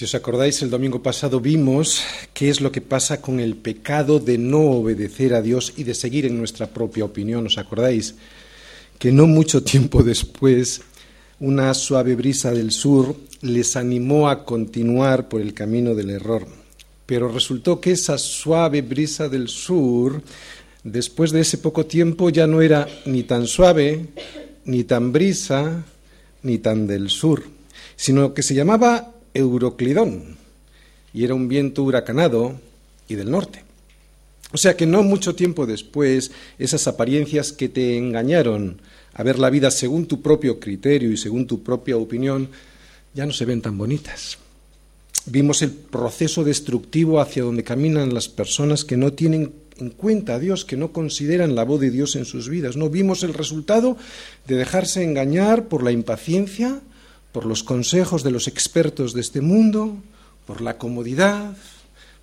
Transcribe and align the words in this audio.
Si 0.00 0.06
os 0.06 0.14
acordáis, 0.14 0.62
el 0.62 0.70
domingo 0.70 1.02
pasado 1.02 1.40
vimos 1.40 2.00
qué 2.40 2.48
es 2.48 2.62
lo 2.62 2.72
que 2.72 2.80
pasa 2.80 3.20
con 3.20 3.38
el 3.38 3.54
pecado 3.54 4.18
de 4.18 4.38
no 4.38 4.62
obedecer 4.62 5.34
a 5.34 5.42
Dios 5.42 5.74
y 5.76 5.84
de 5.84 5.92
seguir 5.92 6.24
en 6.24 6.38
nuestra 6.38 6.68
propia 6.68 7.04
opinión. 7.04 7.44
¿Os 7.44 7.58
acordáis? 7.58 8.14
Que 8.98 9.12
no 9.12 9.26
mucho 9.26 9.62
tiempo 9.72 10.02
después, 10.02 10.80
una 11.38 11.74
suave 11.74 12.14
brisa 12.14 12.50
del 12.50 12.70
sur 12.70 13.14
les 13.42 13.76
animó 13.76 14.30
a 14.30 14.46
continuar 14.46 15.28
por 15.28 15.42
el 15.42 15.52
camino 15.52 15.94
del 15.94 16.08
error. 16.08 16.46
Pero 17.04 17.28
resultó 17.28 17.78
que 17.78 17.90
esa 17.90 18.16
suave 18.16 18.80
brisa 18.80 19.28
del 19.28 19.48
sur, 19.48 20.22
después 20.82 21.32
de 21.32 21.42
ese 21.42 21.58
poco 21.58 21.84
tiempo, 21.84 22.30
ya 22.30 22.46
no 22.46 22.62
era 22.62 22.88
ni 23.04 23.24
tan 23.24 23.46
suave, 23.46 24.06
ni 24.64 24.84
tan 24.84 25.12
brisa, 25.12 25.84
ni 26.42 26.56
tan 26.56 26.86
del 26.86 27.10
sur, 27.10 27.42
sino 27.96 28.32
que 28.32 28.42
se 28.42 28.54
llamaba 28.54 29.12
Euroclidón 29.34 30.39
y 31.12 31.24
era 31.24 31.34
un 31.34 31.48
viento 31.48 31.82
huracanado 31.82 32.60
y 33.08 33.14
del 33.14 33.30
norte. 33.30 33.64
O 34.52 34.58
sea 34.58 34.76
que 34.76 34.86
no 34.86 35.02
mucho 35.02 35.34
tiempo 35.34 35.66
después, 35.66 36.32
esas 36.58 36.88
apariencias 36.88 37.52
que 37.52 37.68
te 37.68 37.96
engañaron 37.96 38.80
a 39.14 39.22
ver 39.22 39.38
la 39.38 39.50
vida 39.50 39.70
según 39.70 40.06
tu 40.06 40.22
propio 40.22 40.58
criterio 40.58 41.10
y 41.10 41.16
según 41.16 41.46
tu 41.46 41.62
propia 41.62 41.96
opinión, 41.96 42.48
ya 43.14 43.26
no 43.26 43.32
se 43.32 43.44
ven 43.44 43.62
tan 43.62 43.78
bonitas. 43.78 44.38
Vimos 45.26 45.62
el 45.62 45.70
proceso 45.70 46.44
destructivo 46.44 47.20
hacia 47.20 47.42
donde 47.42 47.62
caminan 47.62 48.14
las 48.14 48.28
personas 48.28 48.84
que 48.84 48.96
no 48.96 49.12
tienen 49.12 49.52
en 49.78 49.90
cuenta 49.90 50.34
a 50.34 50.38
Dios, 50.38 50.64
que 50.64 50.76
no 50.76 50.92
consideran 50.92 51.54
la 51.54 51.64
voz 51.64 51.80
de 51.80 51.90
Dios 51.90 52.16
en 52.16 52.24
sus 52.24 52.48
vidas. 52.48 52.76
No 52.76 52.90
vimos 52.90 53.22
el 53.22 53.34
resultado 53.34 53.96
de 54.46 54.56
dejarse 54.56 55.02
engañar 55.02 55.68
por 55.68 55.82
la 55.82 55.92
impaciencia, 55.92 56.80
por 57.32 57.46
los 57.46 57.62
consejos 57.62 58.22
de 58.22 58.30
los 58.30 58.48
expertos 58.48 59.14
de 59.14 59.20
este 59.20 59.40
mundo, 59.40 59.96
por 60.50 60.62
la 60.62 60.78
comodidad, 60.78 61.56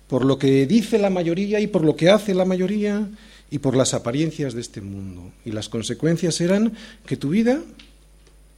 por 0.06 0.22
lo 0.22 0.38
que 0.38 0.66
dice 0.66 0.98
la 0.98 1.08
mayoría 1.08 1.60
y 1.60 1.66
por 1.66 1.82
lo 1.82 1.96
que 1.96 2.10
hace 2.10 2.34
la 2.34 2.44
mayoría 2.44 3.08
y 3.50 3.58
por 3.58 3.74
las 3.74 3.94
apariencias 3.94 4.52
de 4.52 4.60
este 4.60 4.82
mundo. 4.82 5.32
Y 5.46 5.52
las 5.52 5.70
consecuencias 5.70 6.38
eran 6.42 6.74
que 7.06 7.16
tu 7.16 7.30
vida 7.30 7.62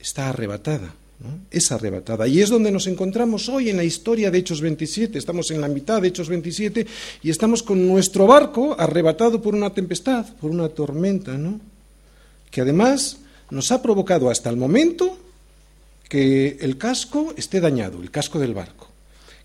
está 0.00 0.30
arrebatada, 0.30 0.92
es 1.52 1.70
arrebatada. 1.70 2.26
Y 2.26 2.40
es 2.40 2.50
donde 2.50 2.72
nos 2.72 2.88
encontramos 2.88 3.48
hoy 3.48 3.70
en 3.70 3.76
la 3.76 3.84
historia 3.84 4.28
de 4.32 4.38
Hechos 4.38 4.60
27. 4.60 5.16
Estamos 5.16 5.52
en 5.52 5.60
la 5.60 5.68
mitad 5.68 6.02
de 6.02 6.08
Hechos 6.08 6.28
27 6.28 6.84
y 7.22 7.30
estamos 7.30 7.62
con 7.62 7.86
nuestro 7.86 8.26
barco 8.26 8.74
arrebatado 8.76 9.40
por 9.40 9.54
una 9.54 9.72
tempestad, 9.72 10.26
por 10.40 10.50
una 10.50 10.68
tormenta, 10.68 11.38
¿no? 11.38 11.60
Que 12.50 12.62
además 12.62 13.18
nos 13.50 13.70
ha 13.70 13.80
provocado 13.80 14.30
hasta 14.30 14.50
el 14.50 14.56
momento 14.56 15.16
que 16.08 16.58
el 16.60 16.76
casco 16.76 17.32
esté 17.36 17.60
dañado, 17.60 18.02
el 18.02 18.10
casco 18.10 18.40
del 18.40 18.52
barco, 18.52 18.89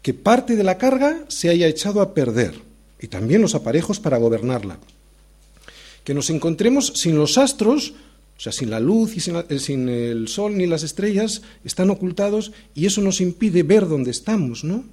que 0.05 0.13
parte 0.13 0.55
de 0.55 0.63
la 0.63 0.77
carga 0.77 1.25
se 1.29 1.49
haya 1.49 1.65
echado 1.65 1.99
a 1.99 2.13
perder 2.13 2.53
y 3.01 3.07
también 3.07 3.41
los 3.41 3.55
aparejos 3.55 3.99
para 3.99 4.19
gobernarla, 4.19 4.77
que 6.03 6.13
nos 6.13 6.29
encontremos 6.29 6.93
sin 6.93 7.17
los 7.17 7.39
astros, 7.39 7.95
o 8.37 8.39
sea, 8.39 8.51
sin 8.51 8.69
la 8.69 8.79
luz 8.79 9.17
y 9.17 9.19
sin, 9.19 9.89
eh, 9.89 10.11
el 10.11 10.27
sol 10.27 10.59
ni 10.59 10.67
las 10.67 10.83
estrellas, 10.83 11.41
están 11.63 11.89
ocultados 11.89 12.51
y 12.75 12.85
eso 12.85 13.01
nos 13.01 13.19
impide 13.19 13.63
ver 13.63 13.87
dónde 13.87 14.11
estamos, 14.11 14.63
¿no? 14.63 14.83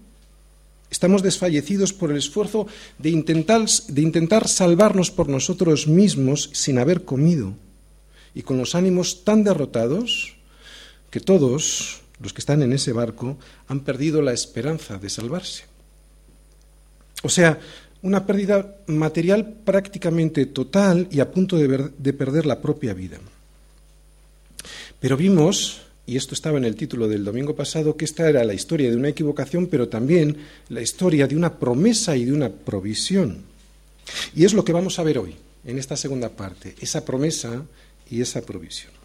Estamos 0.91 1.23
desfallecidos 1.23 1.93
por 1.93 2.11
el 2.11 2.17
esfuerzo 2.17 2.67
de 2.97 3.11
intentar, 3.11 3.67
de 3.89 4.01
intentar 4.01 4.49
salvarnos 4.49 5.11
por 5.11 5.29
nosotros 5.29 5.89
mismos 5.89 6.49
sin 6.55 6.79
haber 6.79 7.05
comido 7.05 7.53
y 8.35 8.45
con 8.45 8.57
los 8.57 8.75
ánimos 8.75 9.25
tan 9.25 9.45
derrotados 9.45 10.37
que 11.11 11.21
todos 11.21 12.02
los 12.23 12.33
que 12.33 12.41
están 12.41 12.63
en 12.63 12.73
ese 12.73 12.93
barco 12.93 13.37
han 13.69 13.81
perdido 13.81 14.23
la 14.23 14.33
esperanza 14.33 14.99
de 14.99 15.11
salvarse. 15.11 15.65
O 17.23 17.29
sea, 17.29 17.59
una 18.03 18.27
pérdida 18.27 18.77
material 18.87 19.61
prácticamente 19.65 20.47
total 20.47 21.09
y 21.11 21.21
a 21.21 21.31
punto 21.31 21.57
de, 21.57 22.13
perder 22.13 22.47
la 22.47 22.61
propia 22.61 22.95
vida. 22.95 23.19
Pero 24.99 25.17
vimos, 25.17 25.83
y 26.07 26.17
esto 26.17 26.35
estaba 26.35 26.59
en 26.59 26.65
el 26.65 26.77
título 26.77 27.09
del 27.09 27.25
domingo 27.25 27.55
pasado, 27.55 27.97
que 27.97 28.05
esta 28.05 28.29
era 28.29 28.45
la 28.45 28.55
historia 28.55 28.91
de 28.91 28.97
una 28.97 29.09
equivocación, 29.09 29.67
pero 29.67 29.89
también 29.89 30.37
la 30.69 30.83
historia 30.83 31.27
de 31.27 31.37
una 31.37 31.59
promesa 31.59 32.17
y 32.17 32.25
de 32.25 32.33
una 32.33 32.51
provisión. 32.51 33.43
Y 34.35 34.45
es 34.45 34.53
lo 34.53 34.65
que 34.65 34.73
vamos 34.73 34.99
a 34.99 35.05
ver 35.05 35.19
hoy, 35.19 35.37
en 35.65 35.79
esta 35.79 35.97
segunda 35.97 36.29
parte, 36.29 36.75
esa 36.81 37.05
promesa 37.05 37.63
y 38.11 38.21
esa 38.21 38.43
provisión. 38.43 39.02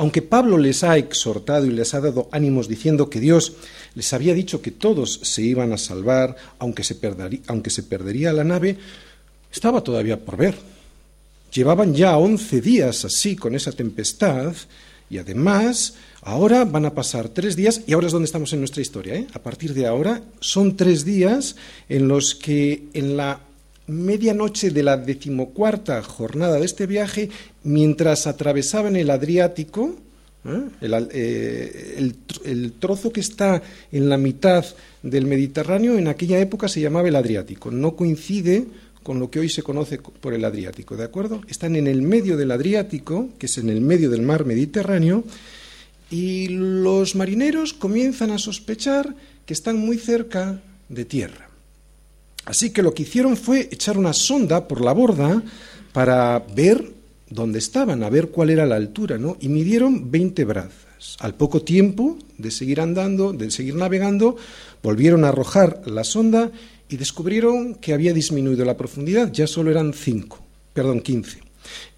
Aunque 0.00 0.22
Pablo 0.22 0.56
les 0.56 0.82
ha 0.82 0.96
exhortado 0.96 1.66
y 1.66 1.72
les 1.72 1.92
ha 1.92 2.00
dado 2.00 2.30
ánimos 2.32 2.68
diciendo 2.68 3.10
que 3.10 3.20
Dios 3.20 3.52
les 3.94 4.10
había 4.14 4.32
dicho 4.32 4.62
que 4.62 4.70
todos 4.70 5.20
se 5.24 5.42
iban 5.42 5.74
a 5.74 5.76
salvar, 5.76 6.36
aunque 6.58 6.82
se, 6.84 6.94
perdería, 6.94 8.32
la 8.32 8.42
nave, 8.42 8.78
estaba 9.52 9.84
todavía 9.84 10.18
por 10.18 10.38
ver. 10.38 10.54
Llevaban 11.52 11.94
ya 11.94 12.16
once 12.16 12.62
días 12.62 13.04
así 13.04 13.36
con 13.36 13.54
esa 13.54 13.72
tempestad 13.72 14.54
y 15.10 15.18
además 15.18 15.96
ahora 16.22 16.64
van 16.64 16.86
a 16.86 16.94
pasar 16.94 17.28
tres 17.28 17.54
días, 17.54 17.82
y 17.86 17.92
ahora 17.92 18.06
es 18.06 18.14
donde 18.14 18.24
estamos 18.24 18.54
en 18.54 18.60
nuestra 18.60 18.80
historia, 18.80 19.16
¿eh? 19.16 19.26
a 19.34 19.40
partir 19.40 19.74
de 19.74 19.86
ahora 19.86 20.22
son 20.40 20.78
tres 20.78 21.04
días 21.04 21.56
en 21.90 22.08
los 22.08 22.34
que 22.34 22.84
en 22.94 23.18
la 23.18 23.40
medianoche 23.90 24.70
de 24.70 24.82
la 24.82 24.96
decimocuarta 24.96 26.02
jornada 26.02 26.58
de 26.58 26.64
este 26.64 26.86
viaje, 26.86 27.28
mientras 27.64 28.26
atravesaban 28.26 28.96
el 28.96 29.10
Adriático, 29.10 29.96
¿eh? 30.44 30.62
Eh, 31.12 32.12
el, 32.44 32.72
trozo 32.72 33.12
que 33.12 33.20
está 33.20 33.62
en 33.92 34.08
la 34.08 34.16
mitad 34.16 34.64
del 35.02 35.26
Mediterráneo, 35.26 35.98
en 35.98 36.08
aquella 36.08 36.38
época 36.38 36.68
se 36.68 36.80
llamaba 36.80 37.08
el 37.08 37.16
Adriático. 37.16 37.70
No 37.70 37.96
coincide 37.96 38.66
con 39.02 39.18
lo 39.18 39.30
que 39.30 39.40
hoy 39.40 39.48
se 39.48 39.62
conoce 39.62 39.98
por 39.98 40.34
el 40.34 40.44
Adriático, 40.44 40.96
¿de 40.96 41.04
acuerdo? 41.04 41.40
Están 41.48 41.76
en 41.76 41.86
el 41.86 42.02
medio 42.02 42.36
del 42.36 42.50
Adriático, 42.50 43.30
que 43.38 43.46
es 43.46 43.58
en 43.58 43.70
el 43.70 43.80
medio 43.80 44.10
del 44.10 44.22
mar 44.22 44.44
Mediterráneo, 44.44 45.24
y 46.10 46.48
los 46.48 47.14
marineros 47.14 47.72
comienzan 47.72 48.30
a 48.30 48.38
sospechar 48.38 49.14
que 49.46 49.54
están 49.54 49.78
muy 49.78 49.96
cerca 49.96 50.60
de 50.88 51.04
tierra. 51.04 51.49
Así 52.44 52.70
que 52.70 52.82
lo 52.82 52.94
que 52.94 53.02
hicieron 53.02 53.36
fue 53.36 53.68
echar 53.70 53.98
una 53.98 54.12
sonda 54.12 54.66
por 54.66 54.80
la 54.80 54.92
borda 54.92 55.42
para 55.92 56.38
ver 56.54 56.92
dónde 57.28 57.58
estaban, 57.58 58.02
a 58.02 58.10
ver 58.10 58.28
cuál 58.28 58.50
era 58.50 58.66
la 58.66 58.76
altura, 58.76 59.18
¿no? 59.18 59.36
Y 59.40 59.48
midieron 59.48 60.10
20 60.10 60.44
brazas. 60.44 61.16
Al 61.20 61.34
poco 61.34 61.62
tiempo 61.62 62.18
de 62.36 62.50
seguir 62.50 62.80
andando, 62.80 63.32
de 63.32 63.50
seguir 63.50 63.74
navegando, 63.74 64.36
volvieron 64.82 65.24
a 65.24 65.28
arrojar 65.28 65.82
la 65.86 66.04
sonda 66.04 66.50
y 66.88 66.96
descubrieron 66.96 67.74
que 67.76 67.94
había 67.94 68.12
disminuido 68.12 68.64
la 68.64 68.76
profundidad, 68.76 69.32
ya 69.32 69.46
solo 69.46 69.70
eran 69.70 69.94
5, 69.94 70.38
perdón, 70.74 71.00
15. 71.00 71.38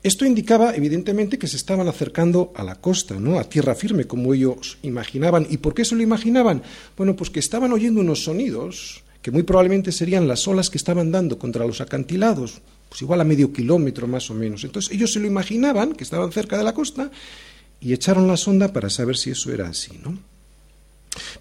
Esto 0.03 0.27
indicaba, 0.27 0.75
evidentemente, 0.75 1.39
que 1.39 1.47
se 1.47 1.57
estaban 1.57 1.89
acercando 1.89 2.53
a 2.55 2.63
la 2.63 2.75
costa, 2.77 3.19
¿no? 3.19 3.39
a 3.39 3.45
tierra 3.45 3.75
firme, 3.75 4.05
como 4.05 4.35
ellos 4.35 4.79
imaginaban. 4.83 5.47
¿Y 5.49 5.59
por 5.59 5.75
qué 5.75 5.85
se 5.85 5.95
lo 5.95 6.03
imaginaban? 6.03 6.63
Bueno, 6.97 7.17
pues 7.17 7.31
que 7.31 7.41
estaban 7.41 7.73
oyendo 7.73 8.01
unos 8.01 8.25
sonidos 8.25 9.02
que 9.23 9.31
muy 9.31 9.45
probablemente 9.45 9.93
serían 9.93 10.29
las 10.29 10.47
olas 10.49 10.69
que 10.69 10.79
estaban 10.79 11.13
dando 11.13 11.39
contra 11.39 11.67
los 11.67 11.81
acantilados, 11.81 12.61
pues 12.89 13.01
igual 13.03 13.21
a 13.21 13.25
medio 13.25 13.53
kilómetro 13.53 14.07
más 14.07 14.29
o 14.31 14.35
menos. 14.35 14.65
Entonces 14.65 14.93
ellos 14.93 15.13
se 15.13 15.21
lo 15.21 15.27
imaginaban, 15.27 15.95
que 15.95 16.05
estaban 16.05 16.33
cerca 16.33 16.59
de 16.59 16.65
la 16.65 16.75
costa, 16.75 17.11
y 17.81 17.93
echaron 17.93 18.29
la 18.29 18.37
sonda 18.37 18.73
para 18.73 18.91
saber 18.91 19.17
si 19.17 19.31
eso 19.31 19.53
era 19.53 19.69
así, 19.69 19.99
¿no? 20.03 20.19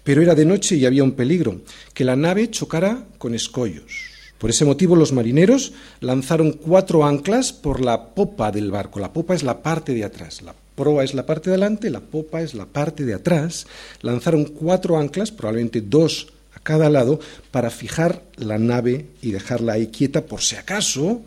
Pero 0.04 0.22
era 0.22 0.34
de 0.34 0.44
noche 0.44 0.76
y 0.76 0.86
había 0.86 1.04
un 1.04 1.12
peligro, 1.12 1.60
que 1.94 2.04
la 2.04 2.16
nave 2.16 2.50
chocara 2.50 3.04
con 3.18 3.34
escollos. 3.34 4.12
Por 4.38 4.50
ese 4.50 4.64
motivo 4.64 4.96
los 4.96 5.12
marineros 5.12 5.72
lanzaron 6.00 6.52
cuatro 6.52 7.04
anclas 7.04 7.52
por 7.52 7.80
la 7.80 8.14
popa 8.14 8.50
del 8.50 8.70
barco. 8.70 8.98
La 8.98 9.12
popa 9.12 9.34
es 9.34 9.42
la 9.42 9.62
parte 9.62 9.94
de 9.94 10.04
atrás, 10.04 10.42
la 10.42 10.54
proa 10.74 11.04
es 11.04 11.14
la 11.14 11.26
parte 11.26 11.50
de 11.50 11.54
adelante, 11.54 11.90
la 11.90 12.00
popa 12.00 12.42
es 12.42 12.54
la 12.54 12.66
parte 12.66 13.04
de 13.04 13.14
atrás. 13.14 13.66
Lanzaron 14.00 14.44
cuatro 14.44 14.98
anclas, 14.98 15.30
probablemente 15.30 15.80
dos 15.80 16.32
cada 16.62 16.90
lado 16.90 17.20
para 17.50 17.70
fijar 17.70 18.22
la 18.36 18.58
nave 18.58 19.06
y 19.20 19.32
dejarla 19.32 19.74
ahí 19.74 19.88
quieta 19.88 20.26
por 20.26 20.42
si 20.42 20.56
acaso 20.56 21.22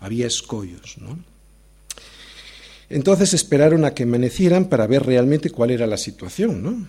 había 0.00 0.26
escollos. 0.26 0.96
¿no? 0.98 1.18
Entonces 2.88 3.34
esperaron 3.34 3.84
a 3.84 3.94
que 3.94 4.04
amanecieran 4.04 4.66
para 4.66 4.86
ver 4.86 5.04
realmente 5.04 5.50
cuál 5.50 5.70
era 5.70 5.86
la 5.86 5.96
situación. 5.96 6.88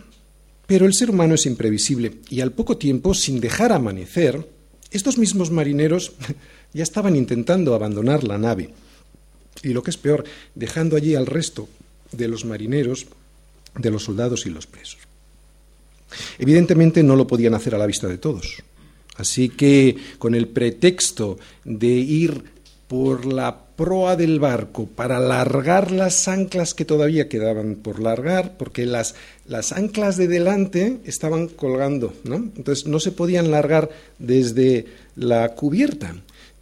Pero 0.68 0.86
el 0.86 0.94
ser 0.94 1.10
humano 1.10 1.36
es 1.36 1.46
imprevisible 1.46 2.20
y 2.30 2.42
al 2.42 2.52
poco 2.52 2.78
tiempo, 2.78 3.14
sin 3.14 3.40
dejar 3.40 3.72
amanecer, 3.72 4.48
estos 4.92 5.18
mismos 5.18 5.50
marineros 5.50 6.14
ya 6.74 6.84
estaban 6.84 7.16
intentando 7.16 7.74
abandonar 7.74 8.24
la 8.24 8.38
nave. 8.38 8.74
Y 9.64 9.70
lo 9.70 9.82
que 9.82 9.90
es 9.90 9.98
peor, 9.98 10.24
dejando 10.56 10.96
allí 10.96 11.16
al 11.16 11.26
resto 11.26 11.68
de 12.12 12.28
los 12.28 12.46
marineros, 12.46 13.08
de 13.76 13.92
los 13.92 14.04
soldados 14.04 14.46
y 14.46 14.50
los 14.50 14.68
presos. 14.68 15.00
Evidentemente 16.40 17.04
no 17.04 17.16
lo 17.16 17.28
podían 17.28 17.54
hacer 17.54 17.76
a 17.76 17.78
la 17.78 17.86
vista 17.86 18.08
de 18.08 18.18
todos. 18.18 18.64
Así 19.18 19.50
que 19.50 19.98
con 20.20 20.36
el 20.36 20.48
pretexto 20.48 21.38
de 21.66 21.88
ir 21.88 22.44
por 22.88 23.26
la 23.26 23.68
proa 23.76 24.16
del 24.16 24.40
barco 24.40 24.88
para 24.88 25.20
largar 25.20 25.92
las 25.92 26.28
anclas 26.28 26.74
que 26.74 26.86
todavía 26.86 27.30
quedaban 27.30 27.76
por 27.76 28.00
largar, 28.02 28.58
porque 28.58 28.86
las, 28.86 29.16
las 29.46 29.72
anclas 29.72 30.18
de 30.18 30.28
delante 30.28 31.00
estaban 31.06 31.48
colgando, 31.48 32.14
¿no? 32.24 32.36
Entonces 32.36 32.88
no 32.88 33.00
se 33.00 33.12
podían 33.12 33.52
largar 33.52 33.90
desde 34.18 34.86
la 35.16 35.50
cubierta. 35.50 36.16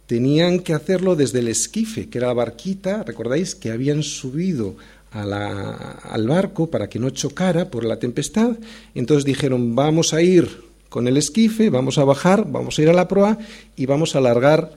Tenían 0.06 0.60
que 0.60 0.74
hacerlo 0.74 1.16
desde 1.16 1.40
el 1.40 1.48
esquife, 1.48 2.08
que 2.08 2.18
era 2.18 2.28
la 2.28 2.34
barquita, 2.34 3.02
recordáis, 3.02 3.54
que 3.54 3.70
habían 3.70 4.02
subido 4.02 4.76
al 5.22 6.28
barco 6.28 6.70
para 6.70 6.88
que 6.88 6.98
no 6.98 7.10
chocara 7.10 7.70
por 7.70 7.84
la 7.84 7.98
tempestad. 7.98 8.56
Entonces 8.94 9.24
dijeron, 9.24 9.74
vamos 9.74 10.12
a 10.12 10.22
ir 10.22 10.64
con 10.88 11.08
el 11.08 11.16
esquife, 11.16 11.70
vamos 11.70 11.98
a 11.98 12.04
bajar, 12.04 12.50
vamos 12.50 12.78
a 12.78 12.82
ir 12.82 12.88
a 12.88 12.92
la 12.92 13.08
proa 13.08 13.38
y 13.76 13.86
vamos 13.86 14.14
a 14.14 14.18
alargar 14.18 14.72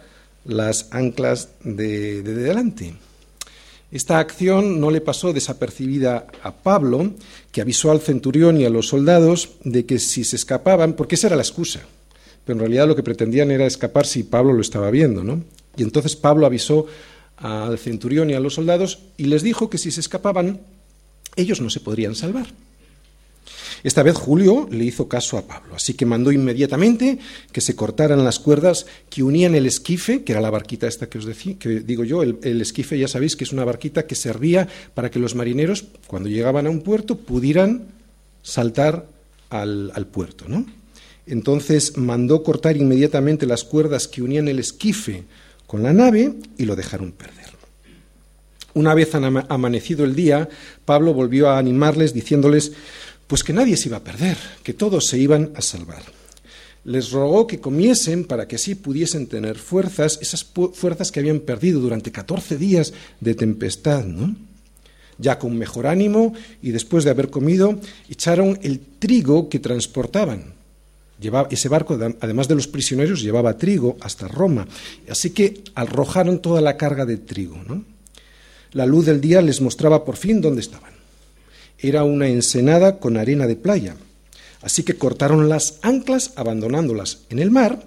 las 0.46 0.88
anclas 0.92 1.50
de, 1.64 2.22
de 2.24 2.34
delante. 2.36 2.94
Esta 3.92 4.20
acción 4.20 4.80
no 4.80 4.92
le 4.92 5.02
pasó 5.02 5.34
desapercibida 5.34 6.28
a 6.44 6.54
Pablo, 6.54 7.12
que 7.52 7.62
avisó 7.62 7.90
al 7.90 8.02
centurión 8.02 8.62
y 8.62 8.66
a 8.66 8.70
los 8.70 8.88
soldados 8.88 9.54
de 9.64 9.86
que 9.86 9.98
si 9.98 10.24
se 10.24 10.36
escapaban, 10.36 10.94
porque 10.94 11.16
esa 11.16 11.28
era 11.28 11.36
la 11.36 11.42
excusa, 11.42 11.82
pero 12.46 12.56
en 12.56 12.60
realidad 12.60 12.88
lo 12.88 12.96
que 12.96 13.04
pretendían 13.04 13.50
era 13.50 13.66
escapar 13.66 14.06
si 14.06 14.24
Pablo 14.24 14.54
lo 14.54 14.62
estaba 14.62 14.92
viendo, 14.92 15.24
¿no? 15.24 15.44
Y 15.76 15.84
entonces 15.84 16.16
Pablo 16.16 16.46
avisó 16.46 16.86
al 17.40 17.78
centurión 17.80 18.30
y 18.30 18.34
a 18.34 18.40
los 18.40 18.56
soldados 18.56 19.00
y 19.18 19.26
les 19.26 19.44
dijo 19.44 19.70
que 19.70 19.78
si 19.78 19.92
se 19.92 20.02
escapaban, 20.02 20.60
ellos 21.36 21.62
no 21.62 21.70
se 21.70 21.80
podrían 21.80 22.16
salvar. 22.16 22.48
Esta 23.82 24.04
vez 24.04 24.16
Julio 24.16 24.68
le 24.70 24.84
hizo 24.84 25.08
caso 25.08 25.38
a 25.38 25.48
Pablo, 25.48 25.76
así 25.76 25.94
que 25.94 26.06
mandó 26.06 26.34
inmediatamente 26.34 27.18
que 27.54 27.62
se 27.62 27.78
cortaran 27.78 28.26
las 28.26 28.40
cuerdas 28.40 28.86
que 29.10 29.24
unían 29.24 29.56
el 29.56 29.66
esquife, 29.66 30.24
que 30.24 30.34
era 30.34 30.42
la 30.42 30.50
barquita 30.50 30.86
esta 30.86 31.08
que 31.08 31.18
os 31.18 31.26
decía, 31.26 31.56
que 31.58 31.80
digo 31.80 32.04
yo, 32.04 32.22
el, 32.22 32.62
esquife 32.62 33.00
ya 33.00 33.08
sabéis 33.08 33.38
que 33.38 33.46
es 33.46 33.54
una 33.54 33.64
barquita 33.64 34.06
que 34.06 34.16
servía 34.16 34.68
para 34.94 35.10
que 35.10 35.20
los 35.20 35.34
marineros, 35.34 35.86
cuando 36.08 36.28
llegaban 36.28 36.68
a 36.68 36.70
un 36.70 36.82
puerto, 36.82 37.18
pudieran 37.18 37.88
saltar 38.44 39.08
al, 39.50 39.94
al 39.96 40.08
puerto, 40.08 40.46
¿no? 40.50 40.66
Entonces 41.26 41.96
mandó 41.96 42.44
cortar 42.44 42.76
inmediatamente 42.76 43.46
las 43.46 43.64
cuerdas 43.64 44.08
que 44.08 44.22
unían 44.22 44.50
el 44.50 44.60
esquife 44.60 45.24
con 45.70 45.84
la 45.84 45.94
nave 45.94 46.34
y 46.58 46.66
lo 46.66 46.76
dejaron 46.76 47.12
perder. 47.12 47.46
Una 48.74 48.96
vez 48.96 49.12
amanecido 49.14 50.04
el 50.04 50.16
día, 50.16 50.50
Pablo 50.84 51.14
volvió 51.14 51.48
a 51.48 51.60
animarles 51.60 52.12
diciéndoles 52.12 52.72
pues 53.28 53.44
que 53.44 53.54
nadie 53.54 53.78
se 53.78 53.90
iba 53.90 53.98
a 53.98 54.04
perder, 54.04 54.36
que 54.64 54.74
todos 54.74 55.06
se 55.06 55.20
iban 55.20 55.52
a 55.54 55.62
salvar. 55.62 56.02
Les 56.86 57.12
rogó 57.12 57.46
que 57.46 57.60
comiesen 57.60 58.26
para 58.26 58.48
que 58.48 58.56
así 58.56 58.74
pudiesen 58.74 59.28
tener 59.28 59.60
fuerzas, 59.60 60.18
esas 60.24 60.44
fuerzas 60.74 61.12
que 61.12 61.20
habían 61.20 61.42
perdido 61.42 61.80
durante 61.80 62.12
14 62.12 62.58
días 62.58 62.92
de 63.20 63.36
tempestad, 63.36 64.06
¿no? 64.06 64.36
Ya 65.20 65.38
con 65.38 65.56
mejor 65.56 65.86
ánimo 65.86 66.34
y 66.64 66.72
después 66.72 67.04
de 67.04 67.12
haber 67.12 67.30
comido, 67.30 67.80
echaron 68.10 68.58
el 68.64 68.80
trigo 68.80 69.50
que 69.50 69.60
transportaban 69.60 70.59
ese 71.50 71.70
barco, 71.70 71.98
además 72.22 72.48
de 72.48 72.56
los 72.56 72.68
prisioneros, 72.68 73.22
llevaba 73.22 73.58
trigo 73.58 73.98
hasta 74.02 74.28
Roma. 74.28 74.68
Así 75.10 75.32
que 75.32 75.64
arrojaron 75.76 76.40
toda 76.40 76.62
la 76.62 76.78
carga 76.78 77.06
de 77.06 77.18
trigo. 77.18 77.58
La 78.72 78.86
luz 78.86 79.06
del 79.06 79.20
día 79.20 79.42
les 79.42 79.62
mostraba 79.62 80.06
por 80.06 80.16
fin 80.16 80.42
dónde 80.42 80.62
estaban. 80.62 80.94
Era 81.78 82.04
una 82.04 82.28
ensenada 82.28 83.00
con 83.00 83.18
arena 83.18 83.48
de 83.48 83.56
playa. 83.56 83.96
Así 84.62 84.84
que 84.84 84.96
cortaron 84.96 85.50
las 85.50 85.80
anclas 85.82 86.34
abandonándolas 86.36 87.20
en 87.30 87.40
el 87.40 87.52
mar, 87.52 87.84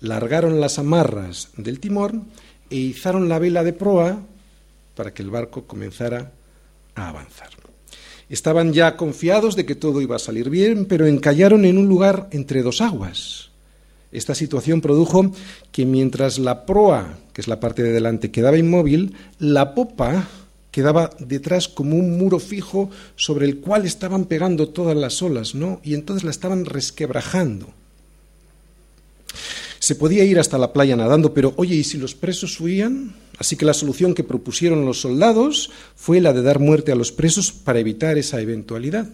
largaron 0.00 0.60
las 0.60 0.78
amarras 0.78 1.48
del 1.56 1.80
timón 1.80 2.28
e 2.70 2.76
izaron 2.76 3.28
la 3.28 3.38
vela 3.38 3.64
de 3.64 3.72
proa 3.72 4.22
para 4.94 5.12
que 5.12 5.22
el 5.22 5.30
barco 5.30 5.64
comenzara 5.66 6.32
a 6.94 7.08
avanzar. 7.08 7.61
Estaban 8.32 8.72
ya 8.72 8.96
confiados 8.96 9.56
de 9.56 9.66
que 9.66 9.74
todo 9.74 10.00
iba 10.00 10.16
a 10.16 10.18
salir 10.18 10.48
bien, 10.48 10.86
pero 10.86 11.06
encallaron 11.06 11.66
en 11.66 11.76
un 11.76 11.86
lugar 11.86 12.28
entre 12.30 12.62
dos 12.62 12.80
aguas. 12.80 13.50
Esta 14.10 14.34
situación 14.34 14.80
produjo 14.80 15.32
que 15.70 15.84
mientras 15.84 16.38
la 16.38 16.64
proa, 16.64 17.18
que 17.34 17.42
es 17.42 17.46
la 17.46 17.60
parte 17.60 17.82
de 17.82 17.92
delante, 17.92 18.30
quedaba 18.30 18.56
inmóvil, 18.56 19.14
la 19.38 19.74
popa 19.74 20.28
quedaba 20.70 21.10
detrás 21.18 21.68
como 21.68 21.94
un 21.94 22.16
muro 22.16 22.38
fijo 22.38 22.88
sobre 23.16 23.44
el 23.44 23.60
cual 23.60 23.84
estaban 23.84 24.24
pegando 24.24 24.70
todas 24.70 24.96
las 24.96 25.20
olas, 25.20 25.54
¿no? 25.54 25.82
Y 25.84 25.92
entonces 25.92 26.24
la 26.24 26.30
estaban 26.30 26.64
resquebrajando. 26.64 27.68
Se 29.82 29.96
podía 29.96 30.22
ir 30.22 30.38
hasta 30.38 30.58
la 30.58 30.72
playa 30.72 30.94
nadando, 30.94 31.34
pero 31.34 31.54
oye, 31.56 31.74
¿y 31.74 31.82
si 31.82 31.98
los 31.98 32.14
presos 32.14 32.60
huían? 32.60 33.16
Así 33.38 33.56
que 33.56 33.64
la 33.64 33.74
solución 33.74 34.14
que 34.14 34.22
propusieron 34.22 34.86
los 34.86 35.00
soldados 35.00 35.70
fue 35.96 36.20
la 36.20 36.32
de 36.32 36.40
dar 36.42 36.60
muerte 36.60 36.92
a 36.92 36.94
los 36.94 37.10
presos 37.10 37.50
para 37.50 37.80
evitar 37.80 38.16
esa 38.16 38.40
eventualidad. 38.40 39.08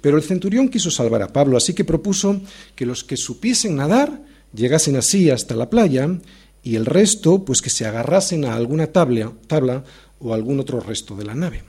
Pero 0.00 0.16
el 0.16 0.22
centurión 0.22 0.70
quiso 0.70 0.90
salvar 0.90 1.20
a 1.20 1.28
Pablo, 1.28 1.58
así 1.58 1.74
que 1.74 1.84
propuso 1.84 2.40
que 2.74 2.86
los 2.86 3.04
que 3.04 3.18
supiesen 3.18 3.76
nadar 3.76 4.22
llegasen 4.54 4.96
así 4.96 5.28
hasta 5.28 5.54
la 5.54 5.68
playa 5.68 6.08
y 6.62 6.76
el 6.76 6.86
resto, 6.86 7.44
pues 7.44 7.60
que 7.60 7.68
se 7.68 7.84
agarrasen 7.84 8.46
a 8.46 8.54
alguna 8.54 8.86
tabla, 8.86 9.34
o 10.20 10.32
algún 10.32 10.58
otro 10.58 10.80
resto 10.80 11.16
de 11.16 11.26
la 11.26 11.34
nave. 11.34 11.64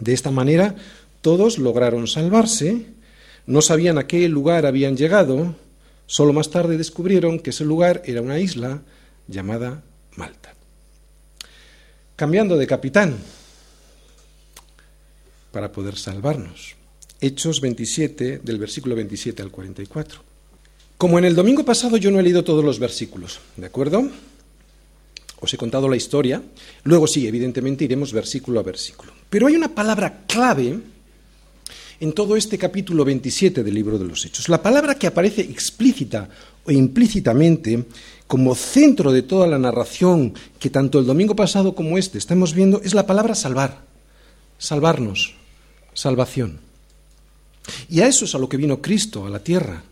De 0.00 0.14
esta 0.14 0.32
manera, 0.32 0.74
todos 1.20 1.58
lograron 1.58 2.08
salvarse, 2.08 2.86
no 3.46 3.62
sabían 3.62 3.98
a 3.98 4.08
qué 4.08 4.28
lugar 4.28 4.66
habían 4.66 4.96
llegado, 4.96 5.54
solo 6.06 6.32
más 6.32 6.50
tarde 6.50 6.76
descubrieron 6.76 7.38
que 7.40 7.50
ese 7.50 7.64
lugar 7.64 8.02
era 8.04 8.22
una 8.22 8.38
isla 8.38 8.82
llamada 9.28 9.82
Malta 10.16 10.54
cambiando 12.16 12.56
de 12.56 12.66
capitán 12.66 13.16
para 15.50 15.72
poder 15.72 15.96
salvarnos. 15.96 16.74
Hechos 17.20 17.60
27, 17.60 18.40
del 18.42 18.58
versículo 18.58 18.94
27 18.94 19.42
al 19.42 19.50
44. 19.50 20.20
Como 20.98 21.18
en 21.18 21.24
el 21.24 21.34
domingo 21.34 21.64
pasado 21.64 21.96
yo 21.96 22.10
no 22.10 22.20
he 22.20 22.22
leído 22.22 22.44
todos 22.44 22.64
los 22.64 22.78
versículos, 22.78 23.40
¿de 23.56 23.66
acuerdo? 23.66 24.08
Os 25.40 25.52
he 25.52 25.56
contado 25.56 25.88
la 25.88 25.96
historia, 25.96 26.42
luego 26.84 27.06
sí, 27.06 27.26
evidentemente 27.26 27.84
iremos 27.84 28.12
versículo 28.12 28.60
a 28.60 28.62
versículo. 28.62 29.12
Pero 29.28 29.46
hay 29.46 29.56
una 29.56 29.74
palabra 29.74 30.24
clave 30.26 30.78
en 32.04 32.12
todo 32.12 32.36
este 32.36 32.58
capítulo 32.58 33.02
27 33.02 33.64
del 33.64 33.72
libro 33.72 33.98
de 33.98 34.04
los 34.04 34.26
Hechos. 34.26 34.50
La 34.50 34.62
palabra 34.62 34.94
que 34.94 35.06
aparece 35.06 35.40
explícita 35.40 36.28
o 36.66 36.70
implícitamente 36.70 37.82
como 38.26 38.54
centro 38.54 39.10
de 39.10 39.22
toda 39.22 39.46
la 39.46 39.58
narración 39.58 40.34
que 40.58 40.68
tanto 40.68 40.98
el 40.98 41.06
domingo 41.06 41.34
pasado 41.34 41.74
como 41.74 41.96
este 41.96 42.18
estamos 42.18 42.52
viendo 42.52 42.82
es 42.84 42.92
la 42.92 43.06
palabra 43.06 43.34
salvar, 43.34 43.80
salvarnos, 44.58 45.34
salvación. 45.94 46.60
Y 47.88 48.02
a 48.02 48.06
eso 48.06 48.26
es 48.26 48.34
a 48.34 48.38
lo 48.38 48.50
que 48.50 48.58
vino 48.58 48.82
Cristo 48.82 49.26
a 49.26 49.30
la 49.30 49.38
tierra, 49.38 49.82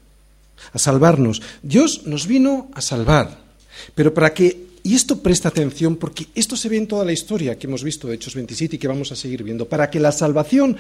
a 0.71 0.79
salvarnos. 0.79 1.41
Dios 1.63 2.03
nos 2.05 2.27
vino 2.27 2.71
a 2.75 2.83
salvar, 2.83 3.39
pero 3.95 4.13
para 4.13 4.35
que, 4.35 4.67
y 4.83 4.95
esto 4.95 5.23
presta 5.23 5.49
atención 5.49 5.97
porque 5.97 6.27
esto 6.35 6.57
se 6.57 6.69
ve 6.69 6.77
en 6.77 6.89
toda 6.89 7.07
la 7.07 7.13
historia 7.13 7.57
que 7.59 7.69
hemos 7.69 7.83
visto 7.83 8.07
de 8.07 8.17
Hechos 8.17 8.35
27 8.35 8.77
y 8.77 8.79
que 8.79 8.89
vamos 8.89 9.13
a 9.13 9.17
seguir 9.17 9.43
viendo, 9.43 9.67
para 9.67 9.89
que 9.89 9.99
la 9.99 10.13
salvación 10.13 10.77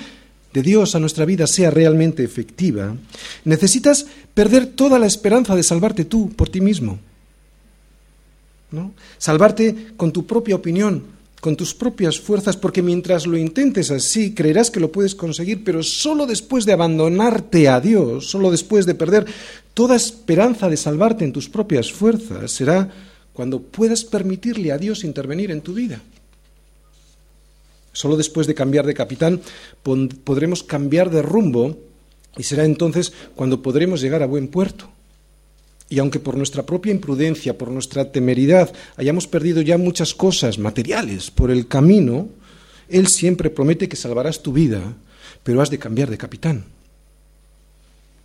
de 0.52 0.62
Dios 0.62 0.94
a 0.94 1.00
nuestra 1.00 1.24
vida 1.24 1.46
sea 1.46 1.70
realmente 1.70 2.24
efectiva, 2.24 2.94
necesitas 3.44 4.06
perder 4.34 4.66
toda 4.66 4.98
la 4.98 5.06
esperanza 5.06 5.56
de 5.56 5.62
salvarte 5.62 6.04
tú 6.04 6.30
por 6.30 6.48
ti 6.48 6.60
mismo. 6.60 6.98
¿no? 8.70 8.92
Salvarte 9.18 9.92
con 9.96 10.12
tu 10.12 10.26
propia 10.26 10.56
opinión, 10.56 11.04
con 11.40 11.56
tus 11.56 11.74
propias 11.74 12.20
fuerzas, 12.20 12.56
porque 12.56 12.82
mientras 12.82 13.26
lo 13.26 13.36
intentes 13.36 13.90
así, 13.90 14.32
creerás 14.32 14.70
que 14.70 14.80
lo 14.80 14.92
puedes 14.92 15.14
conseguir, 15.14 15.64
pero 15.64 15.82
solo 15.82 16.26
después 16.26 16.64
de 16.64 16.72
abandonarte 16.72 17.68
a 17.68 17.80
Dios, 17.80 18.28
solo 18.30 18.50
después 18.50 18.86
de 18.86 18.94
perder 18.94 19.26
toda 19.74 19.96
esperanza 19.96 20.68
de 20.68 20.76
salvarte 20.76 21.24
en 21.24 21.32
tus 21.32 21.48
propias 21.48 21.92
fuerzas, 21.92 22.50
será 22.52 22.90
cuando 23.32 23.60
puedas 23.60 24.04
permitirle 24.04 24.72
a 24.72 24.78
Dios 24.78 25.04
intervenir 25.04 25.50
en 25.50 25.62
tu 25.62 25.74
vida. 25.74 26.00
Solo 27.92 28.16
después 28.16 28.46
de 28.46 28.54
cambiar 28.54 28.86
de 28.86 28.94
capitán 28.94 29.40
podremos 29.82 30.62
cambiar 30.62 31.10
de 31.10 31.22
rumbo 31.22 31.76
y 32.36 32.42
será 32.42 32.64
entonces 32.64 33.12
cuando 33.34 33.62
podremos 33.62 34.00
llegar 34.00 34.22
a 34.22 34.26
buen 34.26 34.48
puerto. 34.48 34.88
Y 35.88 35.98
aunque 35.98 36.20
por 36.20 36.38
nuestra 36.38 36.64
propia 36.64 36.92
imprudencia, 36.92 37.58
por 37.58 37.70
nuestra 37.70 38.10
temeridad, 38.10 38.72
hayamos 38.96 39.26
perdido 39.26 39.60
ya 39.60 39.76
muchas 39.76 40.14
cosas 40.14 40.58
materiales 40.58 41.30
por 41.30 41.50
el 41.50 41.66
camino, 41.68 42.28
Él 42.88 43.08
siempre 43.08 43.50
promete 43.50 43.90
que 43.90 43.96
salvarás 43.96 44.42
tu 44.42 44.54
vida, 44.54 44.80
pero 45.42 45.60
has 45.60 45.68
de 45.68 45.78
cambiar 45.78 46.08
de 46.08 46.16
capitán. 46.16 46.64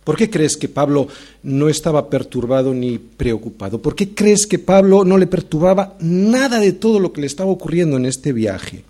¿Por 0.02 0.16
qué 0.16 0.30
crees 0.30 0.56
que 0.56 0.70
Pablo 0.70 1.08
no 1.42 1.68
estaba 1.68 2.08
perturbado 2.08 2.72
ni 2.72 2.96
preocupado? 2.96 3.82
¿Por 3.82 3.94
qué 3.94 4.14
crees 4.14 4.46
que 4.46 4.58
Pablo 4.58 5.04
no 5.04 5.18
le 5.18 5.26
perturbaba 5.26 5.98
nada 6.00 6.60
de 6.60 6.72
todo 6.72 6.98
lo 6.98 7.12
que 7.12 7.20
le 7.20 7.26
estaba 7.26 7.50
ocurriendo 7.50 7.98
en 7.98 8.06
este 8.06 8.32
viaje? 8.32 8.84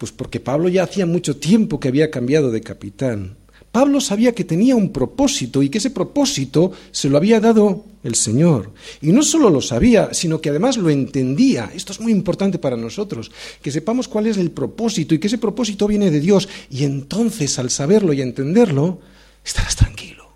Pues 0.00 0.12
porque 0.12 0.40
Pablo 0.40 0.70
ya 0.70 0.84
hacía 0.84 1.04
mucho 1.04 1.36
tiempo 1.36 1.78
que 1.78 1.88
había 1.88 2.10
cambiado 2.10 2.50
de 2.50 2.62
capitán. 2.62 3.36
Pablo 3.70 4.00
sabía 4.00 4.34
que 4.34 4.44
tenía 4.44 4.74
un 4.74 4.94
propósito 4.94 5.62
y 5.62 5.68
que 5.68 5.76
ese 5.76 5.90
propósito 5.90 6.72
se 6.90 7.10
lo 7.10 7.18
había 7.18 7.38
dado 7.38 7.84
el 8.02 8.14
Señor. 8.14 8.72
Y 9.02 9.12
no 9.12 9.22
solo 9.22 9.50
lo 9.50 9.60
sabía, 9.60 10.14
sino 10.14 10.40
que 10.40 10.48
además 10.48 10.78
lo 10.78 10.88
entendía. 10.88 11.70
Esto 11.74 11.92
es 11.92 12.00
muy 12.00 12.12
importante 12.12 12.58
para 12.58 12.78
nosotros, 12.78 13.30
que 13.60 13.70
sepamos 13.70 14.08
cuál 14.08 14.26
es 14.26 14.38
el 14.38 14.52
propósito 14.52 15.14
y 15.14 15.18
que 15.18 15.26
ese 15.26 15.36
propósito 15.36 15.86
viene 15.86 16.10
de 16.10 16.20
Dios. 16.20 16.48
Y 16.70 16.84
entonces, 16.84 17.58
al 17.58 17.68
saberlo 17.68 18.14
y 18.14 18.22
entenderlo, 18.22 19.00
estarás 19.44 19.76
tranquilo. 19.76 20.30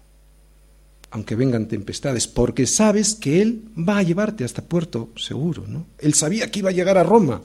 Aunque 1.10 1.36
vengan 1.36 1.68
tempestades, 1.68 2.28
porque 2.28 2.66
sabes 2.66 3.14
que 3.14 3.40
Él 3.40 3.62
va 3.76 3.96
a 3.96 4.02
llevarte 4.02 4.44
hasta 4.44 4.60
puerto 4.60 5.08
seguro. 5.16 5.64
¿no? 5.66 5.86
Él 6.00 6.12
sabía 6.12 6.50
que 6.50 6.58
iba 6.58 6.68
a 6.68 6.74
llegar 6.74 6.98
a 6.98 7.02
Roma. 7.02 7.40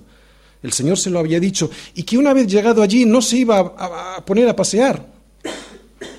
El 0.62 0.74
Señor 0.74 0.98
se 0.98 1.10
lo 1.10 1.20
había 1.20 1.40
dicho. 1.40 1.70
Y 1.96 2.04
que 2.04 2.18
una 2.18 2.34
vez 2.34 2.48
llegado 2.48 2.82
allí 2.82 3.06
no 3.06 3.22
se 3.22 3.38
iba 3.38 3.60
a 3.60 4.24
poner 4.26 4.48
a 4.48 4.56
pasear 4.56 5.20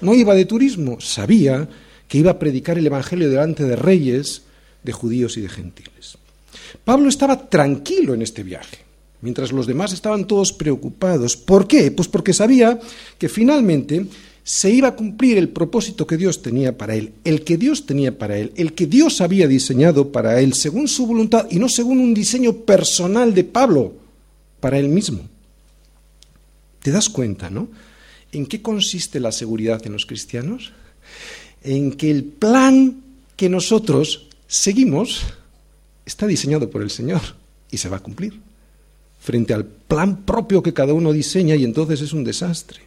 no 0.00 0.14
iba 0.14 0.35
de 0.35 0.44
turismo, 0.44 1.00
sabía 1.00 1.68
que 2.09 2.18
iba 2.18 2.32
a 2.32 2.38
predicar 2.38 2.78
el 2.78 2.87
Evangelio 2.87 3.28
delante 3.28 3.64
de 3.64 3.76
reyes, 3.76 4.42
de 4.82 4.92
judíos 4.92 5.37
y 5.37 5.42
de 5.42 5.49
gentiles. 5.49 6.18
Pablo 6.85 7.09
estaba 7.09 7.49
tranquilo 7.49 8.14
en 8.14 8.23
este 8.23 8.42
viaje, 8.42 8.78
mientras 9.20 9.52
los 9.52 9.66
demás 9.66 9.92
estaban 9.92 10.26
todos 10.26 10.52
preocupados. 10.52 11.37
¿Por 11.37 11.66
qué? 11.66 11.90
Pues 11.90 12.09
porque 12.09 12.32
sabía 12.32 12.80
que 13.18 13.28
finalmente 13.28 14.06
se 14.42 14.70
iba 14.70 14.88
a 14.88 14.97
cumplir 14.97 15.38
el 15.38 15.50
propósito 15.50 16.06
que 16.06 16.16
Dios 16.16 16.42
tenía 16.42 16.76
para 16.76 16.97
él, 16.97 17.12
el 17.25 17.44
que 17.44 17.56
Dios 17.56 17.87
tenía 17.87 18.18
para 18.18 18.38
él, 18.38 18.52
el 18.56 18.73
que 18.73 18.87
Dios 18.87 19.20
había 19.20 19.47
diseñado 19.47 20.11
para 20.11 20.40
él, 20.40 20.54
según 20.54 20.88
su 20.88 21.06
voluntad 21.06 21.47
y 21.50 21.59
no 21.59 21.68
según 21.68 22.00
un 22.00 22.14
diseño 22.14 22.52
personal 22.54 23.35
de 23.35 23.44
Pablo, 23.44 23.92
para 24.60 24.78
él 24.78 24.88
mismo. 24.88 25.28
¿Te 26.82 26.90
das 26.90 27.08
cuenta, 27.08 27.50
no? 27.50 27.68
¿En 28.32 28.46
qué 28.46 28.62
consiste 28.62 29.20
la 29.20 29.32
seguridad 29.32 29.84
en 29.86 29.92
los 29.92 30.06
cristianos? 30.06 30.72
En 31.62 31.92
que 31.92 32.10
el 32.10 32.24
plan 32.24 33.02
que 33.36 33.48
nosotros 33.48 34.28
seguimos 34.46 35.22
está 36.06 36.26
diseñado 36.26 36.70
por 36.70 36.82
el 36.82 36.90
Señor 36.90 37.20
y 37.70 37.78
se 37.78 37.88
va 37.88 37.98
a 37.98 38.02
cumplir 38.02 38.40
frente 39.20 39.52
al 39.52 39.66
plan 39.66 40.22
propio 40.22 40.62
que 40.62 40.72
cada 40.72 40.94
uno 40.94 41.12
diseña 41.12 41.54
y 41.54 41.64
entonces 41.64 42.00
es 42.00 42.12
un 42.12 42.24
desastre. 42.24 42.80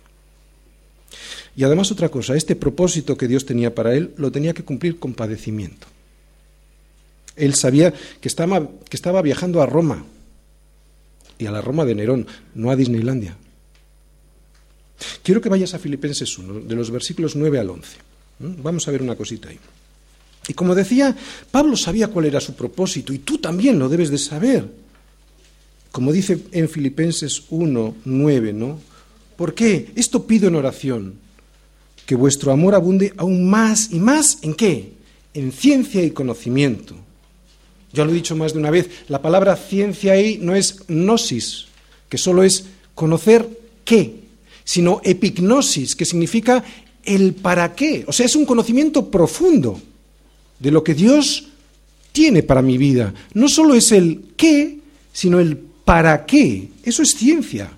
Y 1.55 1.63
además 1.63 1.91
otra 1.91 2.09
cosa, 2.09 2.35
este 2.35 2.55
propósito 2.55 3.15
que 3.15 3.27
Dios 3.27 3.45
tenía 3.45 3.75
para 3.75 3.93
él 3.93 4.13
lo 4.17 4.31
tenía 4.31 4.53
que 4.53 4.63
cumplir 4.63 4.97
con 4.97 5.13
padecimiento. 5.13 5.85
Él 7.35 7.53
sabía 7.53 7.93
que 8.19 8.27
estaba, 8.27 8.67
que 8.89 8.97
estaba 8.97 9.21
viajando 9.21 9.61
a 9.61 9.67
Roma 9.67 10.03
y 11.43 11.45
a 11.45 11.51
la 11.51 11.61
Roma 11.61 11.83
de 11.85 11.93
Nerón, 11.93 12.25
no 12.55 12.71
a 12.71 12.75
Disneylandia. 12.75 13.37
Quiero 15.21 15.41
que 15.41 15.49
vayas 15.49 15.73
a 15.73 15.79
Filipenses 15.79 16.37
1, 16.37 16.61
de 16.61 16.75
los 16.75 16.89
versículos 16.89 17.35
9 17.35 17.59
al 17.59 17.69
11. 17.69 17.97
Vamos 18.39 18.87
a 18.87 18.91
ver 18.91 19.01
una 19.01 19.15
cosita 19.15 19.49
ahí. 19.49 19.59
Y 20.47 20.53
como 20.53 20.75
decía, 20.75 21.15
Pablo 21.51 21.75
sabía 21.75 22.07
cuál 22.07 22.25
era 22.25 22.39
su 22.39 22.53
propósito 22.53 23.13
y 23.13 23.19
tú 23.19 23.37
también 23.37 23.77
lo 23.77 23.89
debes 23.89 24.09
de 24.09 24.17
saber. 24.17 24.67
Como 25.91 26.11
dice 26.11 26.39
en 26.51 26.69
Filipenses 26.69 27.43
1, 27.49 27.95
9, 28.05 28.53
¿no? 28.53 28.79
¿Por 29.35 29.53
qué? 29.53 29.91
Esto 29.95 30.25
pido 30.25 30.47
en 30.47 30.55
oración, 30.55 31.15
que 32.05 32.15
vuestro 32.15 32.51
amor 32.51 32.75
abunde 32.75 33.13
aún 33.17 33.49
más 33.49 33.91
y 33.91 33.99
más 33.99 34.39
en 34.41 34.53
qué? 34.53 34.93
En 35.33 35.51
ciencia 35.51 36.03
y 36.03 36.11
conocimiento. 36.11 36.95
Ya 37.93 38.03
lo 38.03 38.11
he 38.11 38.15
dicho 38.15 38.35
más 38.35 38.53
de 38.53 38.59
una 38.59 38.71
vez, 38.71 38.89
la 39.07 39.21
palabra 39.21 39.55
ciencia 39.55 40.13
ahí 40.13 40.39
no 40.41 40.55
es 40.55 40.79
gnosis, 40.87 41.65
que 42.09 42.17
solo 42.17 42.43
es 42.43 42.65
conocer 42.95 43.47
qué, 43.85 44.15
sino 44.63 44.99
epignosis, 45.03 45.95
que 45.95 46.05
significa 46.05 46.63
el 47.03 47.33
para 47.33 47.75
qué. 47.75 48.03
O 48.07 48.11
sea, 48.11 48.25
es 48.25 48.35
un 48.35 48.45
conocimiento 48.45 49.11
profundo 49.11 49.79
de 50.59 50.71
lo 50.71 50.83
que 50.83 50.95
Dios 50.95 51.49
tiene 52.11 52.41
para 52.43 52.61
mi 52.61 52.77
vida. 52.77 53.13
No 53.33 53.47
solo 53.47 53.75
es 53.75 53.91
el 53.91 54.33
qué, 54.37 54.79
sino 55.11 55.39
el 55.39 55.57
para 55.57 56.25
qué. 56.25 56.69
Eso 56.83 57.03
es 57.03 57.11
ciencia. 57.11 57.71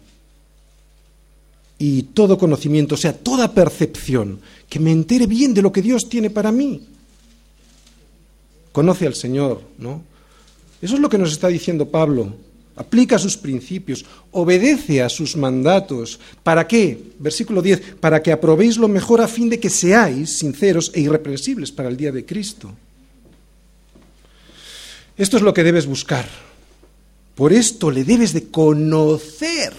Y 1.78 2.04
todo 2.04 2.38
conocimiento, 2.38 2.96
o 2.96 2.98
sea, 2.98 3.14
toda 3.14 3.54
percepción, 3.54 4.40
que 4.70 4.80
me 4.80 4.92
entere 4.92 5.28
bien 5.28 5.54
de 5.54 5.62
lo 5.62 5.72
que 5.72 5.82
Dios 5.82 6.08
tiene 6.08 6.30
para 6.30 6.52
mí. 6.52 6.82
Conoce 8.76 9.08
al 9.08 9.16
Señor, 9.16 9.62
¿no? 9.78 10.04
Eso 10.82 10.96
es 10.96 11.00
lo 11.00 11.08
que 11.08 11.18
nos 11.18 11.32
está 11.32 11.48
diciendo 11.48 11.88
Pablo 11.88 12.36
aplica 12.76 13.18
sus 13.18 13.38
principios, 13.38 14.06
obedece 14.32 15.02
a 15.02 15.08
sus 15.08 15.38
mandatos. 15.38 16.20
¿Para 16.44 16.68
qué? 16.68 17.12
Versículo 17.20 17.62
10, 17.62 17.96
para 18.00 18.22
que 18.22 18.34
aprobéis 18.34 18.76
lo 18.76 18.88
mejor 18.88 19.22
a 19.22 19.28
fin 19.28 19.50
de 19.50 19.60
que 19.60 19.70
seáis 19.70 20.40
sinceros 20.40 20.92
e 20.94 21.00
irreprensibles 21.00 21.72
para 21.72 21.88
el 21.90 21.98
día 21.98 22.12
de 22.12 22.26
Cristo. 22.26 22.74
Esto 25.18 25.38
es 25.38 25.44
lo 25.44 25.54
que 25.54 25.64
debes 25.64 25.86
buscar. 25.86 26.28
Por 27.36 27.54
esto 27.54 27.92
le 27.92 28.04
debes 28.04 28.34
de 28.34 28.50
conocer. 28.50 29.74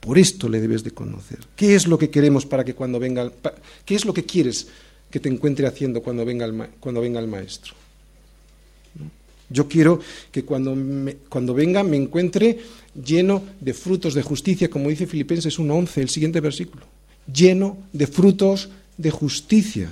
Por 0.00 0.18
esto 0.18 0.50
le 0.50 0.60
debes 0.60 0.84
de 0.84 0.90
conocer. 0.90 1.38
¿Qué 1.56 1.74
es 1.74 1.86
lo 1.86 1.96
que 1.96 2.10
queremos 2.10 2.44
para 2.44 2.62
que 2.62 2.74
cuando 2.74 2.98
venga, 2.98 3.32
qué 3.86 3.94
es 3.94 4.04
lo 4.04 4.12
que 4.12 4.24
quieres 4.24 4.68
que 5.14 5.20
te 5.20 5.28
encuentre 5.28 5.64
haciendo 5.68 6.02
cuando 6.02 6.24
venga 6.24 6.44
el, 6.44 6.70
cuando 6.80 7.00
venga 7.00 7.20
el 7.20 7.28
maestro? 7.28 7.72
Yo 9.48 9.68
quiero 9.68 10.00
que 10.32 10.44
cuando, 10.44 10.76
cuando 11.28 11.54
venga 11.54 11.84
me 11.84 11.96
encuentre 11.96 12.58
lleno 13.00 13.44
de 13.60 13.74
frutos 13.74 14.14
de 14.14 14.22
justicia, 14.22 14.68
como 14.68 14.88
dice 14.88 15.06
Filipenses 15.06 15.56
1.11, 15.60 15.98
el 15.98 16.08
siguiente 16.08 16.40
versículo. 16.40 16.82
Lleno 17.32 17.78
de 17.92 18.08
frutos 18.08 18.70
de 18.98 19.12
justicia. 19.12 19.88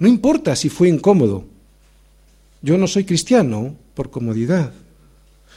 No 0.00 0.08
importa 0.08 0.56
si 0.56 0.68
fue 0.68 0.88
incómodo. 0.88 1.44
Yo 2.60 2.76
no 2.78 2.88
soy 2.88 3.04
cristiano 3.04 3.76
por 3.94 4.10
comodidad. 4.10 4.72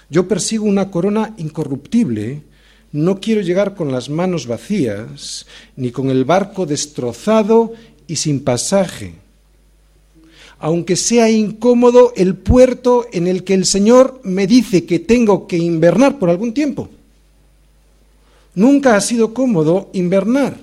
Yo 0.08 0.28
persigo 0.28 0.66
una 0.66 0.92
corona 0.92 1.34
incorruptible. 1.38 2.44
No 2.92 3.20
quiero 3.20 3.42
llegar 3.42 3.74
con 3.74 3.92
las 3.92 4.08
manos 4.08 4.46
vacías, 4.46 5.48
ni 5.76 5.90
con 5.90 6.12
el 6.12 6.26
barco 6.26 6.68
destrozado 6.68 7.74
y 8.08 8.16
sin 8.16 8.44
pasaje 8.44 9.26
aunque 10.60 10.96
sea 10.96 11.30
incómodo, 11.30 12.14
el 12.16 12.36
puerto 12.36 13.06
en 13.12 13.28
el 13.28 13.44
que 13.44 13.54
el 13.54 13.66
Señor 13.66 14.20
me 14.24 14.48
dice 14.48 14.86
que 14.86 15.00
tengo 15.00 15.48
que 15.48 15.58
invernar 15.58 16.18
por 16.18 16.30
algún 16.30 16.54
tiempo. 16.54 16.90
Nunca 18.56 18.96
ha 18.96 19.02
sido 19.02 19.34
cómodo 19.34 19.90
invernar. 19.94 20.58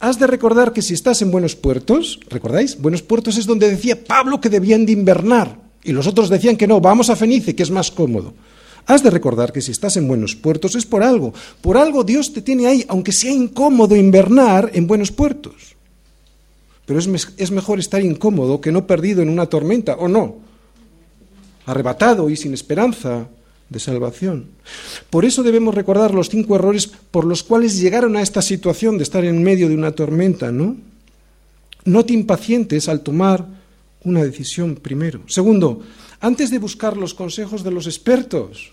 Has 0.00 0.18
de 0.18 0.26
recordar 0.26 0.72
que 0.72 0.82
si 0.82 0.92
estás 0.92 1.22
en 1.22 1.30
buenos 1.30 1.54
puertos, 1.54 2.20
¿recordáis? 2.28 2.78
Buenos 2.78 3.00
puertos 3.00 3.38
es 3.38 3.46
donde 3.46 3.70
decía 3.70 4.04
Pablo 4.04 4.40
que 4.40 4.50
debían 4.50 4.84
de 4.84 4.92
invernar 4.92 5.56
y 5.82 5.92
los 5.92 6.06
otros 6.06 6.28
decían 6.28 6.56
que 6.56 6.66
no, 6.66 6.80
vamos 6.80 7.10
a 7.10 7.16
Fenice, 7.16 7.54
que 7.54 7.62
es 7.62 7.70
más 7.70 7.90
cómodo. 7.90 8.34
Has 8.86 9.02
de 9.02 9.08
recordar 9.08 9.50
que 9.52 9.62
si 9.62 9.70
estás 9.70 9.96
en 9.96 10.08
buenos 10.08 10.36
puertos 10.36 10.74
es 10.74 10.84
por 10.84 11.02
algo. 11.02 11.32
Por 11.62 11.78
algo 11.78 12.04
Dios 12.04 12.32
te 12.34 12.42
tiene 12.42 12.66
ahí, 12.66 12.84
aunque 12.88 13.12
sea 13.12 13.32
incómodo 13.32 13.96
invernar 13.96 14.70
en 14.74 14.86
buenos 14.86 15.10
puertos. 15.10 15.73
Pero 16.86 16.98
es, 16.98 17.50
mejor 17.50 17.78
estar 17.78 18.02
incómodo 18.02 18.60
que 18.60 18.72
no 18.72 18.86
perdido 18.86 19.22
en 19.22 19.30
una 19.30 19.46
tormenta, 19.46 19.94
¿o 19.96 20.08
no? 20.08 20.36
Arrebatado 21.66 22.28
y 22.28 22.36
sin 22.36 22.52
esperanza 22.52 23.28
de 23.70 23.80
salvación. 23.80 24.48
Por 25.08 25.24
eso 25.24 25.42
debemos 25.42 25.74
recordar 25.74 26.12
los 26.12 26.28
cinco 26.28 26.56
errores 26.56 26.86
por 26.86 27.24
los 27.24 27.42
cuales 27.42 27.80
llegaron 27.80 28.16
a 28.16 28.22
esta 28.22 28.42
situación 28.42 28.98
de 28.98 29.04
estar 29.04 29.24
en 29.24 29.42
medio 29.42 29.68
de 29.68 29.74
una 29.74 29.92
tormenta, 29.92 30.52
¿no? 30.52 30.76
No 31.86 32.04
te 32.04 32.12
impacientes 32.12 32.88
al 32.88 33.00
tomar 33.00 33.46
una 34.04 34.22
decisión 34.22 34.76
primero. 34.76 35.22
Segundo, 35.26 35.80
antes 36.20 36.50
de 36.50 36.58
buscar 36.58 36.96
los 36.96 37.14
consejos 37.14 37.64
de 37.64 37.70
los 37.70 37.86
expertos, 37.86 38.72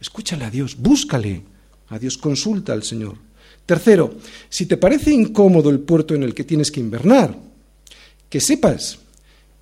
escúchale 0.00 0.46
a 0.46 0.50
Dios, 0.50 0.76
búscale 0.78 1.42
a 1.88 1.98
Dios, 1.98 2.16
consulta 2.16 2.72
al 2.72 2.82
Señor. 2.82 3.16
Tercero, 3.66 4.14
si 4.48 4.66
te 4.66 4.76
parece 4.76 5.12
incómodo 5.12 5.70
el 5.70 5.80
puerto 5.80 6.14
en 6.14 6.22
el 6.22 6.34
que 6.34 6.44
tienes 6.44 6.70
que 6.70 6.80
invernar, 6.80 7.36
que 8.28 8.40
sepas 8.40 8.98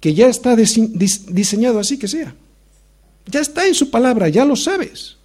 que 0.00 0.14
ya 0.14 0.26
está 0.26 0.56
diseñado 0.56 1.78
así 1.78 1.99
que 1.99 2.09
sea. 2.09 2.35
Ya 3.26 3.40
está 3.40 3.66
en 3.66 3.75
su 3.75 3.90
palabra, 3.90 4.28
ya 4.28 4.44
lo 4.44 4.56
sabes. 4.56 5.16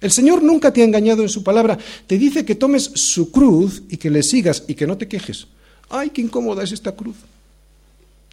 El 0.00 0.12
Señor 0.12 0.42
nunca 0.42 0.72
te 0.72 0.82
ha 0.82 0.84
engañado 0.84 1.22
en 1.22 1.28
su 1.28 1.42
palabra. 1.42 1.76
Te 2.06 2.16
dice 2.16 2.44
que 2.44 2.54
tomes 2.54 2.84
su 2.94 3.30
cruz 3.30 3.82
y 3.88 3.96
que 3.96 4.08
le 4.08 4.22
sigas 4.22 4.62
y 4.68 4.74
que 4.74 4.86
no 4.86 4.96
te 4.96 5.08
quejes. 5.08 5.46
Ay, 5.88 6.10
qué 6.10 6.22
incómoda 6.22 6.62
es 6.62 6.72
esta 6.72 6.92
cruz. 6.92 7.16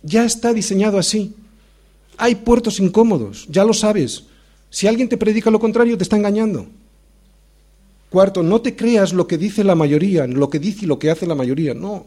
Ya 0.04 0.24
está 0.24 0.54
diseñado 0.54 1.00
así. 1.00 1.34
Hay 2.18 2.36
puertos 2.36 2.80
incómodos, 2.80 3.48
ya 3.50 3.64
lo 3.64 3.74
sabes. 3.74 4.24
Si 4.70 4.88
alguien 4.88 5.10
te 5.10 5.18
predica 5.18 5.50
lo 5.50 5.60
contrario, 5.60 5.98
te 5.98 6.04
está 6.04 6.16
engañando. 6.16 6.68
Cuarto, 8.10 8.42
no 8.42 8.62
te 8.62 8.76
creas 8.76 9.14
lo 9.14 9.28
que 9.28 9.38
dice 9.38 9.64
la 9.64 9.76
mayoría, 9.76 10.28
lo 10.28 10.50
que 10.50 10.60
dice 10.60 10.86
y 10.86 10.88
lo 10.88 10.98
que 10.98 11.12
hace 11.12 11.28
la 11.28 11.36
mayoría. 11.36 11.74
No, 11.74 12.06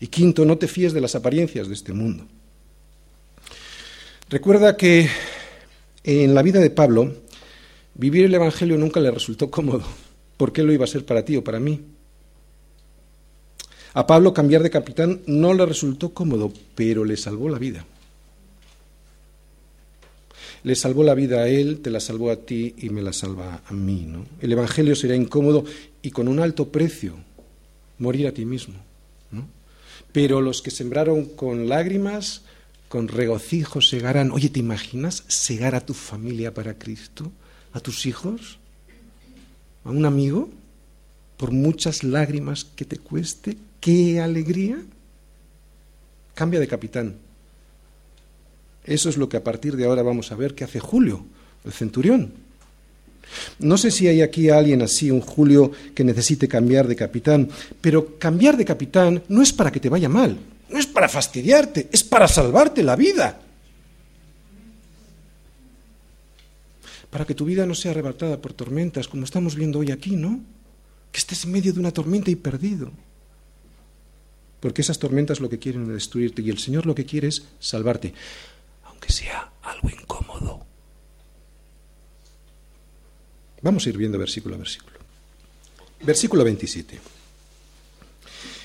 Y 0.00 0.08
quinto, 0.08 0.44
no 0.44 0.58
te 0.58 0.66
fíes 0.66 0.92
de 0.92 1.00
las 1.00 1.14
apariencias 1.14 1.68
de 1.68 1.74
este 1.74 1.92
mundo. 1.92 2.26
Recuerda 4.28 4.76
que 4.76 5.08
en 6.02 6.34
la 6.34 6.42
vida 6.42 6.58
de 6.58 6.70
Pablo, 6.70 7.12
vivir 7.94 8.24
el 8.24 8.34
Evangelio 8.34 8.76
nunca 8.76 9.00
le 9.00 9.10
resultó 9.10 9.50
cómodo. 9.50 9.84
¿Por 10.36 10.52
qué 10.52 10.62
lo 10.62 10.72
iba 10.72 10.84
a 10.84 10.88
ser 10.88 11.06
para 11.06 11.24
ti 11.24 11.36
o 11.36 11.44
para 11.44 11.60
mí? 11.60 11.80
A 13.94 14.06
Pablo 14.06 14.34
cambiar 14.34 14.64
de 14.64 14.70
capitán 14.70 15.22
no 15.26 15.54
le 15.54 15.64
resultó 15.64 16.12
cómodo, 16.12 16.52
pero 16.74 17.04
le 17.04 17.16
salvó 17.16 17.48
la 17.48 17.58
vida. 17.58 17.86
Le 20.64 20.74
salvó 20.74 21.04
la 21.04 21.14
vida 21.14 21.42
a 21.42 21.48
él, 21.48 21.80
te 21.80 21.90
la 21.90 22.00
salvó 22.00 22.30
a 22.30 22.36
ti 22.36 22.74
y 22.78 22.88
me 22.88 23.02
la 23.02 23.12
salva 23.12 23.62
a 23.64 23.72
mí. 23.72 24.04
¿no? 24.08 24.26
El 24.40 24.50
Evangelio 24.50 24.96
será 24.96 25.14
incómodo 25.14 25.64
y 26.02 26.10
con 26.10 26.26
un 26.26 26.40
alto 26.40 26.72
precio, 26.72 27.14
morir 27.98 28.26
a 28.26 28.32
ti 28.32 28.44
mismo. 28.44 28.74
¿no? 29.30 29.46
Pero 30.10 30.40
los 30.40 30.62
que 30.62 30.70
sembraron 30.70 31.26
con 31.26 31.68
lágrimas, 31.68 32.42
con 32.88 33.08
regocijo 33.08 33.80
segarán. 33.80 34.32
Oye, 34.32 34.48
¿te 34.48 34.60
imaginas 34.60 35.24
segar 35.28 35.74
a 35.74 35.84
tu 35.84 35.94
familia 35.94 36.54
para 36.54 36.78
Cristo? 36.78 37.30
¿A 37.72 37.80
tus 37.80 38.06
hijos? 38.06 38.58
¿A 39.84 39.90
un 39.90 40.06
amigo? 40.06 40.48
Por 41.36 41.50
muchas 41.50 42.04
lágrimas 42.04 42.64
que 42.64 42.84
te 42.84 42.96
cueste, 42.96 43.58
qué 43.80 44.20
alegría. 44.20 44.82
Cambia 46.34 46.58
de 46.58 46.68
capitán. 46.68 47.16
Eso 48.84 49.08
es 49.08 49.16
lo 49.16 49.28
que 49.28 49.36
a 49.36 49.44
partir 49.44 49.76
de 49.76 49.86
ahora 49.86 50.02
vamos 50.02 50.30
a 50.30 50.36
ver 50.36 50.54
que 50.54 50.64
hace 50.64 50.80
Julio, 50.80 51.24
el 51.64 51.72
centurión. 51.72 52.32
No 53.58 53.78
sé 53.78 53.90
si 53.90 54.06
hay 54.06 54.20
aquí 54.20 54.50
alguien 54.50 54.82
así, 54.82 55.10
un 55.10 55.20
Julio, 55.20 55.72
que 55.94 56.04
necesite 56.04 56.46
cambiar 56.46 56.86
de 56.86 56.96
capitán, 56.96 57.48
pero 57.80 58.18
cambiar 58.18 58.56
de 58.56 58.64
capitán 58.64 59.22
no 59.28 59.42
es 59.42 59.52
para 59.52 59.72
que 59.72 59.80
te 59.80 59.88
vaya 59.88 60.08
mal, 60.08 60.36
no 60.68 60.78
es 60.78 60.86
para 60.86 61.08
fastidiarte, 61.08 61.88
es 61.90 62.04
para 62.04 62.28
salvarte 62.28 62.82
la 62.82 62.96
vida. 62.96 63.40
Para 67.08 67.24
que 67.24 67.34
tu 67.34 67.44
vida 67.44 67.64
no 67.64 67.74
sea 67.74 67.92
arrebatada 67.92 68.40
por 68.40 68.52
tormentas, 68.52 69.08
como 69.08 69.24
estamos 69.24 69.54
viendo 69.54 69.78
hoy 69.78 69.90
aquí, 69.90 70.16
¿no? 70.16 70.40
Que 71.10 71.18
estés 71.18 71.44
en 71.44 71.52
medio 71.52 71.72
de 71.72 71.80
una 71.80 71.92
tormenta 71.92 72.30
y 72.30 72.36
perdido 72.36 72.90
porque 74.64 74.80
esas 74.80 74.98
tormentas 74.98 75.40
lo 75.40 75.50
que 75.50 75.58
quieren 75.58 75.82
es 75.82 75.88
destruirte 75.88 76.40
y 76.40 76.48
el 76.48 76.56
Señor 76.56 76.86
lo 76.86 76.94
que 76.94 77.04
quiere 77.04 77.28
es 77.28 77.44
salvarte, 77.60 78.14
aunque 79.04 79.12
sea 79.12 79.50
algo 79.62 79.90
incómodo. 79.90 80.66
Vamos 83.62 83.86
a 83.86 83.88
ir 83.88 83.96
viendo 83.98 84.18
versículo 84.18 84.54
a 84.54 84.58
versículo. 84.58 84.98
Versículo 86.02 86.44
27. 86.44 87.00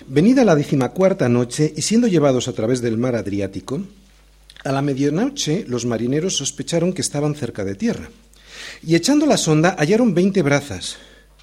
Venida 0.07 0.43
la 0.43 0.55
decimacuarta 0.55 1.29
noche 1.29 1.73
y 1.75 1.81
siendo 1.81 2.07
llevados 2.07 2.47
a 2.47 2.53
través 2.53 2.81
del 2.81 2.97
mar 2.97 3.15
Adriático, 3.15 3.81
a 4.63 4.71
la 4.71 4.81
medianoche 4.81 5.65
los 5.67 5.85
marineros 5.85 6.37
sospecharon 6.37 6.93
que 6.93 7.01
estaban 7.01 7.35
cerca 7.35 7.63
de 7.63 7.75
tierra. 7.75 8.09
Y 8.83 8.95
echando 8.95 9.25
la 9.25 9.37
sonda 9.37 9.75
hallaron 9.77 10.13
veinte 10.13 10.41
brazas. 10.41 10.97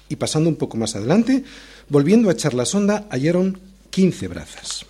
Y 0.09 0.17
pasando 0.17 0.49
un 0.49 0.55
poco 0.55 0.77
más 0.77 0.95
adelante, 0.95 1.43
volviendo 1.89 2.29
a 2.29 2.33
echar 2.33 2.53
la 2.53 2.65
sonda, 2.65 3.07
hallaron 3.09 3.59
quince 3.89 4.27
brazas. 4.27 4.85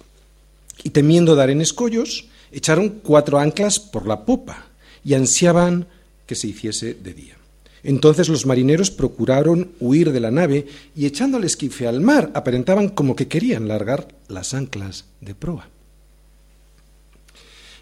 Y 0.83 0.91
temiendo 0.91 1.35
dar 1.35 1.49
en 1.49 1.61
escollos, 1.61 2.27
echaron 2.51 2.99
cuatro 3.03 3.39
anclas 3.39 3.79
por 3.79 4.07
la 4.07 4.25
popa 4.25 4.67
y 5.03 5.13
ansiaban 5.13 5.87
que 6.25 6.35
se 6.35 6.47
hiciese 6.47 6.93
de 6.93 7.13
día. 7.13 7.37
Entonces 7.83 8.27
los 8.27 8.45
marineros 8.45 8.91
procuraron 8.91 9.71
huir 9.79 10.11
de 10.11 10.19
la 10.19 10.31
nave 10.31 10.67
y 10.95 11.05
echando 11.05 11.37
el 11.37 11.45
esquife 11.45 11.87
al 11.87 12.01
mar 12.01 12.31
aparentaban 12.33 12.89
como 12.89 13.15
que 13.15 13.27
querían 13.27 13.67
largar 13.67 14.09
las 14.27 14.53
anclas 14.53 15.05
de 15.21 15.35
proa. 15.35 15.69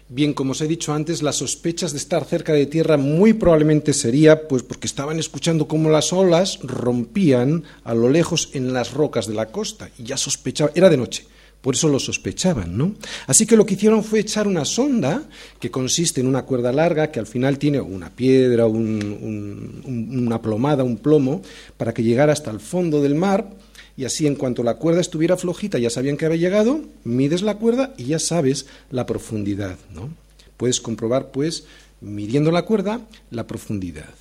Bien, 0.08 0.34
como 0.34 0.52
os 0.52 0.60
he 0.60 0.68
dicho 0.68 0.92
antes, 0.92 1.20
las 1.20 1.36
sospechas 1.36 1.90
de 1.90 1.98
estar 1.98 2.24
cerca 2.24 2.52
de 2.52 2.66
tierra 2.66 2.96
muy 2.96 3.32
probablemente 3.32 3.92
sería 3.92 4.46
pues 4.46 4.62
porque 4.62 4.86
estaban 4.86 5.18
escuchando 5.18 5.66
cómo 5.66 5.90
las 5.90 6.12
olas 6.12 6.60
rompían 6.62 7.64
a 7.82 7.92
lo 7.92 8.08
lejos 8.08 8.50
en 8.52 8.72
las 8.72 8.92
rocas 8.92 9.26
de 9.26 9.34
la 9.34 9.46
costa 9.46 9.90
y 9.98 10.04
ya 10.04 10.16
sospechaban, 10.16 10.72
era 10.76 10.88
de 10.88 10.96
noche, 10.96 11.26
por 11.66 11.74
eso 11.74 11.88
lo 11.88 11.98
sospechaban, 11.98 12.78
¿no? 12.78 12.94
Así 13.26 13.44
que 13.44 13.56
lo 13.56 13.66
que 13.66 13.74
hicieron 13.74 14.04
fue 14.04 14.20
echar 14.20 14.46
una 14.46 14.64
sonda 14.64 15.24
que 15.58 15.68
consiste 15.68 16.20
en 16.20 16.28
una 16.28 16.44
cuerda 16.44 16.70
larga 16.70 17.10
que 17.10 17.18
al 17.18 17.26
final 17.26 17.58
tiene 17.58 17.80
una 17.80 18.08
piedra, 18.08 18.66
una 18.66 20.40
plomada, 20.40 20.84
un 20.84 20.98
plomo, 20.98 21.42
para 21.76 21.92
que 21.92 22.04
llegara 22.04 22.32
hasta 22.32 22.52
el 22.52 22.60
fondo 22.60 23.02
del 23.02 23.16
mar 23.16 23.50
y 23.96 24.04
así 24.04 24.28
en 24.28 24.36
cuanto 24.36 24.62
la 24.62 24.74
cuerda 24.74 25.00
estuviera 25.00 25.36
flojita, 25.36 25.80
ya 25.80 25.90
sabían 25.90 26.16
que 26.16 26.26
había 26.26 26.38
llegado, 26.38 26.82
mides 27.02 27.42
la 27.42 27.56
cuerda 27.56 27.94
y 27.96 28.04
ya 28.04 28.20
sabes 28.20 28.66
la 28.92 29.04
profundidad, 29.04 29.76
¿no? 29.92 30.10
Puedes 30.56 30.80
comprobar, 30.80 31.32
pues, 31.32 31.64
midiendo 32.00 32.52
la 32.52 32.62
cuerda, 32.62 33.00
la 33.32 33.48
profundidad. 33.48 34.14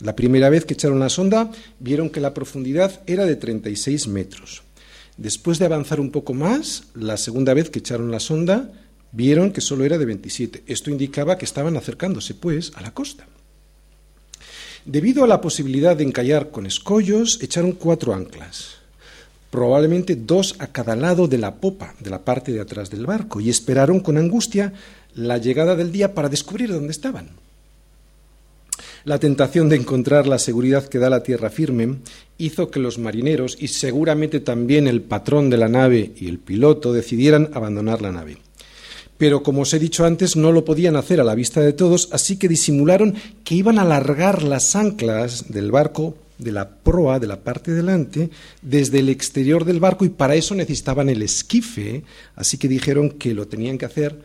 La 0.00 0.14
primera 0.14 0.50
vez 0.50 0.66
que 0.66 0.74
echaron 0.74 1.00
la 1.00 1.08
sonda, 1.08 1.50
vieron 1.80 2.10
que 2.10 2.20
la 2.20 2.34
profundidad 2.34 3.00
era 3.06 3.24
de 3.24 3.36
36 3.36 4.06
metros. 4.06 4.63
Después 5.16 5.58
de 5.58 5.66
avanzar 5.66 6.00
un 6.00 6.10
poco 6.10 6.34
más, 6.34 6.84
la 6.94 7.16
segunda 7.16 7.54
vez 7.54 7.70
que 7.70 7.78
echaron 7.78 8.10
la 8.10 8.20
sonda, 8.20 8.72
vieron 9.12 9.52
que 9.52 9.60
solo 9.60 9.84
era 9.84 9.98
de 9.98 10.06
27. 10.06 10.64
Esto 10.66 10.90
indicaba 10.90 11.38
que 11.38 11.44
estaban 11.44 11.76
acercándose, 11.76 12.34
pues, 12.34 12.72
a 12.74 12.80
la 12.80 12.92
costa. 12.92 13.26
Debido 14.84 15.24
a 15.24 15.28
la 15.28 15.40
posibilidad 15.40 15.96
de 15.96 16.04
encallar 16.04 16.50
con 16.50 16.66
escollos, 16.66 17.38
echaron 17.42 17.72
cuatro 17.72 18.12
anclas 18.12 18.84
probablemente 19.54 20.16
dos 20.16 20.56
a 20.58 20.66
cada 20.66 20.96
lado 20.96 21.28
de 21.28 21.38
la 21.38 21.54
popa, 21.54 21.94
de 22.00 22.10
la 22.10 22.24
parte 22.24 22.50
de 22.50 22.60
atrás 22.60 22.90
del 22.90 23.06
barco, 23.06 23.40
y 23.40 23.50
esperaron 23.50 24.00
con 24.00 24.18
angustia 24.18 24.72
la 25.14 25.38
llegada 25.38 25.76
del 25.76 25.92
día 25.92 26.12
para 26.12 26.28
descubrir 26.28 26.72
dónde 26.72 26.90
estaban. 26.90 27.28
La 29.04 29.18
tentación 29.18 29.68
de 29.68 29.76
encontrar 29.76 30.26
la 30.26 30.38
seguridad 30.38 30.86
que 30.86 30.98
da 30.98 31.10
la 31.10 31.22
tierra 31.22 31.50
firme 31.50 31.98
hizo 32.38 32.70
que 32.70 32.80
los 32.80 32.98
marineros 32.98 33.54
y 33.60 33.68
seguramente 33.68 34.40
también 34.40 34.86
el 34.86 35.02
patrón 35.02 35.50
de 35.50 35.58
la 35.58 35.68
nave 35.68 36.12
y 36.16 36.26
el 36.26 36.38
piloto 36.38 36.94
decidieran 36.94 37.50
abandonar 37.52 38.00
la 38.00 38.12
nave. 38.12 38.38
Pero 39.18 39.42
como 39.42 39.60
os 39.60 39.74
he 39.74 39.78
dicho 39.78 40.06
antes, 40.06 40.36
no 40.36 40.52
lo 40.52 40.64
podían 40.64 40.96
hacer 40.96 41.20
a 41.20 41.24
la 41.24 41.34
vista 41.34 41.60
de 41.60 41.74
todos, 41.74 42.08
así 42.12 42.38
que 42.38 42.48
disimularon 42.48 43.14
que 43.44 43.54
iban 43.54 43.78
a 43.78 43.82
alargar 43.82 44.42
las 44.42 44.74
anclas 44.74 45.52
del 45.52 45.70
barco 45.70 46.16
de 46.38 46.52
la 46.52 46.68
proa, 46.68 47.20
de 47.20 47.26
la 47.26 47.40
parte 47.40 47.72
delante, 47.72 48.30
desde 48.62 49.00
el 49.00 49.10
exterior 49.10 49.66
del 49.66 49.80
barco 49.80 50.06
y 50.06 50.08
para 50.08 50.34
eso 50.34 50.54
necesitaban 50.54 51.10
el 51.10 51.20
esquife, 51.20 52.04
así 52.36 52.56
que 52.56 52.68
dijeron 52.68 53.10
que 53.10 53.34
lo 53.34 53.46
tenían 53.48 53.76
que 53.76 53.84
hacer 53.84 54.18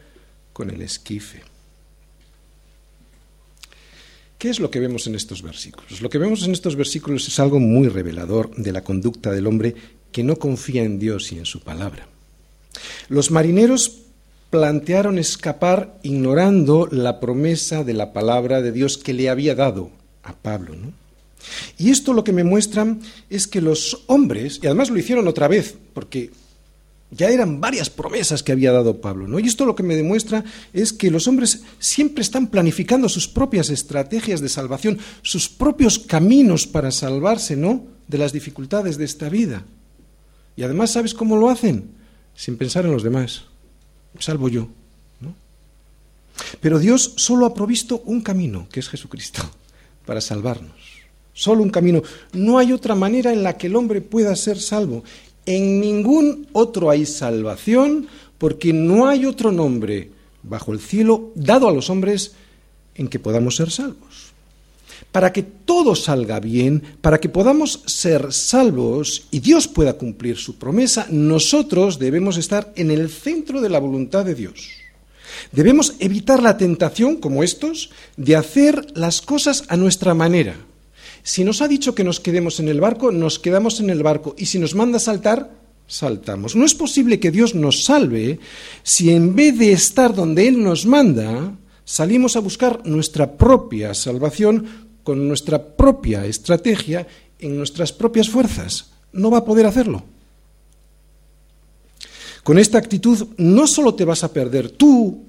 con 0.54 0.70
el 0.70 0.82
esquife. 0.82 1.48
¿Qué 4.39 4.49
es 4.49 4.62
lo 4.62 4.71
que 4.71 4.80
vemos 4.80 5.06
en 5.06 5.15
estos 5.15 5.41
versículos? 5.41 6.02
Lo 6.02 6.10
que 6.10 6.17
vemos 6.17 6.45
en 6.45 6.54
estos 6.54 6.78
versículos 6.78 7.28
es 7.28 7.39
algo 7.41 7.60
muy 7.60 7.89
revelador 7.89 8.56
de 8.56 8.71
la 8.71 8.86
conducta 8.86 9.34
del 9.34 9.45
hombre 9.45 9.75
que 10.13 10.23
no 10.23 10.38
confía 10.38 10.84
en 10.84 10.97
Dios 10.97 11.34
y 11.34 11.38
en 11.38 11.45
su 11.45 11.60
palabra. 11.60 12.08
Los 13.10 13.32
marineros 13.32 13.97
plantearon 14.49 15.19
escapar 15.19 15.99
ignorando 16.04 16.88
la 16.89 17.19
promesa 17.19 17.84
de 17.84 17.93
la 17.93 18.13
palabra 18.13 18.62
de 18.62 18.71
Dios 18.71 18.97
que 18.97 19.13
le 19.13 19.30
había 19.30 19.56
dado 19.56 19.91
a 20.23 20.34
Pablo. 20.34 20.73
¿no? 20.73 20.93
Y 21.78 21.89
esto 21.89 22.13
lo 22.13 22.23
que 22.23 22.32
me 22.32 22.45
muestra 22.45 22.95
es 23.30 23.45
que 23.45 23.60
los 23.60 24.06
hombres, 24.08 24.62
y 24.63 24.67
además 24.67 24.89
lo 24.89 24.97
hicieron 24.97 25.28
otra 25.28 25.49
vez, 25.49 25.75
porque 25.93 26.32
ya 27.12 27.30
eran 27.30 27.60
varias 27.60 27.89
promesas 27.89 28.43
que 28.43 28.52
había 28.52 28.72
dado 28.72 29.02
Pablo, 29.02 29.28
¿no? 29.28 29.39
Y 29.39 29.48
esto 29.48 29.65
lo 29.65 29.76
que 29.76 29.84
me 29.84 29.95
demuestra 29.95 30.43
es 30.74 30.93
que 30.93 31.10
los 31.10 31.28
hombres 31.28 31.63
siempre 31.80 32.22
están 32.22 32.48
planificando 32.48 33.10
sus 33.10 33.28
propias 33.28 33.69
estrategias 33.72 34.41
de 34.41 34.50
salvación, 34.50 35.00
sus 35.24 35.50
propios 35.50 35.98
caminos 35.98 36.67
para 36.67 36.91
salvarse, 36.91 37.56
¿no? 37.56 37.88
De 38.08 38.19
las 38.19 38.32
dificultades 38.32 38.98
de 38.98 39.06
esta 39.06 39.28
vida. 39.28 39.65
Y 40.56 40.63
además, 40.63 40.91
¿sabes 40.91 41.13
cómo 41.15 41.36
lo 41.36 41.50
hacen? 41.50 41.91
Sin 42.36 42.58
pensar 42.58 42.86
en 42.86 42.91
los 42.91 43.04
demás. 43.04 43.45
Salvo 44.19 44.48
yo, 44.48 44.69
¿no? 45.19 45.34
Pero 46.62 46.78
Dios 46.78 47.13
solo 47.17 47.48
ha 47.48 47.56
provisto 47.56 48.04
un 48.06 48.22
camino, 48.22 48.67
que 48.72 48.82
es 48.82 48.89
Jesucristo, 48.89 49.41
para 50.06 50.22
salvarnos. 50.22 51.00
Solo 51.34 51.63
un 51.63 51.69
camino. 51.69 52.04
No 52.34 52.60
hay 52.60 52.74
otra 52.74 52.95
manera 52.95 53.32
en 53.32 53.43
la 53.43 53.58
que 53.58 53.67
el 53.67 53.76
hombre 53.78 54.02
pueda 54.02 54.36
ser 54.36 54.60
salvo. 54.60 55.06
En 55.45 55.80
ningún 55.80 56.47
otro 56.54 56.89
hay 56.89 57.06
salvación 57.06 58.08
porque 58.38 58.73
no 58.73 59.08
hay 59.08 59.25
otro 59.25 59.52
nombre 59.52 60.12
bajo 60.43 60.71
el 60.71 60.80
cielo 60.80 61.32
dado 61.36 61.67
a 61.67 61.73
los 61.73 61.89
hombres 61.89 62.34
en 62.95 63.08
que 63.08 63.19
podamos 63.19 63.56
ser 63.56 63.71
salvos. 63.71 64.30
Para 65.12 65.34
que 65.34 65.43
todo 65.43 65.95
salga 65.95 66.39
bien, 66.39 66.84
para 67.02 67.19
que 67.19 67.30
podamos 67.30 67.84
ser 67.88 68.32
salvos 68.32 69.28
y 69.32 69.39
Dios 69.39 69.67
pueda 69.67 69.93
cumplir 69.93 70.38
su 70.38 70.58
promesa, 70.58 71.08
nosotros 71.10 71.99
debemos 71.99 72.38
estar 72.38 72.71
en 72.75 72.91
el 72.91 73.10
centro 73.10 73.62
de 73.62 73.69
la 73.69 73.80
voluntad 73.80 74.25
de 74.25 74.36
Dios. 74.36 74.69
Debemos 75.52 75.95
evitar 75.99 76.43
la 76.43 76.58
tentación, 76.58 77.15
como 77.17 77.43
estos, 77.43 77.91
de 78.17 78.36
hacer 78.36 78.86
las 78.95 79.21
cosas 79.21 79.63
a 79.69 79.78
nuestra 79.78 80.13
manera 80.13 80.58
si 81.23 81.43
nos 81.43 81.62
ha 81.62 81.67
dicho 81.67 81.95
que 81.95 82.03
nos 82.03 82.19
quedemos 82.19 82.60
en 82.60 82.67
el 82.69 82.82
barco, 82.82 83.12
nos 83.12 83.39
quedamos 83.39 83.79
en 83.79 83.89
el 83.89 84.03
barco. 84.03 84.36
Y 84.38 84.45
si 84.45 84.60
nos 84.60 84.75
manda 84.75 84.99
saltar, 84.99 85.51
saltamos. 85.88 86.55
No 86.55 86.65
es 86.65 86.75
posible 86.75 87.19
que 87.19 87.32
Dios 87.32 87.55
nos 87.55 87.84
salve 87.84 88.39
si 88.84 89.12
en 89.12 89.36
vez 89.36 89.58
de 89.58 89.71
estar 89.71 90.13
donde 90.13 90.47
Él 90.47 90.63
nos 90.63 90.86
manda, 90.86 91.53
salimos 91.84 92.36
a 92.36 92.39
buscar 92.39 92.86
nuestra 92.86 93.38
propia 93.38 93.93
salvación 93.93 94.89
con 95.03 95.27
nuestra 95.27 95.75
propia 95.75 96.25
estrategia 96.25 97.08
en 97.39 97.58
nuestras 97.58 97.91
propias 97.91 98.29
fuerzas. 98.29 98.91
No 99.12 99.32
va 99.32 99.39
a 99.39 99.45
poder 99.45 99.65
hacerlo. 99.65 100.03
Con 102.43 102.58
esta 102.58 102.77
actitud 102.77 103.27
no 103.38 103.67
solo 103.67 103.95
te 103.95 104.05
vas 104.05 104.23
a 104.23 104.32
perder 104.32 104.69
tú 104.69 105.23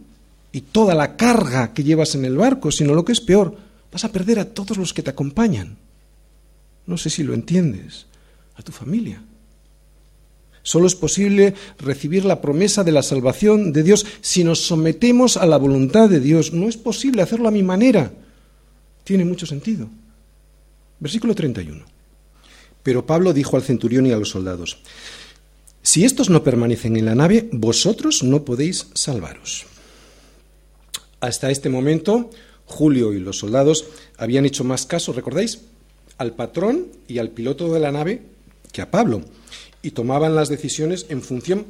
y 0.53 0.61
toda 0.61 0.95
la 0.95 1.17
carga 1.17 1.73
que 1.73 1.85
llevas 1.85 2.15
en 2.15 2.25
el 2.25 2.37
barco, 2.37 2.71
sino 2.71 2.95
lo 2.95 3.05
que 3.05 3.13
es 3.13 3.21
peor, 3.21 3.57
vas 3.93 4.05
a 4.05 4.13
perder 4.13 4.39
a 4.39 4.55
todos 4.55 4.77
los 4.77 4.95
que 4.95 5.03
te 5.03 5.11
acompañan. 5.11 5.79
No 6.87 6.97
sé 6.97 7.11
si 7.11 7.23
lo 7.23 7.35
entiendes, 7.35 8.07
a 8.55 8.63
tu 8.63 8.73
familia. 8.73 9.23
Solo 10.63 10.87
es 10.87 10.95
posible 10.95 11.55
recibir 11.79 12.25
la 12.25 12.41
promesa 12.41 12.85
de 12.85 12.93
la 12.93 13.03
salvación 13.03 13.73
de 13.73 13.83
Dios 13.83 14.07
si 14.21 14.45
nos 14.45 14.61
sometemos 14.61 15.37
a 15.37 15.47
la 15.47 15.57
voluntad 15.57 16.09
de 16.09 16.21
Dios. 16.21 16.53
No 16.53 16.69
es 16.69 16.77
posible 16.77 17.23
hacerlo 17.23 17.49
a 17.49 17.53
mi 17.53 17.63
manera. 17.63 18.13
Tiene 19.05 19.25
mucho 19.25 19.47
sentido. 19.47 19.89
Versículo 20.99 21.35
31. 21.35 21.83
Pero 22.83 23.07
Pablo 23.07 23.33
dijo 23.33 23.57
al 23.57 23.63
centurión 23.63 24.07
y 24.07 24.13
a 24.13 24.17
los 24.17 24.31
soldados, 24.31 24.79
si 25.83 26.05
estos 26.05 26.29
no 26.29 26.45
permanecen 26.45 26.97
en 26.97 27.07
la 27.07 27.15
nave, 27.15 27.49
vosotros 27.53 28.23
no 28.23 28.45
podéis 28.45 28.89
salvaros. 28.95 29.65
Hasta 31.21 31.51
este 31.51 31.69
momento, 31.69 32.31
Julio 32.71 33.13
y 33.13 33.19
los 33.19 33.39
soldados 33.39 33.85
habían 34.17 34.47
hecho 34.47 34.65
más 34.65 34.87
caso, 34.87 35.13
¿recordáis? 35.13 35.61
Al 36.19 36.33
patrón 36.35 36.87
y 37.09 37.19
al 37.19 37.31
piloto 37.31 37.73
de 37.73 37.81
la 37.81 37.93
nave 37.93 38.23
que 38.73 38.81
a 38.81 38.91
Pablo, 38.91 39.23
y 39.83 39.91
tomaban 39.91 40.35
las 40.35 40.49
decisiones 40.49 41.07
en 41.09 41.23
función 41.23 41.67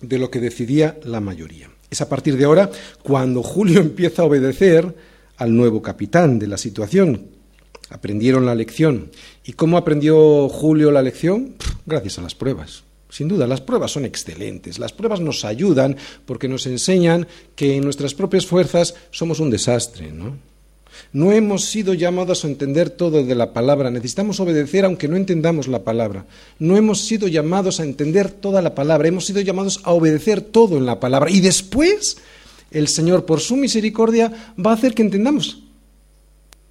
de 0.00 0.18
lo 0.18 0.30
que 0.30 0.40
decidía 0.40 0.98
la 1.04 1.20
mayoría. 1.20 1.70
Es 1.90 2.00
a 2.00 2.08
partir 2.08 2.36
de 2.36 2.44
ahora 2.44 2.70
cuando 3.02 3.42
Julio 3.42 3.80
empieza 3.82 4.22
a 4.22 4.24
obedecer 4.26 4.94
al 5.36 5.54
nuevo 5.54 5.82
capitán 5.82 6.38
de 6.38 6.46
la 6.46 6.56
situación. 6.56 7.28
Aprendieron 7.90 8.46
la 8.46 8.54
lección. 8.54 9.10
¿Y 9.44 9.52
cómo 9.52 9.76
aprendió 9.76 10.48
Julio 10.48 10.90
la 10.90 11.02
lección? 11.02 11.56
Gracias 11.84 12.18
a 12.18 12.22
las 12.22 12.34
pruebas. 12.34 12.84
Sin 13.12 13.28
duda, 13.28 13.46
las 13.46 13.60
pruebas 13.60 13.90
son 13.90 14.06
excelentes. 14.06 14.78
Las 14.78 14.94
pruebas 14.94 15.20
nos 15.20 15.44
ayudan 15.44 15.98
porque 16.24 16.48
nos 16.48 16.64
enseñan 16.64 17.28
que 17.54 17.76
en 17.76 17.84
nuestras 17.84 18.14
propias 18.14 18.46
fuerzas 18.46 18.94
somos 19.10 19.38
un 19.38 19.50
desastre, 19.50 20.10
¿no? 20.10 20.38
No 21.12 21.30
hemos 21.30 21.66
sido 21.66 21.92
llamados 21.92 22.42
a 22.42 22.48
entender 22.48 22.88
todo 22.88 23.22
de 23.22 23.34
la 23.34 23.52
palabra, 23.52 23.90
necesitamos 23.90 24.40
obedecer 24.40 24.86
aunque 24.86 25.08
no 25.08 25.16
entendamos 25.16 25.68
la 25.68 25.84
palabra. 25.84 26.24
No 26.58 26.78
hemos 26.78 27.02
sido 27.02 27.28
llamados 27.28 27.80
a 27.80 27.84
entender 27.84 28.30
toda 28.30 28.62
la 28.62 28.74
palabra, 28.74 29.08
hemos 29.08 29.26
sido 29.26 29.42
llamados 29.42 29.80
a 29.84 29.92
obedecer 29.92 30.40
todo 30.40 30.78
en 30.78 30.86
la 30.86 30.98
palabra. 30.98 31.30
Y 31.30 31.40
después 31.40 32.16
el 32.70 32.88
Señor, 32.88 33.26
por 33.26 33.40
su 33.40 33.56
misericordia, 33.56 34.54
va 34.58 34.70
a 34.70 34.74
hacer 34.74 34.94
que 34.94 35.02
entendamos. 35.02 35.62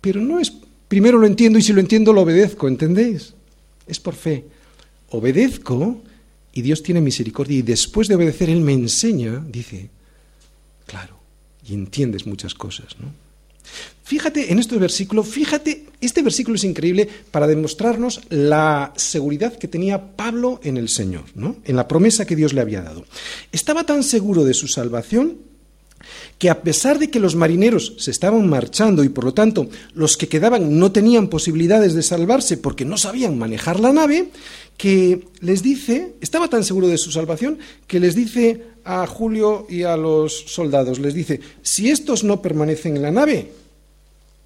Pero 0.02 0.20
no 0.20 0.40
es, 0.40 0.52
primero 0.88 1.20
lo 1.20 1.28
entiendo 1.28 1.60
y 1.60 1.62
si 1.62 1.72
lo 1.72 1.82
entiendo 1.82 2.14
lo 2.14 2.22
obedezco, 2.22 2.68
¿entendéis? 2.68 3.36
Es 3.86 4.00
por 4.00 4.16
fe. 4.16 4.46
Obedezco 5.12 6.02
y 6.54 6.62
Dios 6.62 6.84
tiene 6.84 7.02
misericordia 7.02 7.60
y 7.60 7.62
después 7.62 8.08
de 8.08 8.16
obedecer 8.16 8.50
Él 8.50 8.62
me 8.62 8.74
enseña, 8.74 9.44
dice, 9.48 9.90
claro, 10.86 11.20
y 11.68 11.74
entiendes 11.74 12.26
muchas 12.26 12.54
cosas, 12.54 12.96
¿no? 13.00 13.14
Fíjate 14.04 14.52
en 14.52 14.60
este 14.60 14.78
versículo, 14.78 15.24
fíjate, 15.24 15.86
este 16.02 16.22
versículo 16.22 16.56
es 16.56 16.64
increíble 16.66 17.08
para 17.32 17.48
demostrarnos 17.48 18.22
la 18.30 18.92
seguridad 18.98 19.58
que 19.58 19.70
tenía 19.70 20.18
Pablo 20.18 20.60
en 20.64 20.76
el 20.76 20.90
Señor, 20.90 21.24
¿no? 21.36 21.56
En 21.64 21.78
la 21.78 21.88
promesa 21.88 22.26
que 22.26 22.36
Dios 22.36 22.54
le 22.54 22.62
había 22.62 22.82
dado. 22.82 23.06
Estaba 23.54 23.86
tan 23.86 24.04
seguro 24.04 24.44
de 24.44 24.54
su 24.54 24.68
salvación 24.68 25.38
que 26.38 26.50
a 26.50 26.62
pesar 26.62 27.00
de 27.00 27.10
que 27.10 27.20
los 27.20 27.36
marineros 27.36 27.94
se 27.98 28.12
estaban 28.12 28.50
marchando 28.50 29.04
y 29.04 29.10
por 29.10 29.26
lo 29.26 29.34
tanto 29.34 29.70
los 29.94 30.18
que 30.18 30.28
quedaban 30.28 30.80
no 30.80 30.92
tenían 30.92 31.28
posibilidades 31.28 31.94
de 31.94 32.04
salvarse 32.04 32.58
porque 32.58 32.86
no 32.86 32.98
sabían 32.98 33.38
manejar 33.38 33.80
la 33.80 33.94
nave, 33.94 34.30
que 34.78 35.28
les 35.42 35.62
dice, 35.62 36.16
estaba 36.22 36.48
tan 36.48 36.64
seguro 36.64 36.88
de 36.88 36.98
su 36.98 37.12
salvación, 37.12 37.60
que 37.88 38.00
les 38.00 38.16
dice 38.16 38.64
a 38.84 39.06
Julio 39.06 39.68
y 39.70 39.84
a 39.84 39.96
los 39.96 40.36
soldados, 40.48 41.00
les 41.00 41.14
dice, 41.14 41.40
si 41.62 41.90
estos 41.92 42.24
no 42.24 42.42
permanecen 42.42 42.96
en 42.96 43.04
la 43.04 43.12
nave, 43.12 43.52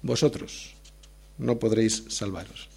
vosotros 0.02 0.74
no 1.38 1.58
podréis 1.58 2.04
salvaros. 2.08 2.68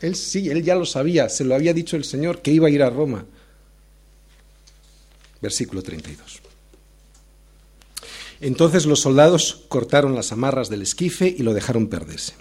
Él 0.00 0.14
sí, 0.14 0.48
él 0.48 0.62
ya 0.62 0.74
lo 0.74 0.84
sabía, 0.84 1.28
se 1.28 1.44
lo 1.44 1.54
había 1.54 1.72
dicho 1.72 1.96
el 1.96 2.04
Señor 2.04 2.42
que 2.42 2.52
iba 2.52 2.68
a 2.68 2.70
ir 2.70 2.82
a 2.82 2.90
Roma. 2.90 3.24
Versículo 5.40 5.82
32. 5.82 6.45
Entonces 8.40 8.86
los 8.86 9.00
soldados 9.00 9.64
cortaron 9.68 10.14
las 10.14 10.32
amarras 10.32 10.68
del 10.68 10.82
esquife 10.82 11.34
y 11.36 11.42
lo 11.42 11.54
dejaron 11.54 11.88
perderse. 11.88 12.34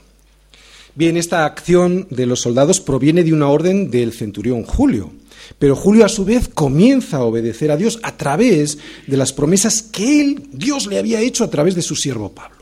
Bien, 0.95 1.17
esta 1.17 1.45
acción 1.45 2.07
de 2.09 2.25
los 2.25 2.41
soldados 2.41 2.79
proviene 2.79 3.23
de 3.23 3.33
una 3.33 3.49
orden 3.49 3.91
del 3.91 4.13
centurión 4.13 4.63
Julio, 4.63 5.11
pero 5.59 5.75
Julio 5.75 6.05
a 6.05 6.09
su 6.09 6.23
vez 6.23 6.47
comienza 6.47 7.17
a 7.17 7.23
obedecer 7.23 7.69
a 7.69 7.77
Dios 7.77 7.99
a 8.01 8.15
través 8.15 8.77
de 9.05 9.17
las 9.17 9.33
promesas 9.33 9.81
que 9.81 10.21
él, 10.21 10.47
Dios 10.53 10.87
le 10.87 10.97
había 10.97 11.19
hecho 11.19 11.43
a 11.43 11.49
través 11.49 11.75
de 11.75 11.81
su 11.81 11.95
siervo 11.95 12.31
Pablo. 12.31 12.57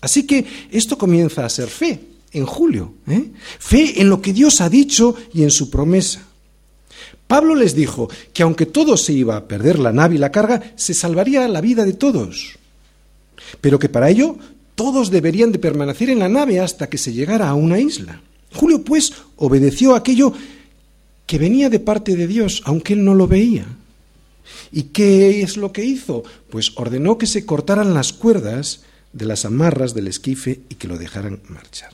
Así 0.00 0.26
que 0.26 0.44
esto 0.70 0.96
comienza 0.96 1.44
a 1.44 1.48
ser 1.48 1.68
fe 1.68 2.00
en 2.32 2.46
Julio, 2.46 2.94
¿eh? 3.08 3.30
fe 3.58 4.00
en 4.00 4.08
lo 4.08 4.22
que 4.22 4.32
Dios 4.32 4.60
ha 4.60 4.68
dicho 4.68 5.16
y 5.34 5.42
en 5.42 5.50
su 5.50 5.68
promesa. 5.68 6.26
Pablo 7.26 7.54
les 7.54 7.74
dijo 7.74 8.08
que 8.32 8.42
aunque 8.42 8.66
todo 8.66 8.96
se 8.96 9.12
iba 9.12 9.36
a 9.36 9.48
perder 9.48 9.78
la 9.78 9.92
nave 9.92 10.16
y 10.16 10.18
la 10.18 10.32
carga, 10.32 10.74
se 10.76 10.94
salvaría 10.94 11.48
la 11.48 11.60
vida 11.60 11.84
de 11.84 11.94
todos, 11.94 12.58
pero 13.60 13.78
que 13.78 13.88
para 13.88 14.10
ello 14.10 14.36
todos 14.74 15.10
deberían 15.10 15.52
de 15.52 15.58
permanecer 15.58 16.10
en 16.10 16.18
la 16.18 16.28
nave 16.28 16.60
hasta 16.60 16.88
que 16.88 16.98
se 16.98 17.12
llegara 17.12 17.48
a 17.48 17.54
una 17.54 17.78
isla. 17.78 18.20
Julio, 18.54 18.82
pues, 18.82 19.12
obedeció 19.36 19.94
aquello 19.94 20.32
que 21.26 21.38
venía 21.38 21.70
de 21.70 21.80
parte 21.80 22.16
de 22.16 22.26
Dios, 22.26 22.62
aunque 22.64 22.94
él 22.94 23.04
no 23.04 23.14
lo 23.14 23.26
veía. 23.26 23.66
¿Y 24.70 24.84
qué 24.84 25.42
es 25.42 25.56
lo 25.56 25.72
que 25.72 25.84
hizo? 25.84 26.24
Pues 26.50 26.72
ordenó 26.76 27.18
que 27.18 27.26
se 27.26 27.46
cortaran 27.46 27.94
las 27.94 28.12
cuerdas 28.12 28.82
de 29.12 29.26
las 29.26 29.44
amarras 29.44 29.94
del 29.94 30.08
esquife 30.08 30.60
y 30.68 30.74
que 30.76 30.88
lo 30.88 30.98
dejaran 30.98 31.40
marchar. 31.48 31.92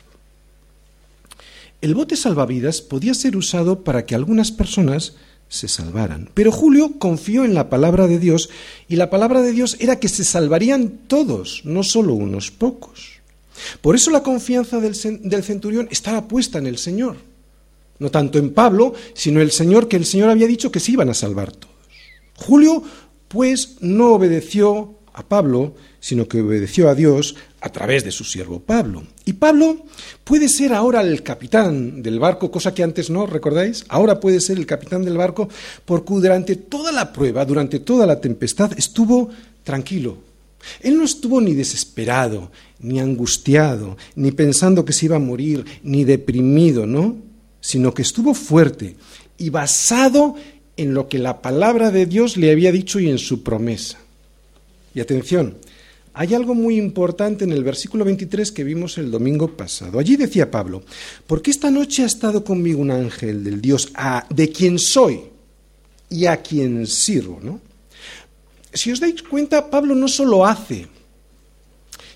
El 1.81 1.95
bote 1.95 2.17
salvavidas 2.17 2.81
podía 2.81 3.15
ser 3.15 3.37
usado 3.37 3.85
para 3.85 4.07
que 4.07 4.15
algunas 4.15 4.51
personas 4.51 5.15
se 5.49 5.69
salvaran. 5.69 6.31
Pero 6.35 6.53
Julio 6.53 6.99
confió 6.99 7.45
en 7.45 7.55
la 7.55 7.71
palabra 7.71 8.07
de 8.07 8.19
Dios 8.19 8.51
y 8.89 8.97
la 8.97 9.11
palabra 9.11 9.43
de 9.43 9.53
Dios 9.53 9.77
era 9.81 9.99
que 9.99 10.09
se 10.09 10.25
salvarían 10.25 11.01
todos, 11.07 11.63
no 11.65 11.83
solo 11.83 12.15
unos 12.15 12.51
pocos. 12.51 13.19
Por 13.81 13.95
eso 13.97 14.11
la 14.11 14.23
confianza 14.23 14.81
del, 14.81 14.95
centurión 14.95 15.89
estaba 15.91 16.29
puesta 16.29 16.59
en 16.59 16.67
el 16.67 16.79
Señor. 16.79 17.17
No 17.99 18.11
tanto 18.11 18.39
en 18.39 18.55
Pablo, 18.55 18.95
sino 19.15 19.41
en 19.41 19.47
el 19.47 19.51
Señor, 19.51 19.89
que 19.89 19.97
el 19.97 20.07
Señor 20.07 20.31
había 20.31 20.47
dicho 20.47 20.71
que 20.71 20.81
se 20.81 20.93
iban 20.93 21.09
a 21.09 21.15
salvar 21.15 21.51
todos. 21.53 21.75
Julio, 22.37 22.85
pues, 23.27 23.77
no 23.81 24.13
obedeció 24.13 24.95
a 25.13 25.27
Pablo, 25.27 25.75
sino 25.99 26.29
que 26.29 26.41
obedeció 26.41 26.89
a 26.89 26.95
Dios 26.95 27.35
a 27.61 27.71
través 27.71 28.05
de 28.05 28.13
su 28.13 28.25
siervo 28.25 28.61
Pablo. 28.61 29.03
Y 29.25 29.35
Pablo 29.35 29.85
puede 30.25 30.49
ser 30.49 30.73
ahora 30.73 31.01
el 31.01 31.23
capitán 31.23 32.03
del 32.03 32.19
barco, 32.19 32.51
cosa 32.51 32.75
que 32.75 32.83
antes 32.83 33.11
no, 33.11 33.27
¿recordáis? 33.27 33.85
Ahora 33.89 34.21
puede 34.21 34.41
ser 34.41 34.59
el 34.59 34.67
capitán 34.67 35.05
del 35.05 35.17
barco 35.17 35.49
porque 35.85 36.15
durante 36.15 36.57
toda 36.57 36.93
la 36.93 37.13
prueba, 37.13 37.45
durante 37.45 37.81
toda 37.81 38.07
la 38.07 38.21
tempestad, 38.21 38.73
estuvo 38.77 39.31
tranquilo. 39.65 40.19
Él 40.81 40.97
no 40.97 41.05
estuvo 41.05 41.41
ni 41.41 41.55
desesperado, 41.55 42.51
ni 42.81 43.01
angustiado, 43.01 43.97
ni 44.15 44.33
pensando 44.33 44.85
que 44.85 44.93
se 44.93 45.07
iba 45.07 45.17
a 45.17 45.21
morir, 45.21 45.65
ni 45.83 46.05
deprimido, 46.05 46.87
¿no? 46.87 47.17
Sino 47.61 47.95
que 47.95 48.03
estuvo 48.03 48.35
fuerte 48.35 48.97
y 49.37 49.51
basado 49.51 50.35
en 50.77 50.95
lo 50.95 51.09
que 51.09 51.19
la 51.19 51.43
palabra 51.43 51.91
de 51.91 52.07
Dios 52.07 52.37
le 52.37 52.51
había 52.51 52.73
dicho 52.73 53.01
y 53.01 53.09
en 53.09 53.19
su 53.19 53.43
promesa. 53.43 53.99
Y 54.95 55.01
atención, 55.01 55.57
hay 56.19 56.35
algo 56.35 56.53
muy 56.53 56.77
importante 56.77 57.45
en 57.45 57.53
el 57.53 57.63
versículo 57.63 58.05
23 58.05 58.51
que 58.51 58.65
vimos 58.65 58.99
el 58.99 59.09
domingo 59.09 59.57
pasado. 59.57 60.01
Allí 60.01 60.17
decía 60.17 60.51
Pablo, 60.51 60.83
porque 61.29 61.53
esta 61.53 61.71
noche 61.71 62.03
ha 62.03 62.07
estado 62.07 62.43
conmigo 62.43 62.81
un 62.81 62.91
ángel 62.91 63.45
del 63.45 63.61
Dios 63.61 63.93
a, 63.95 64.27
de 64.29 64.51
quien 64.51 64.81
soy 64.81 65.21
y 66.11 66.27
a 66.27 66.39
quien 66.39 66.89
sirvo. 66.89 67.39
¿no? 67.41 67.61
Si 68.73 68.91
os 68.91 68.99
dais 68.99 69.23
cuenta, 69.23 69.71
Pablo 69.71 69.95
no 69.95 70.09
solo 70.09 70.45
hace, 70.45 70.89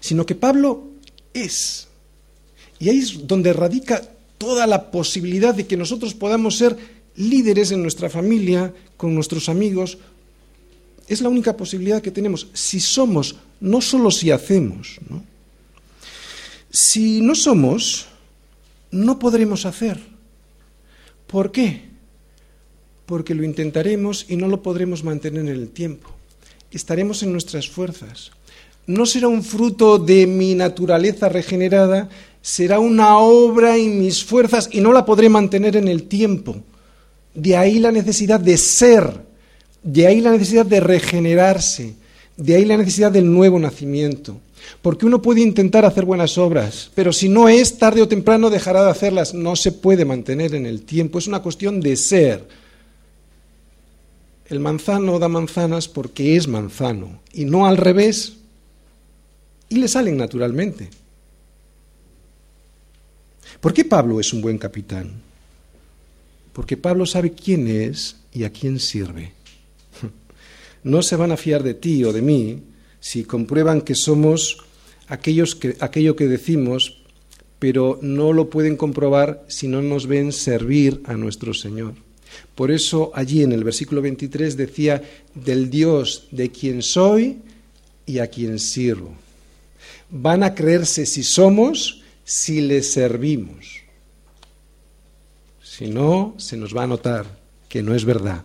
sino 0.01 0.27
que 0.27 0.35
Pablo 0.35 0.83
es. 1.33 1.87
Y 2.81 2.89
ahí 2.89 2.99
es 2.99 3.25
donde 3.25 3.53
radica 3.53 4.03
toda 4.37 4.67
la 4.67 4.91
posibilidad 4.91 5.55
de 5.55 5.69
que 5.69 5.77
nosotros 5.77 6.13
podamos 6.13 6.59
ser 6.59 6.77
líderes 7.15 7.71
en 7.71 7.83
nuestra 7.83 8.11
familia, 8.11 8.75
con 8.97 9.15
nuestros 9.15 9.49
amigos, 9.49 9.99
es 11.07 11.21
la 11.21 11.29
única 11.29 11.57
posibilidad 11.57 12.03
que 12.03 12.11
tenemos 12.11 12.49
si 12.53 12.81
somos, 12.81 13.37
no 13.63 13.81
solo 13.81 14.11
si 14.11 14.31
hacemos. 14.31 14.99
Si 16.71 17.23
no 17.23 17.35
somos, 17.35 18.07
no 18.91 19.19
podremos 19.19 19.65
hacer. 19.65 19.99
¿Por 21.27 21.51
qué? 21.51 21.93
porque 23.13 23.35
lo 23.35 23.45
intentaremos 23.45 24.25
y 24.29 24.37
no 24.37 24.49
lo 24.49 24.63
podremos 24.63 25.05
mantener 25.05 25.43
en 25.43 25.49
el 25.49 25.69
tiempo. 25.69 26.09
Estaremos 26.71 27.23
en 27.23 27.33
nuestras 27.33 27.69
fuerzas. 27.69 28.31
No 28.87 29.05
será 29.05 29.29
un 29.29 29.45
fruto 29.45 29.99
de 29.99 30.27
mi 30.27 30.55
naturaleza 30.55 31.29
regenerada, 31.29 32.09
será 32.41 32.81
una 32.81 33.19
obra 33.19 33.77
en 33.77 33.99
mis 33.99 34.25
fuerzas 34.25 34.71
y 34.73 34.81
no 34.81 34.95
la 34.95 35.05
podré 35.05 35.29
mantener 35.29 35.77
en 35.77 35.89
el 35.89 36.05
tiempo. 36.05 36.57
De 37.35 37.55
ahí 37.55 37.79
la 37.81 37.93
necesidad 37.93 38.41
de 38.41 38.57
ser, 38.57 39.21
de 39.83 40.07
ahí 40.07 40.23
la 40.23 40.31
necesidad 40.31 40.65
de 40.65 40.81
regenerarse, 40.81 41.95
de 42.37 42.55
ahí 42.57 42.65
la 42.65 42.77
necesidad 42.77 43.13
del 43.13 43.33
nuevo 43.33 43.59
nacimiento. 43.59 44.41
Porque 44.81 45.07
uno 45.07 45.21
puede 45.21 45.41
intentar 45.41 45.85
hacer 45.85 46.05
buenas 46.05 46.39
obras, 46.39 46.91
pero 46.95 47.13
si 47.13 47.29
no 47.29 47.49
es, 47.49 47.79
tarde 47.79 48.03
o 48.03 48.09
temprano 48.09 48.51
dejará 48.51 48.85
de 48.85 48.91
hacerlas. 48.91 49.35
No 49.35 49.57
se 49.57 49.73
puede 49.73 50.05
mantener 50.05 50.55
en 50.55 50.67
el 50.67 50.83
tiempo. 50.83 51.19
Es 51.19 51.27
una 51.27 51.43
cuestión 51.43 51.81
de 51.81 51.97
ser. 51.97 52.47
El 54.47 54.61
manzano 54.61 55.19
da 55.19 55.29
manzanas 55.29 55.89
porque 55.89 56.37
es 56.37 56.47
manzano 56.47 57.21
y 57.33 57.45
no 57.45 57.67
al 57.67 57.77
revés. 57.77 58.35
Y 59.69 59.77
le 59.77 59.89
salen 59.89 60.17
naturalmente. 60.17 60.91
¿Por 63.61 63.73
qué 63.73 63.85
Pablo 63.85 64.21
es 64.21 64.33
un 64.33 64.43
buen 64.43 64.59
capitán? 64.59 65.23
Porque 66.53 66.77
Pablo 66.77 67.07
sabe 67.07 67.33
quién 67.33 67.69
es 67.69 68.17
y 68.33 68.45
a 68.45 68.51
quién 68.51 68.79
sirve. 68.79 69.33
No 70.85 71.03
se 71.03 71.17
van 71.17 71.33
a 71.33 71.37
fiar 71.37 71.63
de 71.63 71.75
ti 71.75 72.05
o 72.05 72.13
de 72.13 72.23
mí 72.23 72.63
si 73.01 73.25
comprueban 73.25 73.83
que 73.83 73.95
somos 73.95 74.59
aquello 75.09 76.17
que 76.17 76.29
decimos, 76.29 77.03
pero 77.59 77.99
no 78.03 78.33
lo 78.33 78.51
pueden 78.51 78.77
comprobar 78.77 79.45
si 79.49 79.69
no 79.69 79.83
nos 79.83 80.07
ven 80.07 80.33
servir 80.33 81.03
a 81.05 81.15
nuestro 81.15 81.55
Señor. 81.55 81.95
Por 82.55 82.71
eso 82.71 83.13
allí 83.15 83.43
en 83.43 83.53
el 83.53 83.65
versículo 83.65 84.03
23 84.03 84.57
decía, 84.57 85.03
del 85.35 85.71
Dios 85.71 86.29
de 86.31 86.51
quien 86.51 86.83
soy 86.83 87.39
y 88.07 88.19
a 88.19 88.29
quien 88.29 88.59
sirvo. 88.59 89.15
Van 90.11 90.43
a 90.43 90.55
creerse 90.55 91.07
si 91.07 91.23
somos, 91.23 92.03
si 92.25 92.61
le 92.61 92.83
servimos. 92.83 93.83
Si 95.63 95.87
no, 95.89 96.35
se 96.37 96.57
nos 96.57 96.77
va 96.77 96.85
a 96.85 96.87
notar 96.87 97.39
que 97.69 97.83
no 97.83 97.95
es 97.95 98.05
verdad, 98.05 98.45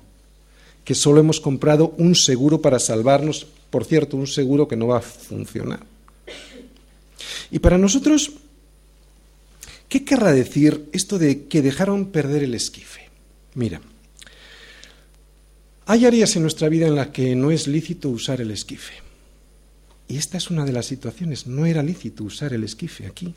que 0.87 0.95
solo 0.95 1.19
hemos 1.19 1.41
comprado 1.41 1.93
un 1.97 2.15
seguro 2.15 2.61
para 2.61 2.79
salvarnos, 2.79 3.45
por 3.69 3.83
cierto, 3.83 4.15
un 4.15 4.25
seguro 4.25 4.69
que 4.69 4.77
no 4.77 4.87
va 4.87 4.99
a 4.99 5.01
funcionar. 5.01 5.85
Y 7.51 7.59
para 7.59 7.77
nosotros, 7.77 8.31
¿qué 9.89 10.05
querrá 10.05 10.31
decir 10.31 10.87
esto 10.93 11.19
de 11.19 11.47
que 11.47 11.61
dejaron 11.61 12.05
perder 12.05 12.43
el 12.43 12.53
esquife? 12.53 13.09
Mira, 13.55 13.81
hay 15.87 16.05
áreas 16.05 16.37
en 16.37 16.43
nuestra 16.43 16.69
vida 16.69 16.87
en 16.87 16.95
las 16.95 17.07
que 17.07 17.35
no 17.35 17.51
es 17.51 17.67
lícito 17.67 18.07
usar 18.07 18.39
el 18.39 18.51
esquife. 18.51 18.93
Y 20.07 20.15
esta 20.15 20.37
es 20.37 20.49
una 20.49 20.63
de 20.63 20.71
las 20.71 20.85
situaciones. 20.85 21.47
No 21.47 21.65
era 21.65 21.83
lícito 21.83 22.23
usar 22.23 22.53
el 22.53 22.63
esquife 22.63 23.07
aquí. 23.07 23.35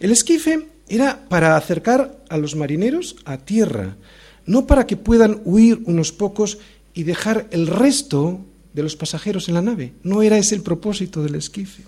El 0.00 0.12
esquife 0.12 0.66
era 0.88 1.28
para 1.28 1.58
acercar 1.58 2.24
a 2.30 2.38
los 2.38 2.56
marineros 2.56 3.16
a 3.26 3.36
tierra, 3.36 3.96
no 4.48 4.66
para 4.66 4.86
que 4.86 4.96
puedan 4.96 5.42
huir 5.44 5.82
unos 5.84 6.10
pocos 6.10 6.58
y 6.94 7.04
dejar 7.04 7.46
el 7.50 7.66
resto 7.66 8.40
de 8.72 8.82
los 8.82 8.96
pasajeros 8.96 9.48
en 9.48 9.54
la 9.54 9.62
nave. 9.62 9.92
No 10.02 10.22
era 10.22 10.38
ese 10.38 10.54
el 10.54 10.62
propósito 10.62 11.22
del 11.22 11.34
esquife. 11.34 11.84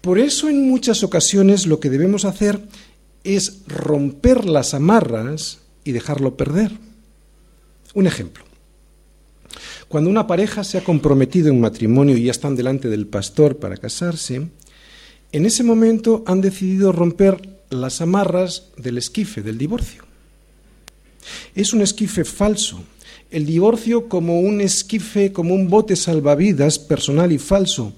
Por 0.00 0.18
eso 0.18 0.48
en 0.48 0.68
muchas 0.68 1.04
ocasiones 1.04 1.66
lo 1.66 1.80
que 1.80 1.90
debemos 1.90 2.24
hacer 2.24 2.60
es 3.22 3.60
romper 3.68 4.44
las 4.44 4.74
amarras 4.74 5.60
y 5.84 5.92
dejarlo 5.92 6.36
perder. 6.36 6.72
Un 7.94 8.06
ejemplo. 8.06 8.44
Cuando 9.86 10.10
una 10.10 10.26
pareja 10.26 10.64
se 10.64 10.78
ha 10.78 10.84
comprometido 10.84 11.48
en 11.48 11.60
matrimonio 11.60 12.16
y 12.16 12.24
ya 12.24 12.32
están 12.32 12.56
delante 12.56 12.88
del 12.88 13.06
pastor 13.06 13.58
para 13.58 13.76
casarse, 13.76 14.48
en 15.30 15.46
ese 15.46 15.62
momento 15.62 16.24
han 16.26 16.40
decidido 16.40 16.90
romper 16.90 17.60
las 17.70 18.00
amarras 18.00 18.70
del 18.76 18.98
esquife, 18.98 19.42
del 19.42 19.58
divorcio. 19.58 20.13
Es 21.54 21.72
un 21.72 21.82
esquife 21.82 22.24
falso. 22.24 22.82
El 23.30 23.46
divorcio 23.46 24.08
como 24.08 24.40
un 24.40 24.60
esquife, 24.60 25.32
como 25.32 25.54
un 25.54 25.68
bote 25.68 25.96
salvavidas 25.96 26.78
personal 26.78 27.32
y 27.32 27.38
falso, 27.38 27.92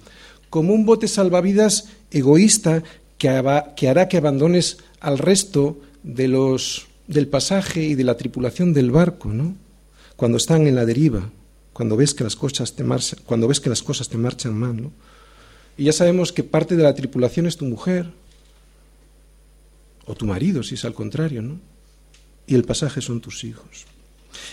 como 0.50 0.72
un 0.72 0.86
bote 0.86 1.08
salvavidas 1.08 1.88
egoísta 2.10 2.82
que, 3.18 3.28
hará 3.28 4.08
que 4.08 4.16
abandones 4.16 4.78
al 5.00 5.18
resto 5.18 5.78
de 6.02 6.28
los 6.28 6.86
del 7.06 7.28
pasaje 7.28 7.84
y 7.84 7.94
de 7.94 8.04
la 8.04 8.16
tripulación 8.16 8.72
del 8.72 8.90
barco, 8.90 9.28
¿no? 9.28 9.54
Cuando 10.16 10.38
están 10.38 10.66
en 10.66 10.74
la 10.74 10.84
deriva, 10.84 11.30
cuando 11.72 11.96
ves 11.96 12.14
que 12.14 12.24
las 12.24 12.36
cosas 12.36 12.74
te 12.74 12.82
marchan, 12.82 13.20
cuando 13.24 13.46
ves 13.46 13.60
que 13.60 13.68
las 13.68 13.82
cosas 13.82 14.08
te 14.08 14.16
marchan 14.16 14.54
mal, 14.54 14.80
¿no? 14.82 14.92
Y 15.76 15.84
ya 15.84 15.92
sabemos 15.92 16.32
que 16.32 16.42
parte 16.42 16.74
de 16.76 16.82
la 16.82 16.94
tripulación 16.94 17.46
es 17.46 17.56
tu 17.56 17.64
mujer 17.64 18.06
o 20.06 20.14
tu 20.14 20.24
marido, 20.26 20.62
si 20.62 20.74
es 20.74 20.84
al 20.84 20.94
contrario, 20.94 21.42
¿no? 21.42 21.60
Y 22.46 22.54
el 22.54 22.64
pasaje 22.64 23.00
son 23.00 23.20
tus 23.20 23.44
hijos. 23.44 23.86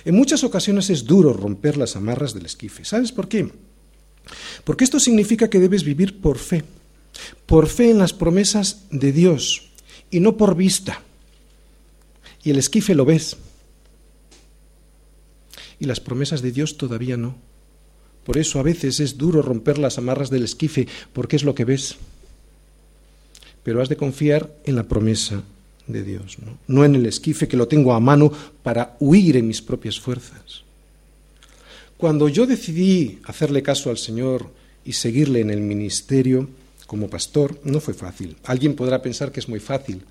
En 0.05 0.15
muchas 0.15 0.43
ocasiones 0.43 0.89
es 0.89 1.05
duro 1.05 1.33
romper 1.33 1.77
las 1.77 1.95
amarras 1.95 2.33
del 2.33 2.45
esquife. 2.45 2.85
¿Sabes 2.85 3.11
por 3.11 3.27
qué? 3.27 3.51
Porque 4.63 4.83
esto 4.83 4.99
significa 4.99 5.49
que 5.49 5.59
debes 5.59 5.83
vivir 5.83 6.21
por 6.21 6.37
fe, 6.37 6.63
por 7.45 7.67
fe 7.67 7.91
en 7.91 7.99
las 7.99 8.13
promesas 8.13 8.85
de 8.89 9.11
Dios 9.11 9.69
y 10.09 10.19
no 10.19 10.37
por 10.37 10.55
vista 10.55 11.01
y 12.43 12.51
el 12.51 12.59
esquife 12.59 12.93
lo 12.93 13.05
ves. 13.05 13.37
Y 15.79 15.85
las 15.85 15.99
promesas 15.99 16.41
de 16.41 16.51
Dios 16.51 16.77
todavía 16.77 17.17
no. 17.17 17.35
Por 18.25 18.37
eso 18.37 18.59
a 18.59 18.63
veces 18.63 18.99
es 18.99 19.17
duro 19.17 19.41
romper 19.41 19.77
las 19.77 19.97
amarras 19.97 20.29
del 20.29 20.43
esquife, 20.43 20.87
porque 21.13 21.35
es 21.35 21.43
lo 21.43 21.55
que 21.55 21.65
ves. 21.65 21.95
Pero 23.63 23.81
has 23.81 23.89
de 23.89 23.97
confiar 23.97 24.53
en 24.65 24.75
la 24.75 24.83
promesa 24.83 25.43
de 25.87 26.03
Dios, 26.03 26.37
¿no? 26.39 26.57
no 26.67 26.85
en 26.85 26.95
el 26.95 27.05
esquife 27.05 27.47
que 27.47 27.57
lo 27.57 27.67
tengo 27.67 27.93
a 27.93 27.99
mano 27.99 28.31
para 28.61 28.95
huir 28.99 29.37
en 29.37 29.47
mis 29.47 29.61
propias 29.61 29.99
fuerzas. 29.99 30.63
Cuando 31.97 32.27
yo 32.27 32.45
decidí 32.45 33.19
hacerle 33.25 33.63
caso 33.63 33.89
al 33.89 33.97
Señor 33.97 34.49
y 34.83 34.93
seguirle 34.93 35.41
en 35.41 35.49
el 35.49 35.61
ministerio 35.61 36.49
como 36.87 37.09
pastor, 37.09 37.59
no 37.63 37.79
fue 37.79 37.93
fácil. 37.93 38.35
Alguien 38.43 38.75
podrá 38.75 39.01
pensar 39.01 39.31
que 39.31 39.39
es 39.39 39.47
muy 39.47 39.59
fácil, 39.59 40.03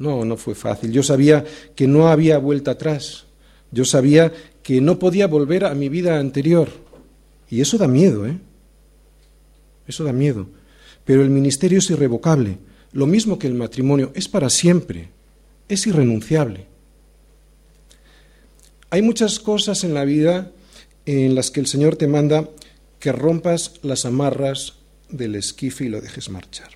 no, 0.00 0.24
no 0.24 0.36
fue 0.36 0.54
fácil. 0.54 0.90
Yo 0.92 1.02
sabía 1.02 1.44
que 1.76 1.86
no 1.86 2.08
había 2.08 2.38
vuelta 2.38 2.72
atrás. 2.72 3.26
Yo 3.70 3.84
sabía 3.84 4.32
que 4.62 4.80
no 4.80 4.98
podía 4.98 5.26
volver 5.26 5.64
a 5.66 5.74
mi 5.74 5.90
vida 5.90 6.18
anterior. 6.18 6.68
Y 7.50 7.60
eso 7.60 7.76
da 7.76 7.86
miedo, 7.86 8.26
¿eh? 8.26 8.38
Eso 9.86 10.02
da 10.02 10.12
miedo. 10.12 10.48
Pero 11.04 11.22
el 11.22 11.28
ministerio 11.28 11.80
es 11.80 11.90
irrevocable. 11.90 12.58
Lo 12.92 13.06
mismo 13.06 13.38
que 13.38 13.46
el 13.46 13.54
matrimonio, 13.54 14.12
es 14.14 14.28
para 14.28 14.50
siempre. 14.50 15.10
Es 15.68 15.86
irrenunciable. 15.86 16.66
Hay 18.90 19.02
muchas 19.02 19.38
cosas 19.38 19.84
en 19.84 19.94
la 19.94 20.04
vida 20.04 20.50
en 21.06 21.34
las 21.34 21.50
que 21.50 21.60
el 21.60 21.66
Señor 21.66 21.96
te 21.96 22.08
manda 22.08 22.48
que 22.98 23.12
rompas 23.12 23.74
las 23.82 24.04
amarras 24.04 24.74
del 25.08 25.36
esquife 25.36 25.84
y 25.84 25.88
lo 25.88 26.00
dejes 26.00 26.28
marchar. 26.28 26.70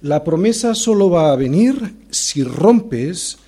La 0.00 0.24
promesa 0.24 0.74
solo 0.74 1.10
va 1.10 1.32
a 1.32 1.36
venir 1.36 1.94
si 2.10 2.42
rompes, 2.42 3.38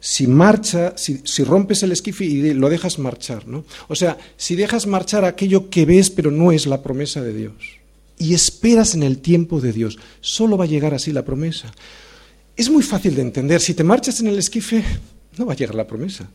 si 0.00 0.26
marcha, 0.26 0.94
si, 0.96 1.44
rompes 1.44 1.82
el 1.82 1.92
esquife 1.92 2.24
y 2.24 2.54
lo 2.54 2.68
dejas 2.68 2.98
marchar, 2.98 3.46
¿no? 3.46 3.64
O 3.88 3.94
sea, 3.94 4.18
si 4.36 4.56
dejas 4.56 4.86
marchar 4.86 5.24
aquello 5.24 5.70
que 5.70 5.86
ves 5.86 6.10
pero 6.10 6.30
no 6.30 6.52
es 6.52 6.66
la 6.66 6.82
promesa 6.82 7.20
de 7.22 7.32
Dios 7.32 7.81
y 8.22 8.34
esperas 8.34 8.94
en 8.94 9.02
el 9.02 9.18
tiempo 9.18 9.60
de 9.60 9.72
Dios, 9.72 9.98
solo 10.20 10.56
va 10.56 10.64
a 10.64 10.68
llegar 10.68 10.94
así 10.94 11.10
la 11.10 11.24
promesa. 11.24 11.72
Es 12.56 12.70
muy 12.70 12.84
fácil 12.84 13.16
de 13.16 13.22
entender. 13.22 13.60
Si 13.60 13.74
te 13.74 13.82
marchas 13.82 14.20
en 14.20 14.28
el 14.28 14.38
esquife, 14.38 14.84
no 15.36 15.44
va 15.44 15.54
a 15.54 15.56
llegar 15.56 15.74
la 15.74 15.88
promesa. 15.88 16.30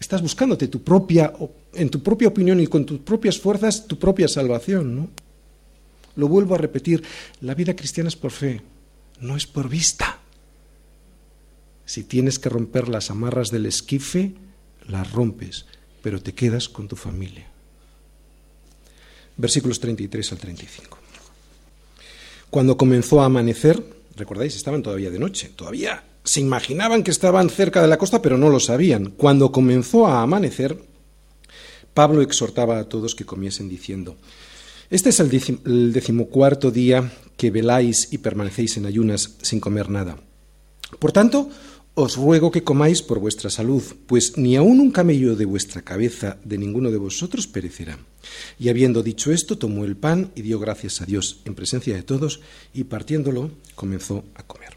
Estás 0.00 0.20
buscándote 0.20 0.66
tu 0.66 0.82
propia, 0.82 1.32
en 1.74 1.88
tu 1.90 2.02
propia 2.02 2.26
opinión 2.26 2.58
y 2.58 2.66
con 2.66 2.84
tus 2.84 2.98
propias 2.98 3.38
fuerzas, 3.38 3.86
tu 3.86 4.00
propia 4.00 4.26
salvación, 4.26 4.96
¿no? 4.96 5.10
Lo 6.16 6.26
vuelvo 6.26 6.56
a 6.56 6.58
repetir, 6.58 7.04
la 7.40 7.54
vida 7.54 7.76
cristiana 7.76 8.08
es 8.08 8.16
por 8.16 8.32
fe, 8.32 8.60
no 9.20 9.36
es 9.36 9.46
por 9.46 9.68
vista. 9.68 10.18
Si 11.86 12.02
tienes 12.02 12.40
que 12.40 12.48
romper 12.48 12.88
las 12.88 13.10
amarras 13.10 13.52
del 13.52 13.66
esquife, 13.66 14.34
las 14.88 15.12
rompes, 15.12 15.66
pero 16.02 16.20
te 16.20 16.34
quedas 16.34 16.68
con 16.68 16.88
tu 16.88 16.96
familia. 16.96 17.53
Versículos 19.36 19.80
33 19.80 20.32
al 20.32 20.38
35. 20.38 20.98
Cuando 22.50 22.76
comenzó 22.76 23.20
a 23.20 23.26
amanecer, 23.26 23.82
recordáis, 24.16 24.54
estaban 24.54 24.82
todavía 24.82 25.10
de 25.10 25.18
noche, 25.18 25.50
todavía 25.56 26.04
se 26.24 26.40
imaginaban 26.40 27.02
que 27.02 27.10
estaban 27.10 27.50
cerca 27.50 27.82
de 27.82 27.88
la 27.88 27.98
costa, 27.98 28.22
pero 28.22 28.38
no 28.38 28.48
lo 28.48 28.58
sabían. 28.58 29.10
Cuando 29.10 29.52
comenzó 29.52 30.06
a 30.06 30.22
amanecer, 30.22 30.78
Pablo 31.92 32.22
exhortaba 32.22 32.78
a 32.78 32.88
todos 32.88 33.14
que 33.14 33.26
comiesen 33.26 33.68
diciendo, 33.68 34.16
este 34.90 35.10
es 35.10 35.20
el, 35.20 35.92
decimocuarto 35.92 36.70
día 36.70 37.12
que 37.36 37.50
veláis 37.50 38.08
y 38.12 38.18
permanecéis 38.18 38.76
en 38.76 38.86
ayunas 38.86 39.36
sin 39.42 39.60
comer 39.60 39.90
nada. 39.90 40.18
Por 40.98 41.12
tanto, 41.12 41.50
os 41.94 42.16
ruego 42.16 42.50
que 42.50 42.64
comáis 42.64 43.02
por 43.02 43.20
vuestra 43.20 43.50
salud, 43.50 43.82
pues 44.06 44.36
ni 44.36 44.56
aun 44.56 44.80
un 44.80 44.90
camello 44.90 45.36
de 45.36 45.46
vuestra 45.46 45.82
cabeza 45.82 46.38
de 46.44 46.58
ninguno 46.58 46.90
de 46.90 46.98
vosotros 46.98 47.46
perecerá. 47.46 47.98
Y 48.58 48.68
habiendo 48.68 49.02
dicho 49.02 49.30
esto, 49.30 49.58
tomó 49.58 49.84
el 49.84 49.96
pan 49.96 50.32
y 50.34 50.42
dio 50.42 50.58
gracias 50.58 51.00
a 51.00 51.06
Dios 51.06 51.40
en 51.44 51.54
presencia 51.54 51.94
de 51.94 52.02
todos, 52.02 52.40
y 52.74 52.84
partiéndolo 52.84 53.50
comenzó 53.76 54.24
a 54.34 54.42
comer. 54.42 54.74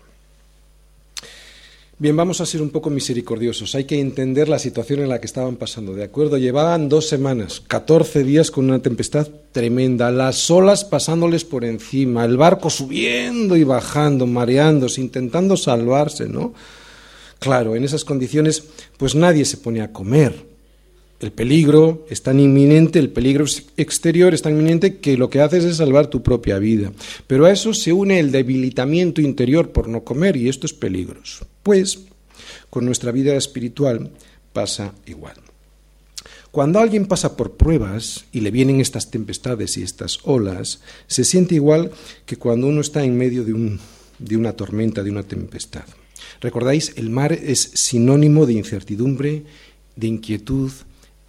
Bien, 2.00 2.16
vamos 2.16 2.42
a 2.42 2.46
ser 2.46 2.62
un 2.62 2.70
poco 2.70 2.92
misericordiosos. 2.92 3.74
Hay 3.74 3.86
que 3.86 4.00
entender 4.00 4.48
la 4.48 4.60
situación 4.60 5.00
en 5.00 5.10
la 5.10 5.20
que 5.20 5.26
estaban 5.26 5.56
pasando, 5.56 5.96
¿de 5.96 6.04
acuerdo? 6.04 6.38
Llevaban 6.38 6.90
dos 6.90 7.10
semanas, 7.10 7.64
14 7.66 8.24
días 8.24 8.52
con 8.52 8.66
una 8.66 8.84
tempestad 8.84 9.28
tremenda, 9.52 10.12
las 10.12 10.52
olas 10.52 10.86
pasándoles 10.86 11.44
por 11.44 11.66
encima, 11.66 12.24
el 12.26 12.38
barco 12.38 12.70
subiendo 12.70 13.58
y 13.58 13.64
bajando, 13.64 14.28
mareándose, 14.28 15.02
intentando 15.02 15.58
salvarse, 15.58 16.30
¿no? 16.30 16.54
Claro, 17.40 17.76
en 17.76 17.84
esas 17.84 18.04
condiciones, 18.04 18.64
pues 18.98 19.16
nadie 19.16 19.46
se 19.46 19.58
pone 19.58 19.82
a 19.82 19.92
comer. 19.92 20.46
El 21.20 21.32
peligro 21.32 22.06
es 22.10 22.22
tan 22.22 22.40
inminente, 22.40 23.00
el 23.00 23.10
peligro 23.10 23.46
exterior 23.76 24.36
es 24.36 24.44
tan 24.44 24.54
inminente 24.54 24.98
que 24.98 25.18
lo 25.18 25.30
que 25.32 25.42
haces 25.42 25.64
es 25.64 25.78
salvar 25.78 26.08
tu 26.08 26.22
propia 26.22 26.60
vida. 26.60 26.92
Pero 27.26 27.46
a 27.46 27.52
eso 27.52 27.74
se 27.74 27.92
une 27.92 28.20
el 28.20 28.32
debilitamiento 28.32 29.20
interior 29.22 29.72
por 29.72 29.88
no 29.88 30.04
comer 30.04 30.38
y 30.38 30.48
esto 30.48 30.68
es 30.68 30.74
peligroso. 30.74 31.48
Pues 31.64 32.02
con 32.70 32.86
nuestra 32.86 33.12
vida 33.12 33.36
espiritual 33.36 34.12
pasa 34.54 34.94
igual. 35.08 35.36
Cuando 36.52 36.80
alguien 36.80 37.08
pasa 37.08 37.36
por 37.36 37.58
pruebas 37.58 38.26
y 38.32 38.42
le 38.42 38.52
vienen 38.52 38.80
estas 38.80 39.10
tempestades 39.10 39.78
y 39.78 39.84
estas 39.84 40.20
olas, 40.24 40.82
se 41.08 41.24
siente 41.24 41.56
igual 41.56 41.92
que 42.26 42.38
cuando 42.38 42.68
uno 42.68 42.82
está 42.82 43.04
en 43.04 43.18
medio 43.18 43.44
de, 43.44 43.54
un, 43.54 43.80
de 44.20 44.38
una 44.38 44.54
tormenta, 44.54 45.04
de 45.04 45.12
una 45.12 45.24
tempestad. 45.24 45.86
Recordáis, 46.42 46.94
el 46.96 47.10
mar 47.10 47.34
es 47.34 47.72
sinónimo 47.74 48.46
de 48.46 48.54
incertidumbre, 48.54 49.44
de 49.96 50.08
inquietud, 50.08 50.72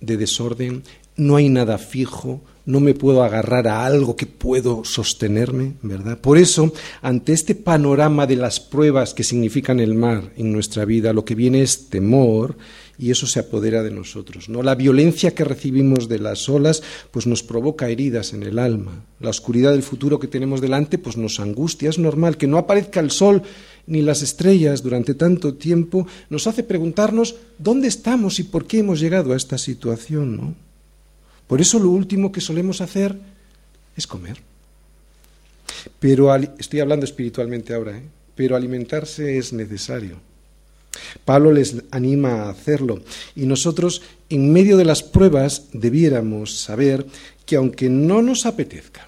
de 0.01 0.17
desorden, 0.17 0.83
no 1.17 1.37
hay 1.37 1.49
nada 1.49 1.79
fijo, 1.79 2.41
no 2.65 2.81
me 2.81 2.95
puedo 2.95 3.25
agarrar 3.25 3.67
a 3.67 3.85
algo 3.85 4.15
que 4.15 4.27
puedo 4.27 4.85
sostenerme, 4.85 5.75
¿verdad? 5.83 6.19
Por 6.21 6.39
eso, 6.39 6.73
ante 7.01 7.33
este 7.33 7.55
panorama 7.55 8.27
de 8.27 8.37
las 8.37 8.61
pruebas 8.61 9.15
que 9.15 9.25
significan 9.25 9.81
el 9.81 9.95
mar 9.95 10.33
en 10.37 10.53
nuestra 10.53 10.85
vida, 10.85 11.13
lo 11.13 11.25
que 11.25 11.35
viene 11.35 11.63
es 11.63 11.89
temor 11.89 12.57
y 12.99 13.11
eso 13.11 13.27
se 13.27 13.41
apodera 13.41 13.83
de 13.83 13.91
nosotros, 13.91 14.49
¿no? 14.49 14.63
La 14.63 14.75
violencia 14.75 15.35
que 15.35 15.45
recibimos 15.45 16.09
de 16.09 16.19
las 16.19 16.49
olas 16.49 16.83
pues 17.11 17.27
nos 17.27 17.43
provoca 17.43 17.89
heridas 17.89 18.33
en 18.33 18.43
el 18.43 18.59
alma. 18.59 19.05
La 19.19 19.31
oscuridad 19.31 19.73
del 19.73 19.83
futuro 19.83 20.19
que 20.19 20.29
tenemos 20.29 20.61
delante 20.61 20.99
pues 20.99 21.17
nos 21.17 21.41
angustia, 21.41 21.89
es 21.89 21.99
normal 21.99 22.37
que 22.37 22.49
no 22.49 22.59
aparezca 22.59 23.01
el 23.01 23.11
sol 23.11 23.43
ni 23.89 24.03
las 24.03 24.23
estrellas 24.23 24.83
durante 24.83 25.15
tanto 25.15 25.55
tiempo, 25.55 26.07
nos 26.31 26.47
hace 26.47 26.63
preguntarnos 26.63 27.37
dónde 27.59 27.89
estamos 27.89 28.39
y 28.39 28.45
por 28.45 28.67
qué 28.67 28.79
hemos 28.79 29.01
llegado 29.01 29.33
a 29.33 29.37
esta 29.37 29.59
situación, 29.59 30.37
¿no? 30.37 30.55
Por 31.49 31.61
eso 31.61 31.79
lo 31.79 31.89
último 31.89 32.31
que 32.31 32.43
solemos 32.43 32.81
hacer 32.81 33.19
es 33.97 34.07
comer. 34.07 34.39
Pero 35.99 36.35
estoy 36.35 36.81
hablando 36.81 37.05
espiritualmente 37.05 37.75
ahora, 37.75 37.97
¿eh? 37.97 38.03
pero 38.35 38.55
alimentarse 38.55 39.39
es 39.39 39.53
necesario. 39.53 40.21
Pablo 41.25 41.53
les 41.53 41.77
anima 41.91 42.43
a 42.43 42.51
hacerlo 42.51 43.03
y 43.35 43.47
nosotros 43.47 44.03
en 44.29 44.53
medio 44.53 44.77
de 44.77 44.85
las 44.85 45.03
pruebas 45.03 45.65
debiéramos 45.73 46.59
saber 46.59 47.07
que 47.47 47.57
aunque 47.57 47.89
no 47.89 48.21
nos 48.21 48.47
apetezca, 48.47 49.08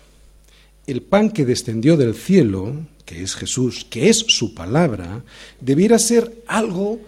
el 0.90 1.03
pan 1.03 1.31
que 1.31 1.44
descendió 1.44 1.96
del 1.96 2.14
cielo, 2.14 2.74
que 3.05 3.22
es 3.22 3.35
Jesús, 3.35 3.87
que 3.88 4.09
es 4.09 4.18
su 4.18 4.55
palabra, 4.55 5.22
debiera 5.61 5.98
ser 5.98 6.42
algo 6.46 7.00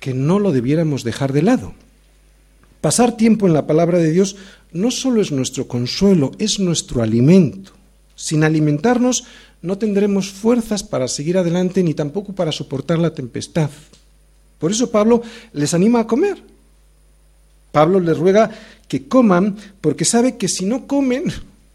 que 0.00 0.14
no 0.14 0.38
lo 0.38 0.52
debiéramos 0.52 1.04
dejar 1.04 1.32
de 1.32 1.42
lado. 1.42 1.74
Pasar 2.80 3.16
tiempo 3.16 3.46
en 3.46 3.52
la 3.52 3.66
palabra 3.66 3.98
de 3.98 4.10
Dios 4.10 4.36
no 4.72 4.90
solo 4.90 5.20
es 5.20 5.30
nuestro 5.32 5.68
consuelo, 5.68 6.32
es 6.38 6.58
nuestro 6.58 7.02
alimento. 7.02 7.72
Sin 8.16 8.44
alimentarnos 8.44 9.24
no 9.62 9.76
tendremos 9.76 10.30
fuerzas 10.30 10.82
para 10.82 11.08
seguir 11.08 11.36
adelante 11.36 11.82
ni 11.82 11.94
tampoco 11.94 12.32
para 12.32 12.52
soportar 12.52 12.98
la 12.98 13.12
tempestad. 13.12 13.70
Por 14.58 14.70
eso 14.70 14.90
Pablo 14.90 15.22
les 15.52 15.74
anima 15.74 16.00
a 16.00 16.06
comer. 16.06 16.42
Pablo 17.72 18.00
les 18.00 18.16
ruega 18.16 18.50
que 18.88 19.06
coman 19.06 19.56
porque 19.80 20.04
sabe 20.04 20.36
que 20.36 20.48
si 20.48 20.64
no 20.64 20.86
comen 20.86 21.24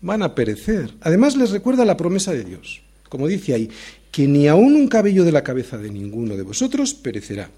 van 0.06 0.24
a 0.24 0.36
perecer. 0.36 0.94
Además 1.02 1.36
les 1.36 1.52
recuerda 1.52 1.84
la 1.84 1.98
promesa 1.98 2.32
de 2.32 2.46
Dios 2.46 2.86
como 3.10 3.28
dice 3.28 3.54
ahí, 3.54 3.70
que 4.12 4.28
ni 4.28 4.48
aun 4.48 4.76
un 4.76 4.88
cabello 4.88 5.24
de 5.24 5.32
la 5.32 5.44
cabeza 5.44 5.78
de 5.78 5.90
ninguno 5.90 6.36
de 6.36 6.44
vosotros 6.44 6.94
perecerá. 6.94 7.50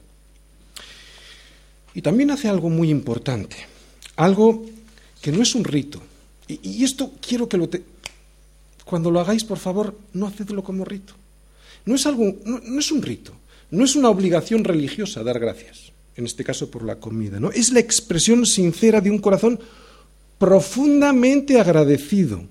Y 1.94 2.02
también 2.02 2.32
hace 2.32 2.48
algo 2.48 2.70
muy 2.70 2.90
importante, 2.90 3.56
algo 4.18 4.66
que 5.22 5.32
no 5.32 5.42
es 5.42 5.56
un 5.56 5.64
rito. 5.64 6.02
Y, 6.48 6.84
esto 6.84 7.14
quiero 7.26 7.50
que 7.50 7.58
lo... 7.58 7.68
Te... 7.68 7.82
Cuando 8.86 9.12
lo 9.12 9.20
hagáis, 9.20 9.44
por 9.44 9.58
favor, 9.58 9.98
no 10.14 10.28
hacedlo 10.28 10.64
como 10.64 10.86
rito. 10.86 11.14
No 11.86 11.96
es, 11.96 12.06
algo, 12.06 12.36
no, 12.46 12.80
es 12.80 12.92
un 12.92 13.02
rito, 13.02 13.34
no 13.72 13.84
es 13.84 13.96
una 13.96 14.10
obligación 14.10 14.64
religiosa 14.64 15.24
dar 15.24 15.40
gracias, 15.40 15.92
en 16.16 16.26
este 16.26 16.44
caso 16.44 16.70
por 16.70 16.84
la 16.84 16.98
comida, 16.98 17.40
¿no? 17.40 17.50
Es 17.50 17.72
la 17.72 17.80
expresión 17.80 18.46
sincera 18.46 19.02
de 19.02 19.10
un 19.10 19.20
corazón 19.20 19.60
profundamente 20.38 21.60
agradecido 21.60 22.44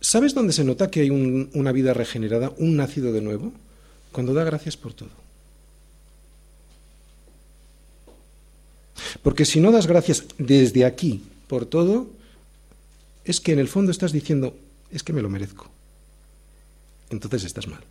¿Sabes 0.00 0.34
dónde 0.34 0.54
se 0.54 0.64
nota 0.64 0.90
que 0.90 1.00
hay 1.00 1.10
una 1.10 1.72
vida 1.72 1.92
regenerada, 1.92 2.52
un 2.56 2.76
nacido 2.76 3.12
de 3.12 3.20
nuevo? 3.20 3.52
Cuando 4.12 4.32
da 4.32 4.44
gracias 4.44 4.76
por 4.76 4.94
todo. 4.94 5.10
Porque 9.22 9.44
si 9.44 9.60
no 9.60 9.72
das 9.72 9.86
gracias 9.86 10.24
desde 10.38 10.86
aquí 10.86 11.22
por 11.48 11.66
todo, 11.66 12.08
es 13.24 13.40
que 13.40 13.52
en 13.52 13.58
el 13.58 13.68
fondo 13.68 13.92
estás 13.92 14.12
diciendo, 14.12 14.56
es 14.90 15.02
que 15.02 15.12
me 15.12 15.20
lo 15.20 15.28
merezco. 15.28 15.68
Entonces 17.10 17.44
estás 17.44 17.68
mal. 17.68 17.84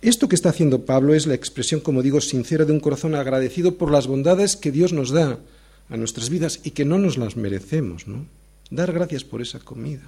Esto 0.00 0.28
que 0.28 0.34
está 0.34 0.48
haciendo 0.48 0.86
Pablo 0.86 1.14
es 1.14 1.26
la 1.26 1.34
expresión, 1.34 1.80
como 1.80 2.02
digo, 2.02 2.20
sincera 2.20 2.64
de 2.64 2.72
un 2.72 2.80
corazón 2.80 3.14
agradecido 3.14 3.76
por 3.76 3.90
las 3.90 4.06
bondades 4.06 4.56
que 4.56 4.72
Dios 4.72 4.92
nos 4.92 5.10
da 5.10 5.38
a 5.88 5.96
nuestras 5.96 6.30
vidas 6.30 6.60
y 6.64 6.70
que 6.70 6.84
no 6.84 6.98
nos 6.98 7.16
las 7.16 7.36
merecemos, 7.36 8.06
¿no? 8.06 8.26
Dar 8.70 8.92
gracias 8.92 9.24
por 9.24 9.40
esa 9.40 9.58
comida. 9.58 10.02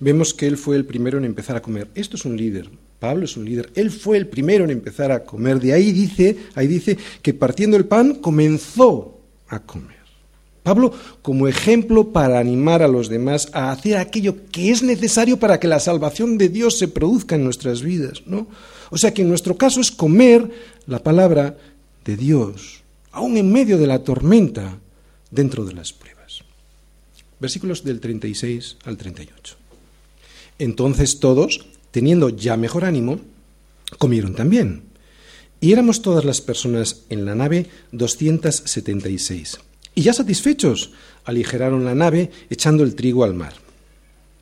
Vemos 0.00 0.34
que 0.34 0.46
él 0.46 0.56
fue 0.56 0.76
el 0.76 0.84
primero 0.84 1.18
en 1.18 1.24
empezar 1.24 1.56
a 1.56 1.62
comer. 1.62 1.88
Esto 1.94 2.16
es 2.16 2.24
un 2.24 2.36
líder. 2.36 2.70
Pablo 2.98 3.24
es 3.24 3.36
un 3.36 3.44
líder. 3.44 3.70
Él 3.74 3.90
fue 3.90 4.16
el 4.16 4.26
primero 4.26 4.64
en 4.64 4.70
empezar 4.70 5.12
a 5.12 5.24
comer. 5.24 5.60
De 5.60 5.72
ahí 5.72 5.92
dice, 5.92 6.36
ahí 6.54 6.66
dice 6.66 6.98
que 7.22 7.34
partiendo 7.34 7.76
el 7.76 7.84
pan 7.84 8.14
comenzó 8.16 9.20
a 9.48 9.60
comer. 9.60 10.00
Pablo 10.62 10.92
como 11.22 11.48
ejemplo 11.48 12.12
para 12.12 12.38
animar 12.38 12.82
a 12.82 12.88
los 12.88 13.08
demás 13.08 13.48
a 13.52 13.70
hacer 13.70 13.96
aquello 13.96 14.36
que 14.52 14.70
es 14.70 14.82
necesario 14.82 15.38
para 15.38 15.58
que 15.58 15.68
la 15.68 15.80
salvación 15.80 16.36
de 16.36 16.48
Dios 16.48 16.78
se 16.78 16.88
produzca 16.88 17.36
en 17.36 17.44
nuestras 17.44 17.82
vidas, 17.82 18.22
¿no? 18.26 18.46
O 18.90 18.98
sea 18.98 19.14
que 19.14 19.22
en 19.22 19.28
nuestro 19.28 19.56
caso 19.56 19.80
es 19.80 19.90
comer 19.90 20.50
la 20.86 21.02
palabra 21.02 21.56
de 22.04 22.16
Dios, 22.16 22.79
aún 23.12 23.36
en 23.36 23.52
medio 23.52 23.78
de 23.78 23.86
la 23.86 24.04
tormenta, 24.04 24.78
dentro 25.30 25.64
de 25.64 25.74
las 25.74 25.92
pruebas 25.92 26.10
versículos 27.40 27.82
del 27.82 28.00
36 28.00 28.76
al 28.84 28.96
38. 28.96 29.56
Entonces 30.58 31.18
todos, 31.18 31.66
teniendo 31.90 32.28
ya 32.28 32.56
mejor 32.56 32.84
ánimo, 32.84 33.18
comieron 33.98 34.34
también. 34.34 34.82
Y 35.60 35.72
éramos 35.72 36.02
todas 36.02 36.24
las 36.24 36.40
personas 36.40 37.02
en 37.08 37.24
la 37.24 37.34
nave 37.34 37.66
276. 37.92 39.58
Y 39.94 40.02
ya 40.02 40.12
satisfechos, 40.12 40.92
aligeraron 41.24 41.84
la 41.84 41.94
nave 41.94 42.30
echando 42.50 42.84
el 42.84 42.94
trigo 42.94 43.24
al 43.24 43.34
mar. 43.34 43.54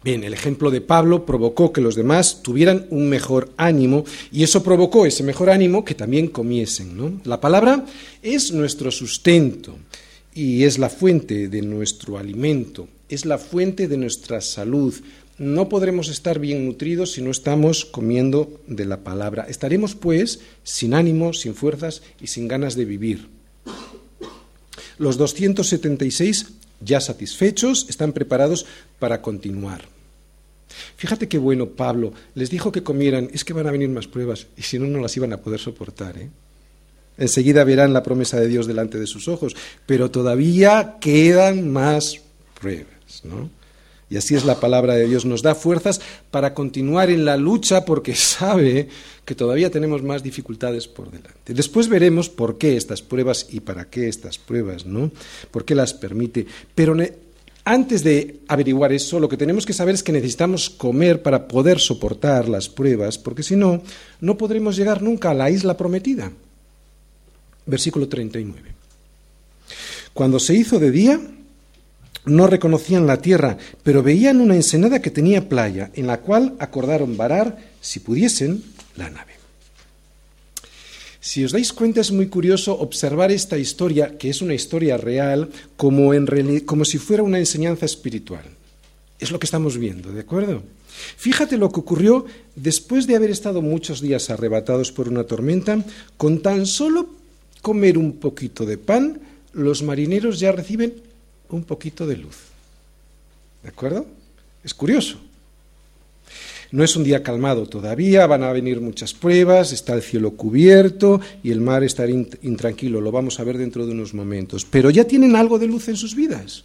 Bien, 0.04 0.22
el 0.22 0.32
ejemplo 0.32 0.70
de 0.70 0.80
Pablo 0.80 1.26
provocó 1.26 1.72
que 1.72 1.80
los 1.80 1.96
demás 1.96 2.42
tuvieran 2.42 2.86
un 2.90 3.08
mejor 3.08 3.50
ánimo 3.56 4.04
y 4.30 4.44
eso 4.44 4.62
provocó 4.62 5.06
ese 5.06 5.24
mejor 5.24 5.50
ánimo 5.50 5.84
que 5.84 5.96
también 5.96 6.28
comiesen. 6.28 6.96
¿no? 6.96 7.20
La 7.24 7.40
palabra 7.40 7.84
es 8.22 8.52
nuestro 8.52 8.92
sustento 8.92 9.76
y 10.32 10.62
es 10.62 10.78
la 10.78 10.88
fuente 10.88 11.48
de 11.48 11.62
nuestro 11.62 12.16
alimento, 12.16 12.88
es 13.08 13.26
la 13.26 13.38
fuente 13.38 13.88
de 13.88 13.96
nuestra 13.96 14.40
salud. 14.40 14.94
No 15.36 15.68
podremos 15.68 16.08
estar 16.08 16.38
bien 16.38 16.64
nutridos 16.64 17.12
si 17.12 17.22
no 17.22 17.32
estamos 17.32 17.84
comiendo 17.84 18.60
de 18.68 18.84
la 18.84 19.02
palabra. 19.02 19.46
Estaremos, 19.48 19.94
pues, 19.96 20.40
sin 20.62 20.94
ánimo, 20.94 21.32
sin 21.32 21.54
fuerzas 21.54 22.02
y 22.20 22.28
sin 22.28 22.46
ganas 22.46 22.76
de 22.76 22.84
vivir. 22.84 23.28
Los 24.98 25.16
276, 25.16 26.46
ya 26.80 27.00
satisfechos, 27.00 27.86
están 27.88 28.12
preparados 28.12 28.66
para 28.98 29.22
continuar. 29.22 29.82
Fíjate 30.96 31.28
qué 31.28 31.38
bueno 31.38 31.70
Pablo 31.70 32.12
les 32.34 32.50
dijo 32.50 32.70
que 32.70 32.82
comieran, 32.82 33.30
es 33.32 33.44
que 33.44 33.52
van 33.52 33.66
a 33.66 33.72
venir 33.72 33.88
más 33.88 34.06
pruebas 34.06 34.46
y 34.56 34.62
si 34.62 34.78
no, 34.78 34.86
no 34.86 35.00
las 35.00 35.16
iban 35.16 35.32
a 35.32 35.38
poder 35.38 35.60
soportar. 35.60 36.18
¿eh? 36.18 36.28
Enseguida 37.16 37.64
verán 37.64 37.92
la 37.92 38.02
promesa 38.02 38.38
de 38.38 38.48
Dios 38.48 38.66
delante 38.66 38.98
de 38.98 39.06
sus 39.06 39.28
ojos, 39.28 39.56
pero 39.86 40.10
todavía 40.10 40.96
quedan 41.00 41.70
más 41.70 42.20
pruebas. 42.60 43.22
¿no? 43.24 43.50
Y 44.10 44.16
así 44.16 44.34
es 44.34 44.44
la 44.44 44.58
palabra 44.58 44.94
de 44.94 45.06
Dios. 45.06 45.24
Nos 45.24 45.42
da 45.42 45.54
fuerzas 45.54 46.00
para 46.30 46.54
continuar 46.54 47.10
en 47.10 47.24
la 47.24 47.36
lucha 47.36 47.84
porque 47.84 48.14
sabe 48.14 48.88
que 49.24 49.34
todavía 49.34 49.70
tenemos 49.70 50.02
más 50.02 50.22
dificultades 50.22 50.88
por 50.88 51.10
delante. 51.10 51.52
Después 51.52 51.88
veremos 51.88 52.28
por 52.28 52.56
qué 52.56 52.76
estas 52.76 53.02
pruebas 53.02 53.46
y 53.50 53.60
para 53.60 53.90
qué 53.90 54.08
estas 54.08 54.38
pruebas, 54.38 54.86
¿no? 54.86 55.10
¿Por 55.50 55.64
qué 55.64 55.74
las 55.74 55.92
permite? 55.92 56.46
Pero 56.74 56.96
antes 57.64 58.02
de 58.02 58.40
averiguar 58.48 58.92
eso, 58.92 59.20
lo 59.20 59.28
que 59.28 59.36
tenemos 59.36 59.66
que 59.66 59.74
saber 59.74 59.94
es 59.94 60.02
que 60.02 60.12
necesitamos 60.12 60.70
comer 60.70 61.22
para 61.22 61.46
poder 61.46 61.78
soportar 61.78 62.48
las 62.48 62.70
pruebas, 62.70 63.18
porque 63.18 63.42
si 63.42 63.56
no, 63.56 63.82
no 64.22 64.38
podremos 64.38 64.74
llegar 64.74 65.02
nunca 65.02 65.30
a 65.30 65.34
la 65.34 65.50
isla 65.50 65.76
prometida. 65.76 66.32
Versículo 67.66 68.08
39. 68.08 68.72
Cuando 70.14 70.40
se 70.40 70.54
hizo 70.54 70.78
de 70.78 70.90
día, 70.90 71.20
no 72.28 72.46
reconocían 72.46 73.06
la 73.06 73.18
tierra, 73.18 73.56
pero 73.82 74.02
veían 74.02 74.40
una 74.40 74.54
ensenada 74.54 75.00
que 75.00 75.10
tenía 75.10 75.48
playa, 75.48 75.90
en 75.94 76.06
la 76.06 76.20
cual 76.20 76.54
acordaron 76.58 77.16
varar, 77.16 77.58
si 77.80 78.00
pudiesen, 78.00 78.62
la 78.96 79.10
nave. 79.10 79.32
Si 81.20 81.44
os 81.44 81.52
dais 81.52 81.72
cuenta, 81.72 82.00
es 82.00 82.10
muy 82.10 82.28
curioso 82.28 82.78
observar 82.78 83.30
esta 83.30 83.58
historia, 83.58 84.16
que 84.16 84.30
es 84.30 84.40
una 84.40 84.54
historia 84.54 84.96
real, 84.96 85.50
como, 85.76 86.14
en, 86.14 86.26
como 86.60 86.84
si 86.84 86.98
fuera 86.98 87.22
una 87.22 87.38
enseñanza 87.38 87.84
espiritual. 87.84 88.44
Es 89.18 89.30
lo 89.30 89.38
que 89.38 89.44
estamos 89.44 89.76
viendo, 89.76 90.12
¿de 90.12 90.20
acuerdo? 90.20 90.62
Fíjate 91.16 91.58
lo 91.58 91.70
que 91.70 91.80
ocurrió 91.80 92.24
después 92.54 93.06
de 93.06 93.16
haber 93.16 93.30
estado 93.30 93.62
muchos 93.62 94.00
días 94.00 94.30
arrebatados 94.30 94.90
por 94.90 95.08
una 95.08 95.24
tormenta, 95.24 95.84
con 96.16 96.40
tan 96.40 96.66
solo 96.66 97.10
comer 97.62 97.98
un 97.98 98.14
poquito 98.14 98.64
de 98.64 98.78
pan, 98.78 99.20
los 99.52 99.82
marineros 99.82 100.40
ya 100.40 100.52
reciben 100.52 100.94
un 101.50 101.64
poquito 101.64 102.06
de 102.06 102.16
luz. 102.16 102.36
¿De 103.62 103.68
acuerdo? 103.68 104.06
Es 104.62 104.74
curioso. 104.74 105.18
No 106.70 106.84
es 106.84 106.96
un 106.96 107.04
día 107.04 107.22
calmado 107.22 107.66
todavía, 107.66 108.26
van 108.26 108.42
a 108.42 108.52
venir 108.52 108.80
muchas 108.80 109.14
pruebas, 109.14 109.72
está 109.72 109.94
el 109.94 110.02
cielo 110.02 110.32
cubierto 110.32 111.20
y 111.42 111.50
el 111.50 111.62
mar 111.62 111.82
estará 111.82 112.10
intranquilo, 112.10 113.00
lo 113.00 113.10
vamos 113.10 113.40
a 113.40 113.44
ver 113.44 113.56
dentro 113.56 113.86
de 113.86 113.92
unos 113.92 114.12
momentos. 114.12 114.66
Pero 114.66 114.90
ya 114.90 115.04
tienen 115.04 115.34
algo 115.34 115.58
de 115.58 115.66
luz 115.66 115.88
en 115.88 115.96
sus 115.96 116.14
vidas, 116.14 116.64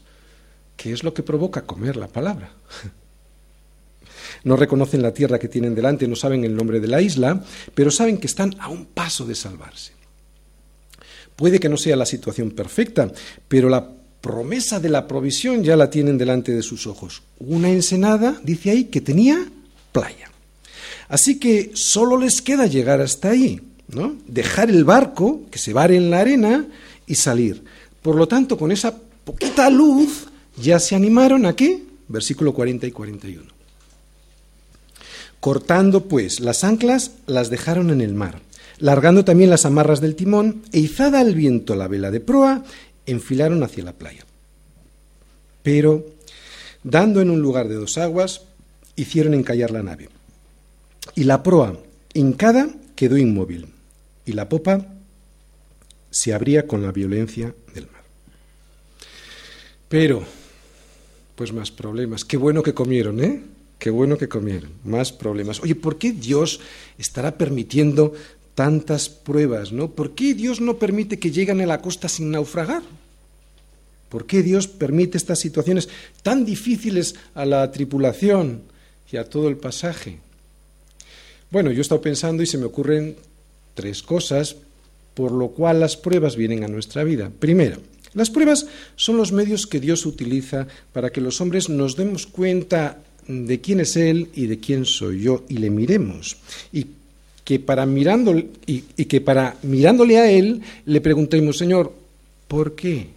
que 0.75 0.91
es 0.91 1.03
lo 1.03 1.13
que 1.13 1.23
provoca 1.23 1.61
comer 1.61 1.95
la 1.95 2.07
palabra. 2.07 2.51
No 4.43 4.57
reconocen 4.57 5.01
la 5.01 5.13
tierra 5.13 5.39
que 5.39 5.47
tienen 5.47 5.73
delante, 5.73 6.05
no 6.05 6.17
saben 6.17 6.43
el 6.43 6.53
nombre 6.53 6.81
de 6.81 6.89
la 6.89 7.01
isla, 7.01 7.41
pero 7.73 7.89
saben 7.91 8.17
que 8.17 8.27
están 8.27 8.53
a 8.59 8.67
un 8.67 8.87
paso 8.87 9.25
de 9.25 9.35
salvarse. 9.35 9.93
Puede 11.37 11.61
que 11.61 11.69
no 11.69 11.77
sea 11.77 11.95
la 11.95 12.05
situación 12.05 12.51
perfecta, 12.51 13.09
pero 13.47 13.69
la 13.69 13.89
promesa 14.23 14.79
de 14.79 14.87
la 14.87 15.05
provisión 15.05 15.65
ya 15.65 15.75
la 15.75 15.89
tienen 15.89 16.17
delante 16.17 16.53
de 16.53 16.63
sus 16.63 16.87
ojos. 16.87 17.23
Una 17.39 17.69
ensenada, 17.69 18.39
dice 18.41 18.71
ahí, 18.71 18.85
que 18.85 19.01
tenía 19.01 19.49
playa. 19.91 20.31
Así 21.09 21.39
que 21.39 21.71
solo 21.73 22.17
les 22.17 22.41
queda 22.41 22.65
llegar 22.65 23.01
hasta 23.01 23.31
ahí, 23.31 23.59
¿no? 23.89 24.15
Dejar 24.25 24.69
el 24.69 24.85
barco, 24.85 25.41
que 25.51 25.59
se 25.59 25.73
vare 25.73 25.97
en 25.97 26.09
la 26.09 26.21
arena, 26.21 26.65
y 27.05 27.15
salir. 27.15 27.65
Por 28.01 28.15
lo 28.15 28.25
tanto, 28.25 28.57
con 28.57 28.71
esa 28.71 28.95
poquita 29.25 29.69
luz, 29.69 30.27
ya 30.55 30.79
se 30.79 30.95
animaron 30.95 31.45
a 31.45 31.53
qué? 31.53 31.83
Versículo 32.07 32.53
40 32.53 32.87
y 32.87 32.91
41. 32.91 33.43
Cortando, 35.41 36.05
pues, 36.05 36.39
las 36.39 36.63
anclas, 36.63 37.11
las 37.27 37.49
dejaron 37.49 37.89
en 37.89 37.99
el 37.99 38.13
mar, 38.13 38.39
largando 38.79 39.25
también 39.25 39.49
las 39.49 39.65
amarras 39.65 39.99
del 39.99 40.15
timón, 40.15 40.61
e 40.71 40.79
izada 40.79 41.19
al 41.19 41.35
viento 41.35 41.75
la 41.75 41.89
vela 41.89 42.09
de 42.09 42.21
proa, 42.21 42.63
enfilaron 43.05 43.63
hacia 43.63 43.83
la 43.83 43.93
playa. 43.93 44.25
Pero, 45.61 46.05
dando 46.83 47.21
en 47.21 47.29
un 47.29 47.41
lugar 47.41 47.67
de 47.67 47.75
dos 47.75 47.97
aguas, 47.97 48.41
hicieron 48.95 49.33
encallar 49.33 49.71
la 49.71 49.83
nave. 49.83 50.09
Y 51.15 51.23
la 51.23 51.43
proa, 51.43 51.77
hincada, 52.13 52.69
quedó 52.95 53.17
inmóvil, 53.17 53.67
y 54.25 54.33
la 54.33 54.49
popa 54.49 54.85
se 56.11 56.33
abría 56.33 56.67
con 56.67 56.83
la 56.83 56.91
violencia 56.91 57.55
del 57.73 57.87
mar. 57.87 58.03
Pero, 59.89 60.23
pues 61.35 61.51
más 61.51 61.71
problemas. 61.71 62.23
Qué 62.23 62.37
bueno 62.37 62.61
que 62.63 62.73
comieron, 62.73 63.23
¿eh? 63.23 63.41
Qué 63.79 63.89
bueno 63.89 64.17
que 64.17 64.29
comieron. 64.29 64.71
Más 64.85 65.11
problemas. 65.11 65.59
Oye, 65.59 65.75
¿por 65.75 65.97
qué 65.97 66.11
Dios 66.11 66.59
estará 66.97 67.37
permitiendo 67.37 68.13
tantas 68.55 69.09
pruebas, 69.09 69.71
¿no? 69.71 69.91
¿Por 69.91 70.15
qué 70.15 70.33
Dios 70.33 70.61
no 70.61 70.77
permite 70.77 71.19
que 71.19 71.31
lleguen 71.31 71.61
a 71.61 71.65
la 71.65 71.81
costa 71.81 72.07
sin 72.07 72.31
naufragar? 72.31 72.83
¿Por 74.09 74.27
qué 74.27 74.43
Dios 74.43 74.67
permite 74.67 75.17
estas 75.17 75.39
situaciones 75.39 75.89
tan 76.21 76.45
difíciles 76.45 77.15
a 77.33 77.45
la 77.45 77.71
tripulación 77.71 78.61
y 79.11 79.17
a 79.17 79.27
todo 79.27 79.49
el 79.49 79.57
pasaje? 79.57 80.19
Bueno, 81.49 81.71
yo 81.71 81.79
he 81.79 81.81
estado 81.81 82.01
pensando 82.01 82.43
y 82.43 82.45
se 82.45 82.57
me 82.57 82.65
ocurren 82.65 83.15
tres 83.73 84.03
cosas 84.03 84.55
por 85.13 85.31
lo 85.31 85.49
cual 85.49 85.79
las 85.79 85.97
pruebas 85.97 86.35
vienen 86.35 86.63
a 86.63 86.67
nuestra 86.67 87.03
vida. 87.03 87.31
Primero, 87.39 87.77
las 88.13 88.29
pruebas 88.29 88.67
son 88.95 89.17
los 89.17 89.31
medios 89.31 89.67
que 89.67 89.79
Dios 89.79 90.05
utiliza 90.05 90.67
para 90.91 91.11
que 91.11 91.21
los 91.21 91.41
hombres 91.41 91.69
nos 91.69 91.95
demos 91.95 92.27
cuenta 92.27 92.99
de 93.27 93.61
quién 93.61 93.79
es 93.79 93.95
Él 93.95 94.29
y 94.33 94.47
de 94.47 94.59
quién 94.59 94.85
soy 94.85 95.21
yo 95.21 95.43
y 95.47 95.57
le 95.57 95.69
miremos. 95.69 96.37
Y 96.71 96.87
que 97.43 97.59
para 97.59 97.85
mirándole, 97.85 98.47
y, 98.65 98.81
que 98.81 99.21
para 99.21 99.57
mirándole 99.63 100.17
a 100.17 100.31
Él 100.31 100.61
le 100.85 101.01
preguntemos, 101.01 101.57
Señor, 101.57 101.93
¿por 102.47 102.75
qué? 102.75 103.09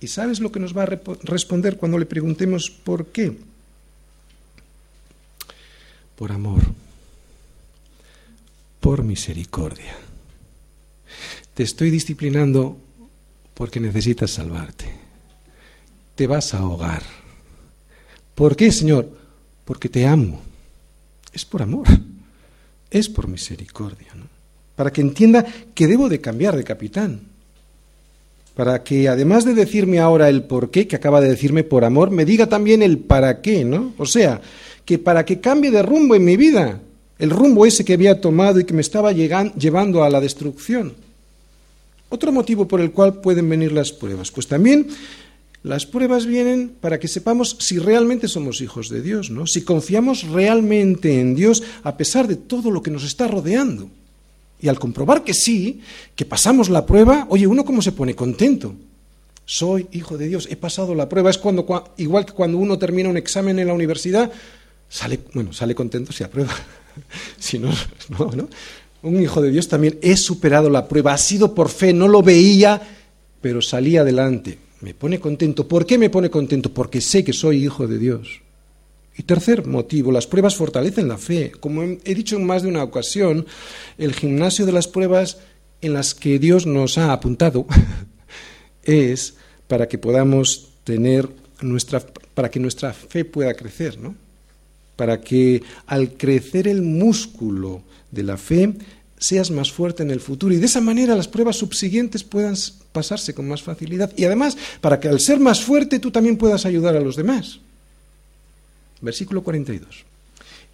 ¿Y 0.00 0.08
sabes 0.08 0.40
lo 0.40 0.52
que 0.52 0.60
nos 0.60 0.76
va 0.76 0.84
a 0.84 1.00
responder 1.22 1.76
cuando 1.76 1.98
le 1.98 2.06
preguntemos 2.06 2.70
por 2.70 3.06
qué? 3.06 3.36
Por 6.16 6.32
amor, 6.32 6.62
por 8.80 9.02
misericordia. 9.02 9.96
Te 11.54 11.62
estoy 11.62 11.90
disciplinando 11.90 12.78
porque 13.54 13.80
necesitas 13.80 14.30
salvarte. 14.30 14.86
Te 16.14 16.26
vas 16.26 16.54
a 16.54 16.58
ahogar. 16.58 17.02
¿Por 18.34 18.56
qué, 18.56 18.72
Señor? 18.72 19.10
Porque 19.64 19.88
te 19.88 20.06
amo. 20.06 20.40
Es 21.32 21.44
por 21.44 21.62
amor 21.62 21.86
es 22.96 23.08
por 23.08 23.28
misericordia, 23.28 24.08
¿no? 24.14 24.36
para 24.76 24.92
que 24.92 25.00
entienda 25.00 25.44
que 25.74 25.86
debo 25.86 26.08
de 26.08 26.20
cambiar 26.20 26.54
de 26.54 26.62
capitán, 26.62 27.20
para 28.54 28.84
que 28.84 29.08
además 29.08 29.44
de 29.44 29.54
decirme 29.54 29.98
ahora 29.98 30.28
el 30.28 30.44
por 30.44 30.70
qué, 30.70 30.86
que 30.86 30.96
acaba 30.96 31.20
de 31.20 31.28
decirme 31.28 31.64
por 31.64 31.84
amor, 31.84 32.10
me 32.10 32.24
diga 32.24 32.46
también 32.46 32.82
el 32.82 32.98
para 32.98 33.40
qué, 33.40 33.64
¿no? 33.64 33.94
O 33.98 34.06
sea, 34.06 34.40
que 34.84 34.98
para 34.98 35.24
que 35.24 35.40
cambie 35.40 35.70
de 35.70 35.82
rumbo 35.82 36.14
en 36.14 36.24
mi 36.24 36.36
vida, 36.36 36.80
el 37.18 37.30
rumbo 37.30 37.66
ese 37.66 37.84
que 37.84 37.94
había 37.94 38.20
tomado 38.20 38.60
y 38.60 38.64
que 38.64 38.74
me 38.74 38.82
estaba 38.82 39.12
llevando 39.12 40.04
a 40.04 40.10
la 40.10 40.20
destrucción. 40.20 40.94
Otro 42.08 42.30
motivo 42.30 42.68
por 42.68 42.80
el 42.80 42.92
cual 42.92 43.20
pueden 43.20 43.48
venir 43.48 43.72
las 43.72 43.92
pruebas, 43.92 44.30
pues 44.30 44.46
también 44.46 44.86
las 45.66 45.84
pruebas 45.84 46.26
vienen 46.26 46.76
para 46.80 47.00
que 47.00 47.08
sepamos 47.08 47.56
si 47.58 47.80
realmente 47.80 48.28
somos 48.28 48.60
hijos 48.60 48.88
de 48.88 49.02
Dios, 49.02 49.30
¿no? 49.30 49.48
Si 49.48 49.62
confiamos 49.62 50.22
realmente 50.22 51.20
en 51.20 51.34
Dios 51.34 51.64
a 51.82 51.96
pesar 51.96 52.28
de 52.28 52.36
todo 52.36 52.70
lo 52.70 52.82
que 52.82 52.92
nos 52.92 53.02
está 53.02 53.26
rodeando. 53.26 53.90
Y 54.62 54.68
al 54.68 54.78
comprobar 54.78 55.24
que 55.24 55.34
sí, 55.34 55.80
que 56.14 56.24
pasamos 56.24 56.68
la 56.68 56.86
prueba, 56.86 57.26
oye, 57.30 57.48
uno 57.48 57.64
cómo 57.64 57.82
se 57.82 57.90
pone 57.90 58.14
contento. 58.14 58.76
Soy 59.44 59.88
hijo 59.90 60.16
de 60.16 60.28
Dios, 60.28 60.46
he 60.48 60.54
pasado 60.54 60.94
la 60.94 61.08
prueba. 61.08 61.30
Es 61.30 61.38
cuando 61.38 61.66
igual 61.96 62.24
que 62.24 62.32
cuando 62.32 62.58
uno 62.58 62.78
termina 62.78 63.08
un 63.08 63.16
examen 63.16 63.58
en 63.58 63.66
la 63.66 63.74
universidad, 63.74 64.30
sale, 64.88 65.18
bueno, 65.34 65.52
sale 65.52 65.74
contento 65.74 66.12
si 66.12 66.22
aprueba. 66.22 66.54
si 67.40 67.58
no, 67.58 67.72
no, 68.16 68.30
¿no? 68.30 68.48
Un 69.02 69.20
hijo 69.20 69.42
de 69.42 69.50
Dios 69.50 69.66
también 69.66 69.98
he 70.00 70.16
superado 70.16 70.70
la 70.70 70.86
prueba, 70.86 71.12
ha 71.12 71.18
sido 71.18 71.56
por 71.56 71.70
fe, 71.70 71.92
no 71.92 72.06
lo 72.06 72.22
veía, 72.22 72.80
pero 73.40 73.60
salí 73.60 73.96
adelante 73.96 74.58
me 74.80 74.94
pone 74.94 75.20
contento. 75.20 75.66
¿Por 75.66 75.86
qué 75.86 75.98
me 75.98 76.10
pone 76.10 76.30
contento? 76.30 76.72
Porque 76.72 77.00
sé 77.00 77.24
que 77.24 77.32
soy 77.32 77.64
hijo 77.64 77.86
de 77.86 77.98
Dios. 77.98 78.42
Y 79.18 79.22
tercer 79.22 79.66
motivo, 79.66 80.12
las 80.12 80.26
pruebas 80.26 80.56
fortalecen 80.56 81.08
la 81.08 81.16
fe. 81.16 81.52
Como 81.58 81.82
he 81.82 82.14
dicho 82.14 82.36
en 82.36 82.44
más 82.44 82.62
de 82.62 82.68
una 82.68 82.82
ocasión, 82.82 83.46
el 83.96 84.14
gimnasio 84.14 84.66
de 84.66 84.72
las 84.72 84.88
pruebas 84.88 85.38
en 85.80 85.94
las 85.94 86.14
que 86.14 86.38
Dios 86.38 86.66
nos 86.66 86.98
ha 86.98 87.12
apuntado 87.12 87.66
es 88.82 89.34
para 89.68 89.88
que 89.88 89.98
podamos 89.98 90.72
tener 90.84 91.28
nuestra 91.62 92.04
para 92.34 92.50
que 92.50 92.60
nuestra 92.60 92.92
fe 92.92 93.24
pueda 93.24 93.54
crecer, 93.54 93.98
¿no? 93.98 94.14
Para 94.94 95.22
que 95.22 95.62
al 95.86 96.12
crecer 96.18 96.68
el 96.68 96.82
músculo 96.82 97.80
de 98.10 98.22
la 98.22 98.36
fe 98.36 98.74
seas 99.18 99.50
más 99.50 99.72
fuerte 99.72 100.02
en 100.02 100.10
el 100.10 100.20
futuro 100.20 100.54
y 100.54 100.58
de 100.58 100.66
esa 100.66 100.80
manera 100.80 101.16
las 101.16 101.28
pruebas 101.28 101.56
subsiguientes 101.56 102.22
puedan 102.24 102.54
pasarse 102.92 103.34
con 103.34 103.48
más 103.48 103.62
facilidad 103.62 104.12
y 104.16 104.24
además 104.24 104.56
para 104.80 105.00
que 105.00 105.08
al 105.08 105.20
ser 105.20 105.40
más 105.40 105.62
fuerte 105.62 105.98
tú 105.98 106.10
también 106.10 106.36
puedas 106.36 106.66
ayudar 106.66 106.96
a 106.96 107.00
los 107.00 107.16
demás. 107.16 107.60
Versículo 109.00 109.42
42. 109.42 110.04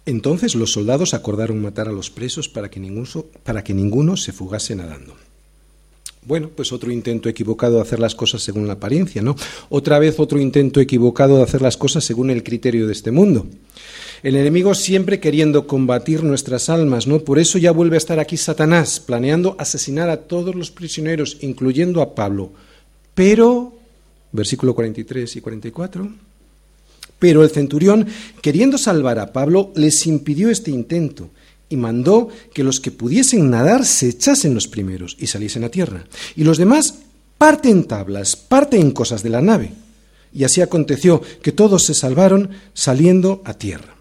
Entonces 0.05 0.55
los 0.55 0.71
soldados 0.71 1.13
acordaron 1.13 1.61
matar 1.61 1.87
a 1.87 1.93
los 1.93 2.09
presos 2.09 2.49
para 2.49 2.69
que, 2.69 2.79
ninguno, 2.79 3.25
para 3.43 3.63
que 3.63 3.73
ninguno 3.73 4.17
se 4.17 4.33
fugase 4.33 4.75
nadando. 4.75 5.15
Bueno, 6.25 6.49
pues 6.55 6.71
otro 6.71 6.91
intento 6.91 7.27
equivocado 7.27 7.75
de 7.75 7.81
hacer 7.81 7.99
las 7.99 8.15
cosas 8.15 8.41
según 8.41 8.67
la 8.67 8.73
apariencia, 8.73 9.21
¿no? 9.21 9.35
Otra 9.69 9.99
vez 9.99 10.19
otro 10.19 10.39
intento 10.39 10.79
equivocado 10.79 11.37
de 11.37 11.43
hacer 11.43 11.61
las 11.61 11.75
cosas 11.75 12.03
según 12.03 12.29
el 12.29 12.43
criterio 12.43 12.87
de 12.87 12.93
este 12.93 13.11
mundo. 13.11 13.45
El 14.23 14.37
enemigo 14.37 14.73
siempre 14.73 15.19
queriendo 15.19 15.67
combatir 15.67 16.23
nuestras 16.23 16.69
almas, 16.69 17.07
¿no? 17.07 17.19
Por 17.19 17.39
eso 17.39 17.57
ya 17.57 17.71
vuelve 17.71 17.97
a 17.97 17.97
estar 17.97 18.19
aquí 18.19 18.37
Satanás, 18.37 19.01
planeando 19.01 19.57
asesinar 19.59 20.09
a 20.09 20.21
todos 20.21 20.55
los 20.55 20.71
prisioneros, 20.71 21.37
incluyendo 21.41 22.01
a 22.01 22.15
Pablo. 22.15 22.51
Pero, 23.13 23.73
versículo 24.31 24.73
43 24.73 25.35
y 25.35 25.41
44, 25.41 26.09
pero 27.19 27.43
el 27.43 27.49
centurión, 27.49 28.07
queriendo 28.41 28.77
salvar 28.77 29.19
a 29.19 29.33
Pablo, 29.33 29.71
les 29.75 30.07
impidió 30.07 30.49
este 30.49 30.71
intento 30.71 31.29
y 31.73 31.75
mandó 31.75 32.29
que 32.53 32.63
los 32.63 32.79
que 32.79 32.91
pudiesen 32.91 33.49
nadar 33.49 33.83
se 33.83 34.09
echasen 34.09 34.53
los 34.53 34.67
primeros 34.67 35.17
y 35.19 35.25
saliesen 35.25 35.63
a 35.63 35.69
tierra. 35.69 36.05
Y 36.35 36.43
los 36.43 36.59
demás 36.59 36.99
parten 37.39 37.85
tablas, 37.85 38.35
parten 38.35 38.91
cosas 38.91 39.23
de 39.23 39.29
la 39.29 39.41
nave. 39.41 39.73
Y 40.31 40.43
así 40.43 40.61
aconteció 40.61 41.21
que 41.41 41.51
todos 41.51 41.83
se 41.83 41.95
salvaron 41.95 42.51
saliendo 42.75 43.41
a 43.43 43.55
tierra. 43.55 43.95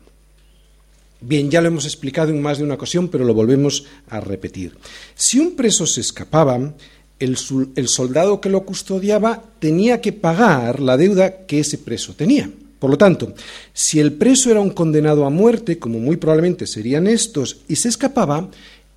Bien, 1.23 1.51
ya 1.51 1.62
lo 1.62 1.68
hemos 1.68 1.87
explicado 1.87 2.31
en 2.31 2.43
más 2.43 2.59
de 2.59 2.64
una 2.64 2.75
ocasión, 2.75 3.09
pero 3.09 3.25
lo 3.25 3.33
volvemos 3.33 3.87
a 4.09 4.20
repetir. 4.20 4.77
Si 5.14 5.39
un 5.39 5.57
preso 5.57 5.87
se 5.87 6.03
escapaba, 6.03 6.75
el, 7.20 7.39
soldado 7.39 8.41
que 8.41 8.51
lo 8.51 8.66
custodiaba 8.66 9.43
tenía 9.61 10.03
que 10.03 10.12
pagar 10.12 10.81
la 10.81 10.99
deuda 10.99 11.47
que 11.47 11.61
ese 11.61 11.79
preso 11.79 12.12
tenía. 12.12 12.51
Por 12.83 12.91
lo 12.91 12.99
tanto, 12.99 13.33
si 13.72 14.01
el 14.01 14.14
preso 14.14 14.51
era 14.51 14.59
un 14.59 14.70
condenado 14.70 15.24
a 15.24 15.30
muerte, 15.30 15.78
como 15.78 16.01
muy 16.01 16.16
probablemente 16.16 16.66
serían 16.66 17.07
estos, 17.07 17.59
y 17.68 17.76
se 17.76 17.89
escapaba, 17.89 18.51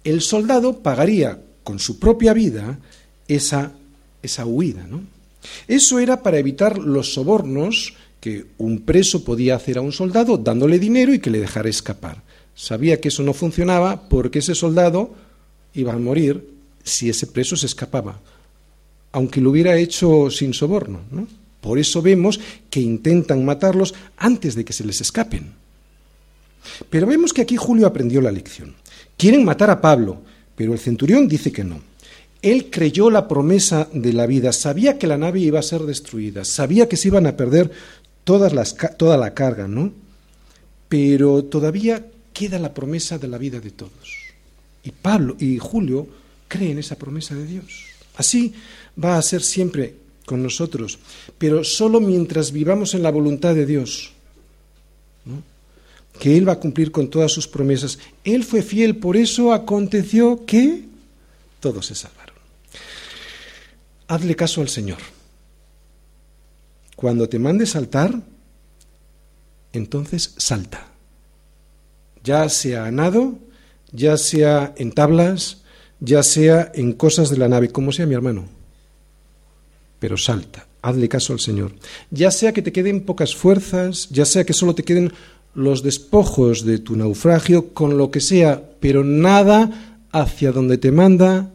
el 0.04 0.22
soldado 0.22 0.80
pagaría 0.80 1.40
con 1.64 1.78
su 1.78 2.00
propia 2.00 2.34
vida 2.34 2.80
esa, 3.28 3.74
esa 4.24 4.44
huida. 4.48 4.88
¿no? 4.90 5.04
Eso 5.68 6.00
era 6.00 6.24
para 6.24 6.40
evitar 6.40 6.80
los 6.80 7.14
sobornos 7.14 7.94
que 8.20 8.48
un 8.58 8.80
preso 8.80 9.24
podía 9.24 9.56
hacer 9.56 9.78
a 9.78 9.82
un 9.82 9.92
soldado 9.92 10.40
dándole 10.40 10.80
dinero 10.80 11.14
y 11.14 11.20
que 11.20 11.30
le 11.30 11.40
dejara 11.40 11.70
escapar. 11.70 12.24
Sabía 12.56 13.00
que 13.00 13.10
eso 13.10 13.22
no 13.22 13.34
funcionaba 13.34 14.10
porque 14.10 14.40
ese 14.40 14.56
soldado 14.56 15.14
iba 15.76 15.94
a 15.94 16.00
morir 16.00 16.44
si 16.84 17.08
ese 17.08 17.28
preso 17.28 17.56
se 17.56 17.68
escapaba, 17.68 18.20
aunque 19.12 19.42
lo 19.42 19.52
hubiera 19.52 19.78
hecho 19.78 20.32
sin 20.32 20.56
soborno. 20.56 21.02
Por 21.66 21.80
eso 21.80 22.00
vemos 22.04 22.40
que 22.70 22.80
intentan 22.80 23.44
matarlos 23.44 23.96
antes 24.18 24.54
de 24.54 24.64
que 24.64 24.72
se 24.72 24.86
les 24.86 25.02
escapen. 25.02 25.54
Pero 26.92 27.08
vemos 27.08 27.34
que 27.34 27.42
aquí 27.42 27.58
Julio 27.58 27.88
aprendió 27.88 28.22
la 28.22 28.32
lección. 28.32 28.76
Quieren 29.18 29.44
matar 29.44 29.72
a 29.72 29.82
Pablo, 29.82 30.22
pero 30.56 30.74
el 30.74 30.80
centurión 30.80 31.28
dice 31.28 31.52
que 31.52 31.64
no. 31.64 31.82
Él 32.44 32.70
creyó 32.70 33.10
la 33.10 33.28
promesa 33.28 33.90
de 33.92 34.14
la 34.14 34.28
vida, 34.28 34.54
sabía 34.54 35.00
que 35.00 35.08
la 35.08 35.18
nave 35.18 35.40
iba 35.40 35.58
a 35.58 35.64
ser 35.64 35.82
destruida, 35.82 36.46
sabía 36.46 36.88
que 36.88 36.98
se 36.98 37.08
iban 37.08 37.26
a 37.26 37.36
perder 37.36 37.72
las, 38.54 38.76
toda 38.96 39.18
la 39.18 39.34
carga, 39.34 39.68
¿no? 39.68 39.92
Pero 40.88 41.46
todavía 41.46 42.06
queda 42.32 42.60
la 42.60 42.76
promesa 42.76 43.18
de 43.18 43.28
la 43.28 43.40
vida 43.40 43.60
de 43.60 43.72
todos. 43.72 44.14
Y 44.84 44.92
Pablo 44.92 45.36
y 45.40 45.58
Julio 45.58 46.08
creen 46.48 46.78
esa 46.78 46.96
promesa 46.96 47.34
de 47.34 47.48
Dios. 47.48 47.86
Así 48.18 48.54
va 49.04 49.18
a 49.18 49.22
ser 49.24 49.42
siempre 49.42 50.05
con 50.26 50.42
nosotros, 50.42 51.00
pero 51.38 51.64
solo 51.64 52.00
mientras 52.00 52.52
vivamos 52.52 52.94
en 52.94 53.04
la 53.04 53.12
voluntad 53.12 53.56
de 53.56 53.66
Dios, 53.66 54.12
que 56.20 56.38
Él 56.38 56.48
va 56.48 56.54
a 56.54 56.60
cumplir 56.60 56.92
con 56.92 57.10
todas 57.10 57.32
sus 57.32 57.48
promesas. 57.48 58.00
Él 58.24 58.44
fue 58.44 58.62
fiel, 58.62 58.98
por 58.98 59.18
eso 59.18 59.54
aconteció 59.54 60.46
que 60.46 60.86
todos 61.60 61.88
se 61.88 61.96
salvaron. 61.96 62.36
Hazle 64.08 64.36
caso 64.36 64.62
al 64.62 64.70
Señor. 64.70 65.00
Cuando 66.96 67.28
te 67.28 67.40
mande 67.40 67.66
saltar, 67.66 68.22
entonces 69.74 70.34
salta. 70.38 70.88
Ya 72.24 72.48
sea 72.50 72.86
a 72.86 72.92
nado, 72.92 73.38
ya 73.92 74.18
sea 74.18 74.74
en 74.78 74.92
tablas, 74.92 75.64
ya 76.00 76.24
sea 76.24 76.72
en 76.74 76.94
cosas 76.94 77.30
de 77.30 77.38
la 77.38 77.50
nave, 77.50 77.70
como 77.70 77.92
sea 77.92 78.06
mi 78.06 78.16
hermano. 78.16 78.48
Pero 80.00 80.18
salta, 80.18 80.68
hazle 80.82 81.10
caso 81.10 81.34
al 81.34 81.40
Señor. 81.40 81.72
Ya 82.12 82.32
sea 82.32 82.54
que 82.54 82.62
te 82.62 82.72
queden 82.72 83.02
pocas 83.02 83.36
fuerzas, 83.36 84.10
ya 84.12 84.26
sea 84.26 84.46
que 84.46 84.54
solo 84.54 84.76
te 84.76 84.84
queden 84.84 85.12
los 85.54 85.84
despojos 85.84 86.66
de 86.66 86.80
tu 86.80 86.96
naufragio, 86.96 87.74
con 87.74 87.98
lo 87.98 88.12
que 88.12 88.20
sea, 88.20 88.62
pero 88.80 89.04
nada 89.04 89.98
hacia 90.12 90.52
donde 90.52 90.78
te 90.78 90.92
manda 90.92 91.52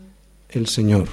el 0.49 0.67
Señor. 0.67 1.09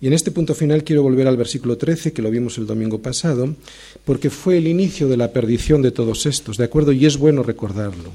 Y 0.00 0.06
en 0.06 0.12
este 0.12 0.30
punto 0.30 0.54
final 0.54 0.84
quiero 0.84 1.02
volver 1.02 1.26
al 1.26 1.36
versículo 1.36 1.78
13, 1.78 2.12
que 2.12 2.22
lo 2.22 2.30
vimos 2.30 2.58
el 2.58 2.66
domingo 2.66 3.00
pasado, 3.00 3.54
porque 4.04 4.30
fue 4.30 4.58
el 4.58 4.66
inicio 4.66 5.08
de 5.08 5.16
la 5.16 5.32
perdición 5.32 5.82
de 5.82 5.92
todos 5.92 6.26
estos, 6.26 6.58
¿de 6.58 6.64
acuerdo? 6.64 6.92
Y 6.92 7.06
es 7.06 7.16
bueno 7.16 7.42
recordarlo. 7.42 8.12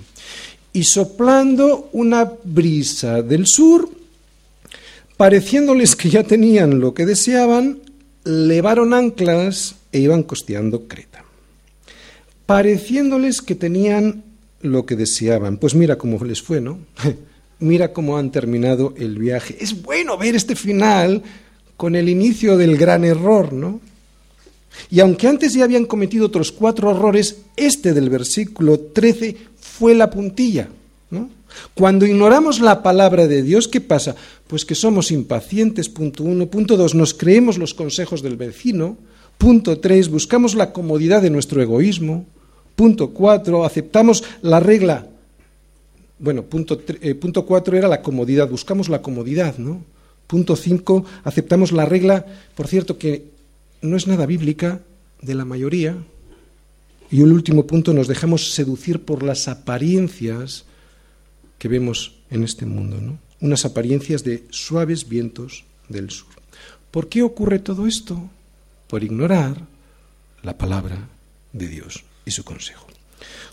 Y 0.72 0.84
soplando 0.84 1.90
una 1.94 2.32
brisa 2.44 3.24
del 3.24 3.48
sur, 3.48 3.90
pareciéndoles 5.20 5.98
que 5.98 6.10
ya 6.10 6.24
tenían 6.24 6.80
lo 6.80 6.94
que 6.94 7.06
deseaban, 7.06 7.80
levaron 8.24 8.94
anclas 8.94 9.76
e 9.92 10.00
iban 10.00 10.24
costeando 10.24 10.88
Creta. 10.88 11.26
Pareciéndoles 12.46 13.42
que 13.42 13.54
tenían 13.54 14.24
lo 14.62 14.86
que 14.86 14.96
deseaban. 14.96 15.58
Pues 15.58 15.76
mira 15.76 15.98
cómo 15.98 16.24
les 16.24 16.42
fue, 16.42 16.62
¿no? 16.62 16.80
mira 17.60 17.92
cómo 17.92 18.18
han 18.18 18.32
terminado 18.32 18.94
el 18.96 19.20
viaje. 19.20 19.58
Es 19.60 19.82
bueno 19.82 20.18
ver 20.18 20.38
este 20.38 20.56
final 20.56 21.22
con 21.76 21.98
el 21.98 22.08
inicio 22.08 22.56
del 22.56 22.78
gran 22.78 23.04
error, 23.04 23.52
¿no? 23.52 23.82
Y 24.90 25.02
aunque 25.02 25.28
antes 25.28 25.54
ya 25.54 25.66
habían 25.66 25.84
cometido 25.84 26.28
otros 26.28 26.54
cuatro 26.54 26.92
errores, 26.92 27.42
este 27.58 27.94
del 27.94 28.10
versículo 28.10 28.80
13 28.80 29.36
fue 29.60 29.96
la 29.96 30.10
puntilla, 30.10 30.70
¿no? 31.12 31.30
Cuando 31.74 32.06
ignoramos 32.06 32.60
la 32.60 32.84
palabra 32.84 33.28
de 33.28 33.44
Dios, 33.44 33.68
¿qué 33.68 33.82
pasa? 33.82 34.16
Pues 34.48 34.66
que 34.66 34.76
somos 34.76 35.12
impacientes, 35.12 35.90
punto 35.90 36.24
uno. 36.24 36.48
Punto 36.48 36.78
dos, 36.78 36.96
nos 36.96 37.14
creemos 37.14 37.58
los 37.58 37.74
consejos 37.74 38.22
del 38.22 38.38
vecino. 38.38 38.98
Punto 39.38 39.80
tres, 39.80 40.10
buscamos 40.10 40.56
la 40.56 40.74
comodidad 40.74 41.22
de 41.22 41.30
nuestro 41.30 41.62
egoísmo. 41.62 42.26
Punto 42.76 43.10
cuatro, 43.10 43.66
aceptamos 43.66 44.24
la 44.42 44.60
regla. 44.60 45.08
Bueno, 46.20 46.44
punto, 46.44 46.82
eh, 47.02 47.16
punto 47.16 47.46
cuatro 47.46 47.78
era 47.78 47.88
la 47.88 48.02
comodidad, 48.02 48.50
buscamos 48.50 48.90
la 48.90 49.02
comodidad, 49.02 49.58
¿no? 49.58 49.82
Punto 50.30 50.56
5, 50.56 51.06
aceptamos 51.24 51.72
la 51.72 51.86
regla, 51.86 52.24
por 52.54 52.68
cierto, 52.68 53.00
que 53.00 53.24
no 53.82 53.98
es 53.98 54.06
nada 54.06 54.28
bíblica, 54.28 54.80
de 55.24 55.34
la 55.34 55.44
mayoría. 55.44 55.98
Y 57.10 57.22
el 57.22 57.32
último 57.32 57.66
punto, 57.66 57.94
nos 57.94 58.08
dejamos 58.08 58.54
seducir 58.54 59.02
por 59.02 59.24
las 59.24 59.48
apariencias 59.48 60.66
que 61.60 61.68
vemos 61.68 62.16
en 62.32 62.44
este 62.44 62.66
mundo, 62.66 63.00
¿no? 63.00 63.20
unas 63.42 63.66
apariencias 63.66 64.24
de 64.24 64.46
suaves 64.50 65.08
vientos 65.08 65.64
del 65.88 66.10
sur. 66.10 66.28
¿Por 66.92 67.08
qué 67.10 67.22
ocurre 67.22 67.60
todo 67.60 67.88
esto? 67.88 68.30
Por 68.88 69.04
ignorar 69.04 69.56
la 70.44 70.58
palabra 70.58 71.08
de 71.54 71.68
Dios 71.68 72.04
y 72.26 72.32
su 72.32 72.44
consejo. 72.44 72.88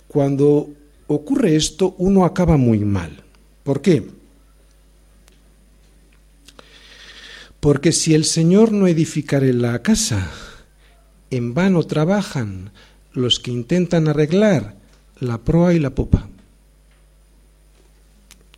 Cuando 0.09 0.71
ocurre 1.07 1.57
esto, 1.57 1.95
uno 1.99 2.25
acaba 2.25 2.57
muy 2.57 2.81
mal. 2.81 3.23
¿Por 3.63 3.83
qué? 3.83 4.09
Porque 7.61 7.93
si 7.93 8.15
el 8.15 8.25
Señor 8.25 8.73
no 8.73 8.87
edificare 8.87 9.53
la 9.53 9.83
casa, 9.83 10.31
en 11.31 11.55
vano 11.55 11.83
trabajan 11.83 12.71
los 13.13 13.41
que 13.41 13.51
intentan 13.51 14.09
arreglar 14.09 14.77
la 15.19 15.39
proa 15.39 15.75
y 15.75 15.79
la 15.79 15.91
popa. 15.91 16.29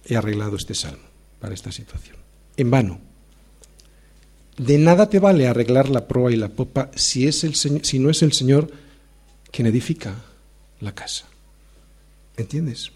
He 0.09 0.17
arreglado 0.17 0.57
este 0.57 0.75
salmo 0.75 1.05
para 1.39 1.55
esta 1.55 1.71
situación. 1.71 2.17
En 2.57 2.71
vano. 2.71 3.01
De 4.57 4.79
nada 4.79 5.09
te 5.09 5.21
vale 5.21 5.47
arreglar 5.47 5.89
la 5.89 6.09
proa 6.09 6.33
y 6.33 6.37
la 6.37 6.49
popa 6.49 6.91
si, 6.97 7.29
es 7.29 7.45
el, 7.45 7.55
si 7.55 7.99
no 7.99 8.11
es 8.11 8.23
el 8.23 8.33
Señor 8.33 8.71
quien 9.53 9.67
edifica 9.67 10.17
la 10.81 10.95
casa. 10.95 11.27
¿Entiendes? 12.37 12.91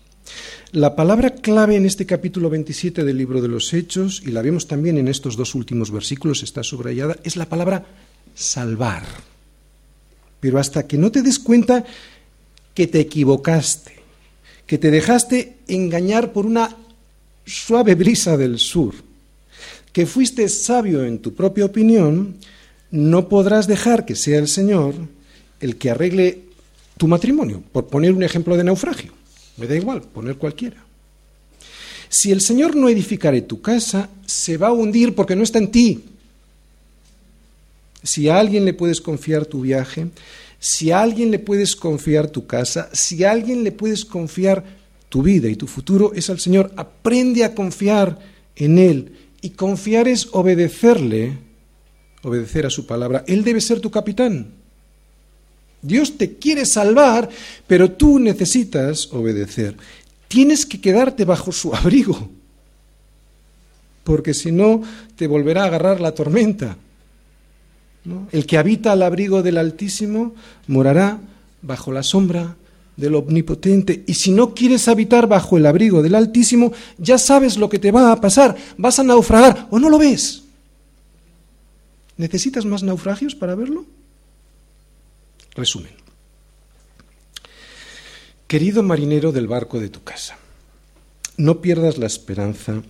La 0.73 0.97
palabra 0.97 1.31
clave 1.31 1.77
en 1.77 1.85
este 1.85 2.07
capítulo 2.07 2.49
27 2.49 3.05
del 3.05 3.19
libro 3.19 3.43
de 3.43 3.49
los 3.49 3.73
Hechos, 3.75 4.23
y 4.25 4.31
la 4.31 4.43
vemos 4.43 4.67
también 4.67 4.97
en 4.99 5.09
estos 5.09 5.37
dos 5.37 5.55
últimos 5.55 5.91
versículos, 5.91 6.43
está 6.43 6.63
subrayada, 6.63 7.17
es 7.25 7.37
la 7.37 7.47
palabra 7.47 7.85
salvar. 8.35 9.05
Pero 10.41 10.59
hasta 10.59 10.87
que 10.87 10.97
no 10.97 11.13
te 11.13 11.23
des 11.23 11.39
cuenta 11.39 11.85
que 12.75 12.87
te 12.87 13.01
equivocaste, 13.01 13.93
que 14.67 14.79
te 14.79 14.91
dejaste 14.91 15.59
engañar 15.69 16.33
por 16.33 16.47
una 16.47 16.77
suave 17.53 17.94
brisa 17.94 18.36
del 18.36 18.59
sur, 18.59 18.94
que 19.92 20.07
fuiste 20.07 20.48
sabio 20.48 21.05
en 21.05 21.18
tu 21.18 21.34
propia 21.34 21.66
opinión, 21.66 22.36
no 22.90 23.28
podrás 23.28 23.66
dejar 23.66 24.05
que 24.07 24.16
sea 24.16 24.38
el 24.38 24.48
Señor 24.48 24.94
el 25.61 25.76
que 25.76 25.90
arregle 25.90 26.40
tu 26.96 27.07
matrimonio, 27.07 27.62
por 27.72 27.86
poner 27.86 28.12
un 28.12 28.22
ejemplo 28.22 28.57
de 28.57 28.64
naufragio. 28.64 29.12
Me 29.57 29.66
da 29.66 29.76
igual, 29.76 30.03
poner 30.03 30.36
cualquiera. 30.36 30.76
Si 32.09 32.32
el 32.32 32.40
Señor 32.40 32.74
no 32.74 32.88
edificare 32.88 33.42
tu 33.42 33.61
casa, 33.61 34.09
se 34.26 34.57
va 34.57 34.68
a 34.68 34.72
hundir 34.72 35.14
porque 35.14 35.36
no 35.36 35.42
está 35.42 35.59
en 35.59 35.70
ti. 35.70 36.05
Si 38.03 38.28
a 38.28 38.38
alguien 38.38 38.64
le 38.64 38.74
puedes 38.74 39.00
confiar 39.00 39.46
tu 39.46 39.61
viaje, 39.61 40.09
si 40.59 40.90
a 40.90 41.00
alguien 41.00 41.30
le 41.30 41.38
puedes 41.38 41.76
confiar 41.76 42.28
tu 42.28 42.46
casa, 42.46 42.90
si 42.92 43.24
a 43.24 43.30
alguien 43.30 43.62
le 43.64 43.72
puedes 43.72 44.05
confiar 44.05 44.82
tu 45.13 45.23
vida 45.23 45.51
y 45.51 45.57
tu 45.57 45.67
futuro, 45.67 46.15
es 46.15 46.31
al 46.31 46.41
Señor. 46.41 46.73
Aprende 46.75 47.45
a 47.45 47.55
confiar 47.55 48.19
en 48.57 48.79
Él. 48.79 49.13
Y 49.43 49.51
confiar 49.51 50.09
es 50.09 50.29
obedecerle, 50.33 51.37
obedecer 52.23 52.65
a 52.65 52.71
su 52.71 52.87
palabra. 52.87 53.23
Él 53.27 53.45
debe 53.45 53.61
ser 53.61 53.79
tu 53.81 53.91
capitán. 53.91 54.55
Dios 55.83 56.17
te 56.17 56.37
quiere 56.37 56.65
salvar, 56.65 57.29
pero 57.67 57.91
tú 57.91 58.19
necesitas 58.19 59.13
obedecer. 59.13 59.77
Tienes 60.29 60.65
que 60.65 60.81
quedarte 60.81 61.27
bajo 61.27 61.53
su 61.53 61.75
abrigo, 61.75 62.31
porque 64.05 64.33
si 64.33 64.51
no, 64.51 64.83
te 65.17 65.27
volverá 65.27 65.65
a 65.65 65.67
agarrar 65.67 66.01
la 66.01 66.15
tormenta. 66.15 66.79
El 68.33 68.47
que 68.47 68.57
habita 68.57 68.93
al 68.93 69.03
abrigo 69.03 69.43
del 69.43 69.59
Altísimo 69.59 70.35
morará 70.69 71.21
bajo 71.61 71.93
la 71.93 72.03
sombra 72.03 72.57
del 72.97 73.14
Omnipotente. 73.14 74.05
Y 74.07 74.14
si 74.14 74.30
no 74.30 74.55
quieres 74.55 74.88
habitar 74.88 75.26
bajo 75.26 75.57
el 75.57 75.66
abrigo 75.66 76.03
del 76.03 76.14
Altísimo, 76.14 76.72
ya 76.99 77.18
sabes 77.18 77.57
lo 77.57 77.68
que 77.68 77.78
te 77.78 77.90
va 77.90 78.12
a 78.12 78.20
pasar. 78.20 78.57
Vas 78.76 78.99
a 78.99 79.05
naufragar 79.05 79.68
o 79.70 79.78
no 79.78 79.88
lo 79.88 79.99
ves. 79.99 80.43
¿Necesitas 82.16 82.64
más 82.64 82.82
naufragios 82.82 83.34
para 83.34 83.55
verlo? 83.55 83.84
Resumen. 85.55 85.93
Querido 88.47 88.82
marinero 88.82 89.32
del 89.32 89.49
barco 89.49 89.80
de 89.80 89.88
tu 89.88 90.03
casa, 90.03 90.36
no 91.38 91.62
pierdas 91.62 91.97
la 91.97 92.07
esperanza, 92.07 92.82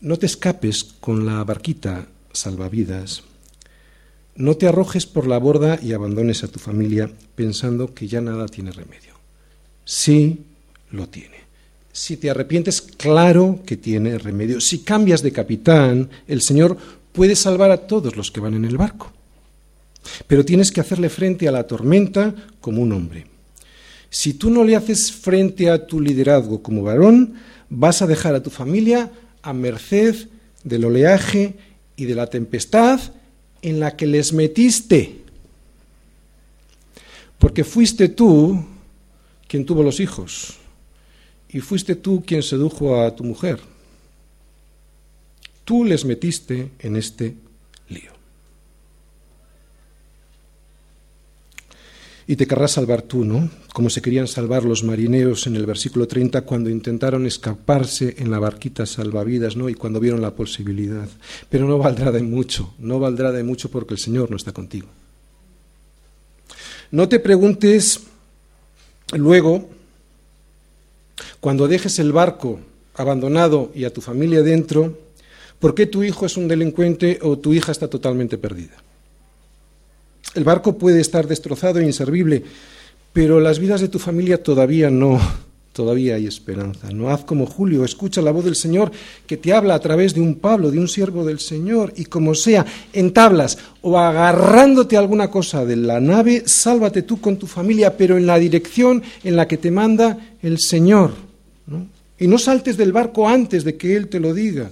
no 0.00 0.18
te 0.18 0.26
escapes 0.26 0.84
con 0.84 1.24
la 1.24 1.42
barquita 1.44 2.08
salvavidas, 2.32 3.22
no 4.38 4.56
te 4.56 4.68
arrojes 4.68 5.04
por 5.04 5.26
la 5.26 5.36
borda 5.38 5.78
y 5.82 5.92
abandones 5.92 6.44
a 6.44 6.48
tu 6.48 6.60
familia 6.60 7.10
pensando 7.34 7.92
que 7.92 8.06
ya 8.06 8.20
nada 8.20 8.46
tiene 8.46 8.70
remedio. 8.70 9.14
Sí 9.84 10.38
lo 10.92 11.08
tiene. 11.08 11.36
Si 11.92 12.16
te 12.16 12.30
arrepientes, 12.30 12.80
claro 12.80 13.58
que 13.66 13.76
tiene 13.76 14.16
remedio. 14.16 14.60
Si 14.60 14.78
cambias 14.78 15.22
de 15.22 15.32
capitán, 15.32 16.08
el 16.28 16.40
Señor 16.40 16.78
puede 17.12 17.34
salvar 17.34 17.72
a 17.72 17.88
todos 17.88 18.16
los 18.16 18.30
que 18.30 18.38
van 18.38 18.54
en 18.54 18.64
el 18.64 18.76
barco. 18.76 19.12
Pero 20.28 20.44
tienes 20.44 20.70
que 20.70 20.80
hacerle 20.80 21.08
frente 21.08 21.48
a 21.48 21.52
la 21.52 21.66
tormenta 21.66 22.32
como 22.60 22.80
un 22.80 22.92
hombre. 22.92 23.26
Si 24.08 24.34
tú 24.34 24.50
no 24.50 24.62
le 24.62 24.76
haces 24.76 25.10
frente 25.10 25.68
a 25.68 25.84
tu 25.84 26.00
liderazgo 26.00 26.62
como 26.62 26.84
varón, 26.84 27.34
vas 27.68 28.02
a 28.02 28.06
dejar 28.06 28.36
a 28.36 28.42
tu 28.42 28.50
familia 28.50 29.10
a 29.42 29.52
merced 29.52 30.28
del 30.62 30.84
oleaje 30.84 31.56
y 31.96 32.04
de 32.04 32.14
la 32.14 32.28
tempestad 32.28 33.00
en 33.62 33.80
la 33.80 33.96
que 33.96 34.06
les 34.06 34.32
metiste. 34.32 35.22
Porque 37.38 37.64
fuiste 37.64 38.08
tú 38.08 38.64
quien 39.46 39.64
tuvo 39.64 39.82
los 39.82 40.00
hijos 40.00 40.58
y 41.48 41.60
fuiste 41.60 41.94
tú 41.94 42.22
quien 42.26 42.42
sedujo 42.42 43.00
a 43.00 43.14
tu 43.14 43.24
mujer. 43.24 43.60
Tú 45.64 45.84
les 45.84 46.04
metiste 46.04 46.70
en 46.78 46.96
este 46.96 47.34
y 52.30 52.36
te 52.36 52.46
querrás 52.46 52.72
salvar 52.72 53.00
tú, 53.00 53.24
¿no? 53.24 53.48
Como 53.72 53.88
se 53.88 54.02
querían 54.02 54.28
salvar 54.28 54.62
los 54.62 54.84
marineros 54.84 55.46
en 55.46 55.56
el 55.56 55.64
versículo 55.64 56.06
30 56.06 56.42
cuando 56.42 56.68
intentaron 56.68 57.24
escaparse 57.24 58.16
en 58.18 58.30
la 58.30 58.38
barquita 58.38 58.84
salvavidas, 58.84 59.56
¿no? 59.56 59.70
Y 59.70 59.74
cuando 59.74 59.98
vieron 59.98 60.20
la 60.20 60.34
posibilidad. 60.34 61.08
Pero 61.48 61.66
no 61.66 61.78
valdrá 61.78 62.12
de 62.12 62.22
mucho, 62.22 62.74
no 62.78 63.00
valdrá 63.00 63.32
de 63.32 63.42
mucho 63.42 63.70
porque 63.70 63.94
el 63.94 63.98
Señor 63.98 64.30
no 64.30 64.36
está 64.36 64.52
contigo. 64.52 64.88
No 66.90 67.08
te 67.08 67.18
preguntes 67.18 68.00
luego, 69.12 69.70
cuando 71.40 71.66
dejes 71.66 71.98
el 71.98 72.12
barco 72.12 72.60
abandonado 72.94 73.72
y 73.74 73.84
a 73.84 73.92
tu 73.92 74.02
familia 74.02 74.42
dentro, 74.42 74.98
¿por 75.58 75.74
qué 75.74 75.86
tu 75.86 76.04
hijo 76.04 76.26
es 76.26 76.36
un 76.36 76.46
delincuente 76.46 77.20
o 77.22 77.38
tu 77.38 77.54
hija 77.54 77.72
está 77.72 77.88
totalmente 77.88 78.36
perdida? 78.36 78.76
El 80.34 80.44
barco 80.44 80.76
puede 80.76 81.00
estar 81.00 81.26
destrozado 81.26 81.80
e 81.80 81.86
inservible, 81.86 82.42
pero 83.12 83.40
las 83.40 83.58
vidas 83.58 83.80
de 83.80 83.88
tu 83.88 83.98
familia 83.98 84.42
todavía 84.42 84.90
no, 84.90 85.18
todavía 85.72 86.16
hay 86.16 86.26
esperanza. 86.26 86.90
No 86.90 87.10
haz 87.10 87.24
como 87.24 87.46
Julio, 87.46 87.84
escucha 87.84 88.20
la 88.20 88.30
voz 88.30 88.44
del 88.44 88.54
Señor 88.54 88.92
que 89.26 89.36
te 89.36 89.52
habla 89.52 89.74
a 89.74 89.80
través 89.80 90.14
de 90.14 90.20
un 90.20 90.36
Pablo, 90.36 90.70
de 90.70 90.78
un 90.78 90.88
siervo 90.88 91.24
del 91.24 91.40
Señor, 91.40 91.92
y 91.96 92.04
como 92.04 92.34
sea, 92.34 92.66
en 92.92 93.12
tablas 93.12 93.58
o 93.80 93.98
agarrándote 93.98 94.96
alguna 94.96 95.30
cosa 95.30 95.64
de 95.64 95.76
la 95.76 95.98
nave, 95.98 96.44
sálvate 96.46 97.02
tú 97.02 97.20
con 97.20 97.38
tu 97.38 97.46
familia, 97.46 97.96
pero 97.96 98.18
en 98.18 98.26
la 98.26 98.38
dirección 98.38 99.02
en 99.24 99.34
la 99.34 99.48
que 99.48 99.56
te 99.56 99.70
manda 99.70 100.36
el 100.42 100.58
Señor. 100.58 101.12
Y 102.18 102.26
no 102.26 102.38
saltes 102.38 102.76
del 102.76 102.92
barco 102.92 103.28
antes 103.28 103.64
de 103.64 103.76
que 103.76 103.96
Él 103.96 104.08
te 104.08 104.20
lo 104.20 104.34
diga. 104.34 104.70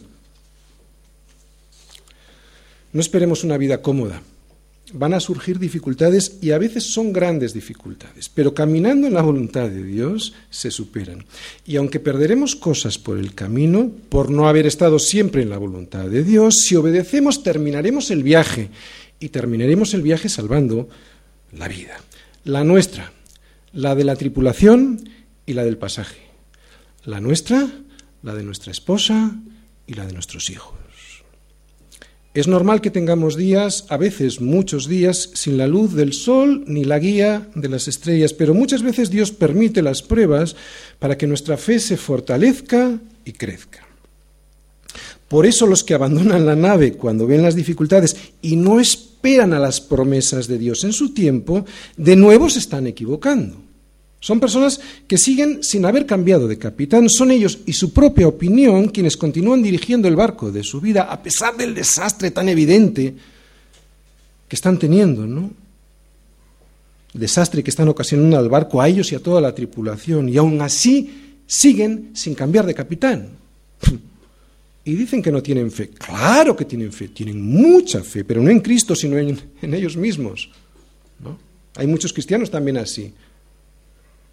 No 2.92 3.00
esperemos 3.00 3.42
una 3.42 3.56
vida 3.56 3.80
cómoda 3.80 4.20
van 4.98 5.14
a 5.14 5.20
surgir 5.20 5.58
dificultades 5.58 6.38
y 6.40 6.50
a 6.50 6.58
veces 6.58 6.84
son 6.84 7.12
grandes 7.12 7.52
dificultades, 7.52 8.28
pero 8.28 8.54
caminando 8.54 9.06
en 9.06 9.14
la 9.14 9.22
voluntad 9.22 9.68
de 9.68 9.82
Dios 9.82 10.34
se 10.50 10.70
superan. 10.70 11.24
Y 11.66 11.76
aunque 11.76 12.00
perderemos 12.00 12.56
cosas 12.56 12.98
por 12.98 13.18
el 13.18 13.34
camino, 13.34 13.90
por 14.08 14.30
no 14.30 14.48
haber 14.48 14.66
estado 14.66 14.98
siempre 14.98 15.42
en 15.42 15.50
la 15.50 15.58
voluntad 15.58 16.06
de 16.06 16.24
Dios, 16.24 16.56
si 16.56 16.76
obedecemos 16.76 17.42
terminaremos 17.42 18.10
el 18.10 18.22
viaje 18.22 18.70
y 19.20 19.28
terminaremos 19.28 19.94
el 19.94 20.02
viaje 20.02 20.28
salvando 20.28 20.88
la 21.52 21.68
vida, 21.68 21.98
la 22.44 22.64
nuestra, 22.64 23.12
la 23.72 23.94
de 23.94 24.04
la 24.04 24.16
tripulación 24.16 25.08
y 25.44 25.52
la 25.52 25.64
del 25.64 25.78
pasaje, 25.78 26.20
la 27.04 27.20
nuestra, 27.20 27.68
la 28.22 28.34
de 28.34 28.42
nuestra 28.42 28.72
esposa 28.72 29.36
y 29.86 29.94
la 29.94 30.06
de 30.06 30.12
nuestros 30.12 30.50
hijos. 30.50 30.85
Es 32.36 32.48
normal 32.48 32.82
que 32.82 32.90
tengamos 32.90 33.34
días, 33.34 33.86
a 33.88 33.96
veces 33.96 34.42
muchos 34.42 34.86
días, 34.88 35.30
sin 35.32 35.56
la 35.56 35.66
luz 35.66 35.94
del 35.94 36.12
sol 36.12 36.64
ni 36.66 36.84
la 36.84 36.98
guía 36.98 37.48
de 37.54 37.70
las 37.70 37.88
estrellas, 37.88 38.34
pero 38.34 38.52
muchas 38.52 38.82
veces 38.82 39.08
Dios 39.08 39.32
permite 39.32 39.80
las 39.80 40.02
pruebas 40.02 40.54
para 40.98 41.16
que 41.16 41.26
nuestra 41.26 41.56
fe 41.56 41.80
se 41.80 41.96
fortalezca 41.96 43.00
y 43.24 43.32
crezca. 43.32 43.86
Por 45.28 45.46
eso 45.46 45.66
los 45.66 45.82
que 45.82 45.94
abandonan 45.94 46.44
la 46.44 46.54
nave 46.54 46.92
cuando 46.92 47.26
ven 47.26 47.42
las 47.42 47.56
dificultades 47.56 48.14
y 48.42 48.56
no 48.56 48.80
esperan 48.80 49.54
a 49.54 49.58
las 49.58 49.80
promesas 49.80 50.46
de 50.46 50.58
Dios 50.58 50.84
en 50.84 50.92
su 50.92 51.14
tiempo, 51.14 51.64
de 51.96 52.16
nuevo 52.16 52.50
se 52.50 52.58
están 52.58 52.86
equivocando. 52.86 53.65
Son 54.26 54.40
personas 54.40 54.80
que 55.06 55.18
siguen 55.18 55.62
sin 55.62 55.86
haber 55.86 56.04
cambiado 56.04 56.48
de 56.48 56.58
capitán. 56.58 57.08
Son 57.08 57.30
ellos 57.30 57.60
y 57.64 57.74
su 57.74 57.92
propia 57.92 58.26
opinión 58.26 58.88
quienes 58.88 59.16
continúan 59.16 59.62
dirigiendo 59.62 60.08
el 60.08 60.16
barco 60.16 60.50
de 60.50 60.64
su 60.64 60.80
vida 60.80 61.02
a 61.02 61.22
pesar 61.22 61.56
del 61.56 61.76
desastre 61.76 62.32
tan 62.32 62.48
evidente 62.48 63.14
que 64.48 64.56
están 64.56 64.80
teniendo, 64.80 65.28
¿no? 65.28 65.52
Desastre 67.14 67.62
que 67.62 67.70
están 67.70 67.86
ocasionando 67.86 68.36
al 68.36 68.48
barco 68.48 68.82
a 68.82 68.88
ellos 68.88 69.12
y 69.12 69.14
a 69.14 69.20
toda 69.20 69.40
la 69.40 69.54
tripulación. 69.54 70.28
Y 70.28 70.38
aún 70.38 70.60
así 70.60 71.36
siguen 71.46 72.10
sin 72.12 72.34
cambiar 72.34 72.66
de 72.66 72.74
capitán. 72.74 73.28
Y 74.84 74.94
dicen 74.94 75.20
que 75.20 75.32
no 75.32 75.42
tienen 75.42 75.72
fe. 75.72 75.88
Claro 75.88 76.54
que 76.54 76.64
tienen 76.64 76.92
fe, 76.92 77.08
tienen 77.08 77.42
mucha 77.42 78.04
fe, 78.04 78.22
pero 78.22 78.40
no 78.40 78.50
en 78.50 78.60
Cristo, 78.60 78.94
sino 78.94 79.18
en, 79.18 79.74
ellos 79.74 79.96
mismos. 79.96 80.48
Hay 81.74 81.88
muchos 81.88 82.12
cristianos 82.12 82.52
también 82.52 82.76
así 82.76 83.12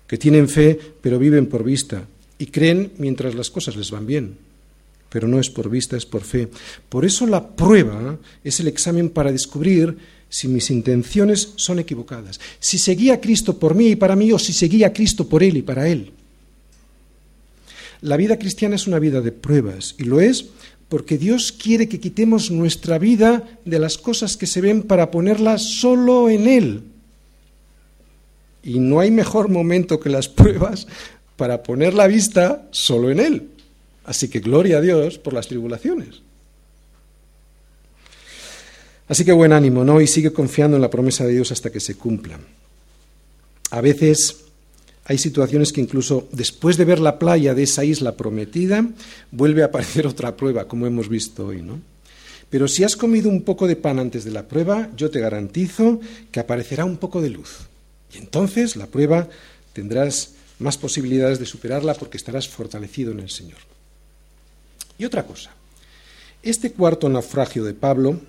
que 0.08 0.18
tienen 0.18 0.50
fe 0.50 0.80
pero 1.02 1.20
viven 1.20 1.48
por 1.48 1.64
vista 1.64 2.08
y 2.38 2.48
creen 2.48 2.92
mientras 2.98 3.36
las 3.36 3.50
cosas 3.50 3.76
les 3.76 3.92
van 3.92 4.06
bien. 4.06 4.38
Pero 5.10 5.28
no 5.28 5.40
es 5.40 5.50
por 5.50 5.70
vista, 5.70 5.96
es 5.96 6.06
por 6.06 6.24
fe. 6.24 6.50
Por 6.90 7.06
eso 7.06 7.28
la 7.28 7.56
prueba 7.56 8.18
es 8.44 8.60
el 8.60 8.68
examen 8.68 9.10
para 9.10 9.32
descubrir 9.32 9.96
si 10.28 10.48
mis 10.48 10.72
intenciones 10.72 11.54
son 11.58 11.78
equivocadas, 11.78 12.40
si 12.60 12.80
seguía 12.80 13.14
a 13.14 13.22
Cristo 13.22 13.60
por 13.60 13.76
mí 13.76 13.90
y 13.90 13.96
para 13.96 14.16
mí 14.16 14.32
o 14.32 14.40
si 14.40 14.52
seguía 14.52 14.88
a 14.88 14.94
Cristo 14.94 15.30
por 15.30 15.44
Él 15.44 15.58
y 15.58 15.62
para 15.62 15.88
Él. 15.88 16.12
La 18.02 18.18
vida 18.18 18.38
cristiana 18.38 18.76
es 18.76 18.88
una 18.88 19.00
vida 19.00 19.22
de 19.22 19.32
pruebas 19.32 19.96
y 20.00 20.04
lo 20.04 20.20
es 20.20 20.48
porque 20.90 21.18
Dios 21.18 21.52
quiere 21.52 21.88
que 21.88 22.00
quitemos 22.00 22.52
nuestra 22.52 22.98
vida 22.98 23.48
de 23.66 23.80
las 23.80 23.98
cosas 23.98 24.36
que 24.36 24.48
se 24.48 24.62
ven 24.62 24.84
para 24.84 25.12
ponerla 25.12 25.58
solo 25.58 26.30
en 26.30 26.48
Él. 26.48 26.84
Y 28.64 28.80
no 28.80 29.00
hay 29.00 29.12
mejor 29.12 29.50
momento 29.50 30.00
que 30.00 30.10
las 30.10 30.28
pruebas 30.30 30.88
para 31.36 31.64
poner 31.64 31.94
la 31.94 32.08
vista 32.08 32.68
solo 32.72 33.12
en 33.12 33.20
Él. 33.20 33.50
Así 34.06 34.30
que 34.30 34.40
gloria 34.40 34.78
a 34.78 34.82
Dios 34.82 35.18
por 35.18 35.34
las 35.34 35.48
tribulaciones. 35.48 36.22
Así 39.08 39.26
que 39.26 39.32
buen 39.32 39.54
ánimo, 39.54 39.84
¿no? 39.84 40.02
Y 40.02 40.08
sigue 40.08 40.32
confiando 40.32 40.78
en 40.78 40.82
la 40.82 40.90
promesa 40.90 41.26
de 41.26 41.34
Dios 41.34 41.52
hasta 41.52 41.72
que 41.72 41.80
se 41.80 41.96
cumpla. 41.96 42.40
A 43.72 43.82
veces 43.82 44.44
Hay 45.06 45.18
situaciones 45.18 45.74
que 45.74 45.82
incluso 45.82 46.30
después 46.32 46.78
de 46.78 46.86
ver 46.86 47.00
la 47.00 47.20
playa 47.20 47.54
de 47.54 47.64
esa 47.64 47.84
isla 47.84 48.16
prometida, 48.16 48.88
vuelve 49.32 49.62
a 49.62 49.66
aparecer 49.66 50.08
otra 50.14 50.36
prueba, 50.36 50.68
como 50.68 50.88
hemos 50.88 51.10
visto 51.10 51.48
hoy, 51.48 51.62
¿no? 51.62 51.82
Pero 52.50 52.68
si 52.68 52.84
has 52.84 52.96
comido 52.96 53.30
un 53.30 53.42
poco 53.42 53.68
de 53.68 53.76
pan 53.76 54.00
antes 54.00 54.24
de 54.24 54.32
la 54.32 54.48
prueba, 54.48 54.90
yo 54.96 55.10
te 55.10 55.20
garantizo 55.20 56.00
que 56.32 56.40
aparecerá 56.40 56.86
un 56.86 56.98
poco 56.98 57.22
de 57.22 57.32
luz. 57.32 57.68
Y 58.14 58.18
entonces 58.18 58.76
la 58.76 58.88
prueba 58.88 59.28
tendrás 59.74 60.36
más 60.60 60.78
posibilidades 60.78 61.40
de 61.40 61.46
superarla 61.46 61.94
porque 61.94 62.18
estarás 62.18 62.48
fortalecido 62.48 63.12
en 63.12 63.20
el 63.20 63.30
Señor. 63.30 63.60
Y 64.98 65.06
otra 65.06 65.26
cosa, 65.26 65.52
este 66.42 66.72
cuarto 66.72 67.10
naufragio 67.10 67.64
de 67.64 67.74
Pablo 67.74 68.20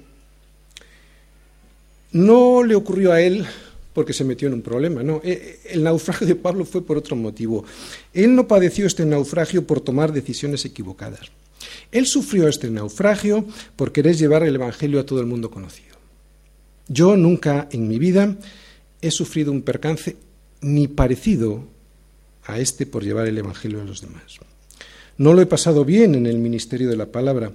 no 2.12 2.62
le 2.62 2.74
ocurrió 2.74 3.12
a 3.12 3.20
él 3.20 3.46
porque 3.92 4.12
se 4.12 4.24
metió 4.24 4.48
en 4.48 4.54
un 4.54 4.62
problema, 4.62 5.02
no, 5.02 5.20
e, 5.22 5.60
el 5.70 5.84
naufragio 5.84 6.26
de 6.26 6.34
Pablo 6.34 6.64
fue 6.64 6.84
por 6.84 6.98
otro 6.98 7.14
motivo. 7.14 7.64
Él 8.12 8.34
no 8.34 8.48
padeció 8.48 8.86
este 8.86 9.06
naufragio 9.06 9.64
por 9.66 9.80
tomar 9.80 10.12
decisiones 10.12 10.64
equivocadas. 10.64 11.30
Él 11.92 12.06
sufrió 12.06 12.48
este 12.48 12.70
naufragio 12.70 13.46
por 13.76 13.92
querer 13.92 14.16
llevar 14.16 14.42
el 14.42 14.56
Evangelio 14.56 14.98
a 14.98 15.06
todo 15.06 15.20
el 15.20 15.26
mundo 15.26 15.50
conocido. 15.50 15.94
Yo 16.88 17.16
nunca 17.16 17.68
en 17.70 17.86
mi 17.86 17.98
vida 17.98 18.36
he 19.04 19.10
sufrido 19.10 19.52
un 19.52 19.62
percance 19.62 20.16
ni 20.62 20.88
parecido 20.88 21.68
a 22.44 22.58
este 22.58 22.86
por 22.86 23.04
llevar 23.04 23.26
el 23.26 23.36
Evangelio 23.36 23.82
a 23.82 23.84
los 23.84 24.00
demás. 24.00 24.40
No 25.18 25.34
lo 25.34 25.42
he 25.42 25.46
pasado 25.46 25.84
bien 25.84 26.14
en 26.14 26.26
el 26.26 26.38
ministerio 26.38 26.88
de 26.88 26.96
la 26.96 27.06
palabra, 27.06 27.52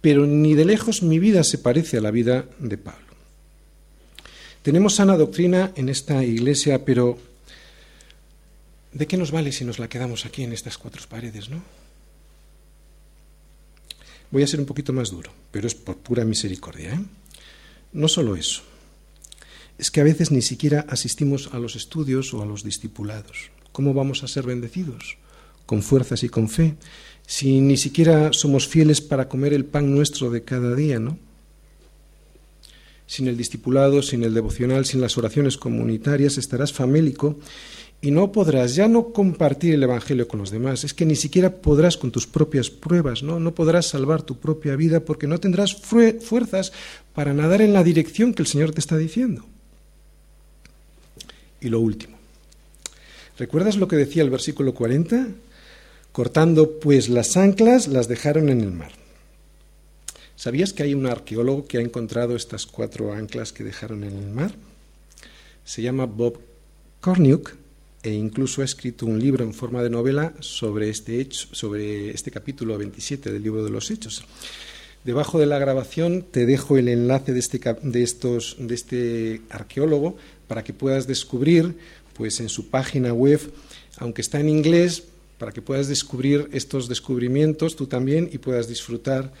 pero 0.00 0.26
ni 0.26 0.54
de 0.54 0.64
lejos 0.64 1.02
mi 1.02 1.18
vida 1.18 1.42
se 1.42 1.58
parece 1.58 1.98
a 1.98 2.00
la 2.00 2.10
vida 2.10 2.46
de 2.58 2.78
Pablo. 2.78 3.00
Tenemos 4.62 4.94
sana 4.94 5.16
doctrina 5.16 5.72
en 5.74 5.88
esta 5.88 6.22
iglesia, 6.24 6.84
pero 6.84 7.18
¿de 8.92 9.06
qué 9.08 9.16
nos 9.16 9.32
vale 9.32 9.50
si 9.50 9.64
nos 9.64 9.80
la 9.80 9.88
quedamos 9.88 10.24
aquí 10.24 10.44
en 10.44 10.52
estas 10.52 10.78
cuatro 10.78 11.02
paredes, 11.08 11.50
no? 11.50 11.62
Voy 14.30 14.44
a 14.44 14.46
ser 14.46 14.60
un 14.60 14.66
poquito 14.66 14.92
más 14.92 15.10
duro, 15.10 15.30
pero 15.50 15.66
es 15.66 15.74
por 15.74 15.96
pura 15.96 16.24
misericordia. 16.24 16.94
¿eh? 16.94 17.00
No 17.92 18.08
solo 18.08 18.34
eso, 18.34 18.62
es 19.82 19.90
que 19.90 20.00
a 20.00 20.04
veces 20.04 20.30
ni 20.30 20.42
siquiera 20.42 20.86
asistimos 20.88 21.50
a 21.52 21.58
los 21.58 21.74
estudios 21.74 22.32
o 22.34 22.40
a 22.40 22.46
los 22.46 22.62
discipulados. 22.62 23.50
¿Cómo 23.72 23.92
vamos 23.94 24.22
a 24.22 24.28
ser 24.28 24.44
bendecidos? 24.46 25.18
Con 25.66 25.82
fuerzas 25.82 26.22
y 26.22 26.28
con 26.28 26.48
fe, 26.48 26.76
si 27.26 27.60
ni 27.60 27.76
siquiera 27.76 28.32
somos 28.32 28.68
fieles 28.68 29.00
para 29.00 29.28
comer 29.28 29.52
el 29.52 29.64
pan 29.64 29.92
nuestro 29.92 30.30
de 30.30 30.44
cada 30.44 30.76
día, 30.76 31.00
¿no? 31.00 31.18
Sin 33.08 33.26
el 33.26 33.36
discipulado, 33.36 34.02
sin 34.02 34.22
el 34.22 34.34
devocional, 34.34 34.84
sin 34.84 35.00
las 35.00 35.18
oraciones 35.18 35.56
comunitarias, 35.56 36.38
estarás 36.38 36.72
famélico 36.72 37.40
y 38.00 38.12
no 38.12 38.30
podrás 38.30 38.76
ya 38.76 38.86
no 38.86 39.08
compartir 39.08 39.74
el 39.74 39.82
Evangelio 39.82 40.28
con 40.28 40.38
los 40.38 40.52
demás, 40.52 40.84
es 40.84 40.94
que 40.94 41.06
ni 41.06 41.16
siquiera 41.16 41.56
podrás 41.56 41.96
con 41.96 42.12
tus 42.12 42.28
propias 42.28 42.70
pruebas, 42.70 43.24
¿no? 43.24 43.40
No 43.40 43.52
podrás 43.52 43.86
salvar 43.86 44.22
tu 44.22 44.38
propia 44.38 44.76
vida 44.76 45.04
porque 45.04 45.26
no 45.26 45.40
tendrás 45.40 45.74
fuerzas 45.74 46.72
para 47.14 47.34
nadar 47.34 47.62
en 47.62 47.72
la 47.72 47.82
dirección 47.82 48.32
que 48.32 48.42
el 48.42 48.46
Señor 48.46 48.70
te 48.70 48.78
está 48.78 48.96
diciendo. 48.96 49.44
Y 51.62 51.68
lo 51.68 51.78
último, 51.78 52.18
¿recuerdas 53.38 53.76
lo 53.76 53.86
que 53.86 53.94
decía 53.94 54.24
el 54.24 54.30
versículo 54.30 54.74
40? 54.74 55.28
Cortando 56.10 56.80
pues 56.80 57.08
las 57.08 57.36
anclas, 57.36 57.86
las 57.86 58.08
dejaron 58.08 58.48
en 58.48 58.60
el 58.60 58.72
mar. 58.72 58.90
¿Sabías 60.34 60.72
que 60.72 60.82
hay 60.82 60.92
un 60.92 61.06
arqueólogo 61.06 61.68
que 61.68 61.78
ha 61.78 61.80
encontrado 61.80 62.34
estas 62.34 62.66
cuatro 62.66 63.12
anclas 63.12 63.52
que 63.52 63.62
dejaron 63.62 64.02
en 64.02 64.18
el 64.18 64.30
mar? 64.30 64.52
Se 65.64 65.82
llama 65.82 66.06
Bob 66.06 66.40
Cornuke 67.00 67.52
e 68.02 68.10
incluso 68.12 68.60
ha 68.60 68.64
escrito 68.64 69.06
un 69.06 69.20
libro 69.20 69.44
en 69.44 69.54
forma 69.54 69.84
de 69.84 69.90
novela 69.90 70.34
sobre 70.40 70.90
este, 70.90 71.20
hecho, 71.20 71.46
sobre 71.52 72.10
este 72.10 72.32
capítulo 72.32 72.76
27 72.76 73.30
del 73.30 73.40
libro 73.40 73.62
de 73.62 73.70
los 73.70 73.88
Hechos. 73.88 74.24
Debajo 75.04 75.40
de 75.40 75.46
la 75.46 75.58
grabación 75.58 76.22
te 76.22 76.46
dejo 76.46 76.78
el 76.78 76.88
enlace 76.88 77.32
de 77.32 77.40
este, 77.40 77.60
de 77.82 78.02
estos, 78.02 78.56
de 78.60 78.74
este 78.74 79.40
arqueólogo 79.50 80.16
para 80.46 80.62
que 80.62 80.72
puedas 80.72 81.08
descubrir, 81.08 81.76
pues 82.14 82.38
en 82.38 82.48
su 82.48 82.68
página 82.68 83.12
web, 83.12 83.40
aunque 83.98 84.22
está 84.22 84.38
en 84.38 84.48
inglés, 84.48 85.02
para 85.38 85.50
que 85.50 85.60
puedas 85.60 85.88
descubrir 85.88 86.48
estos 86.52 86.88
descubrimientos 86.88 87.74
tú 87.74 87.88
también 87.88 88.30
y 88.32 88.38
puedas 88.38 88.68
disfrutar 88.68 89.32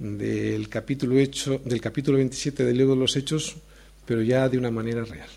del 0.00 0.68
capítulo, 0.68 1.16
hecho, 1.18 1.60
del 1.64 1.80
capítulo 1.80 2.16
27 2.18 2.64
del 2.64 2.76
libro 2.76 2.94
de 2.94 3.00
los 3.00 3.14
Hechos, 3.14 3.54
pero 4.04 4.20
ya 4.20 4.48
de 4.48 4.58
una 4.58 4.72
manera 4.72 5.04
real. 5.04 5.28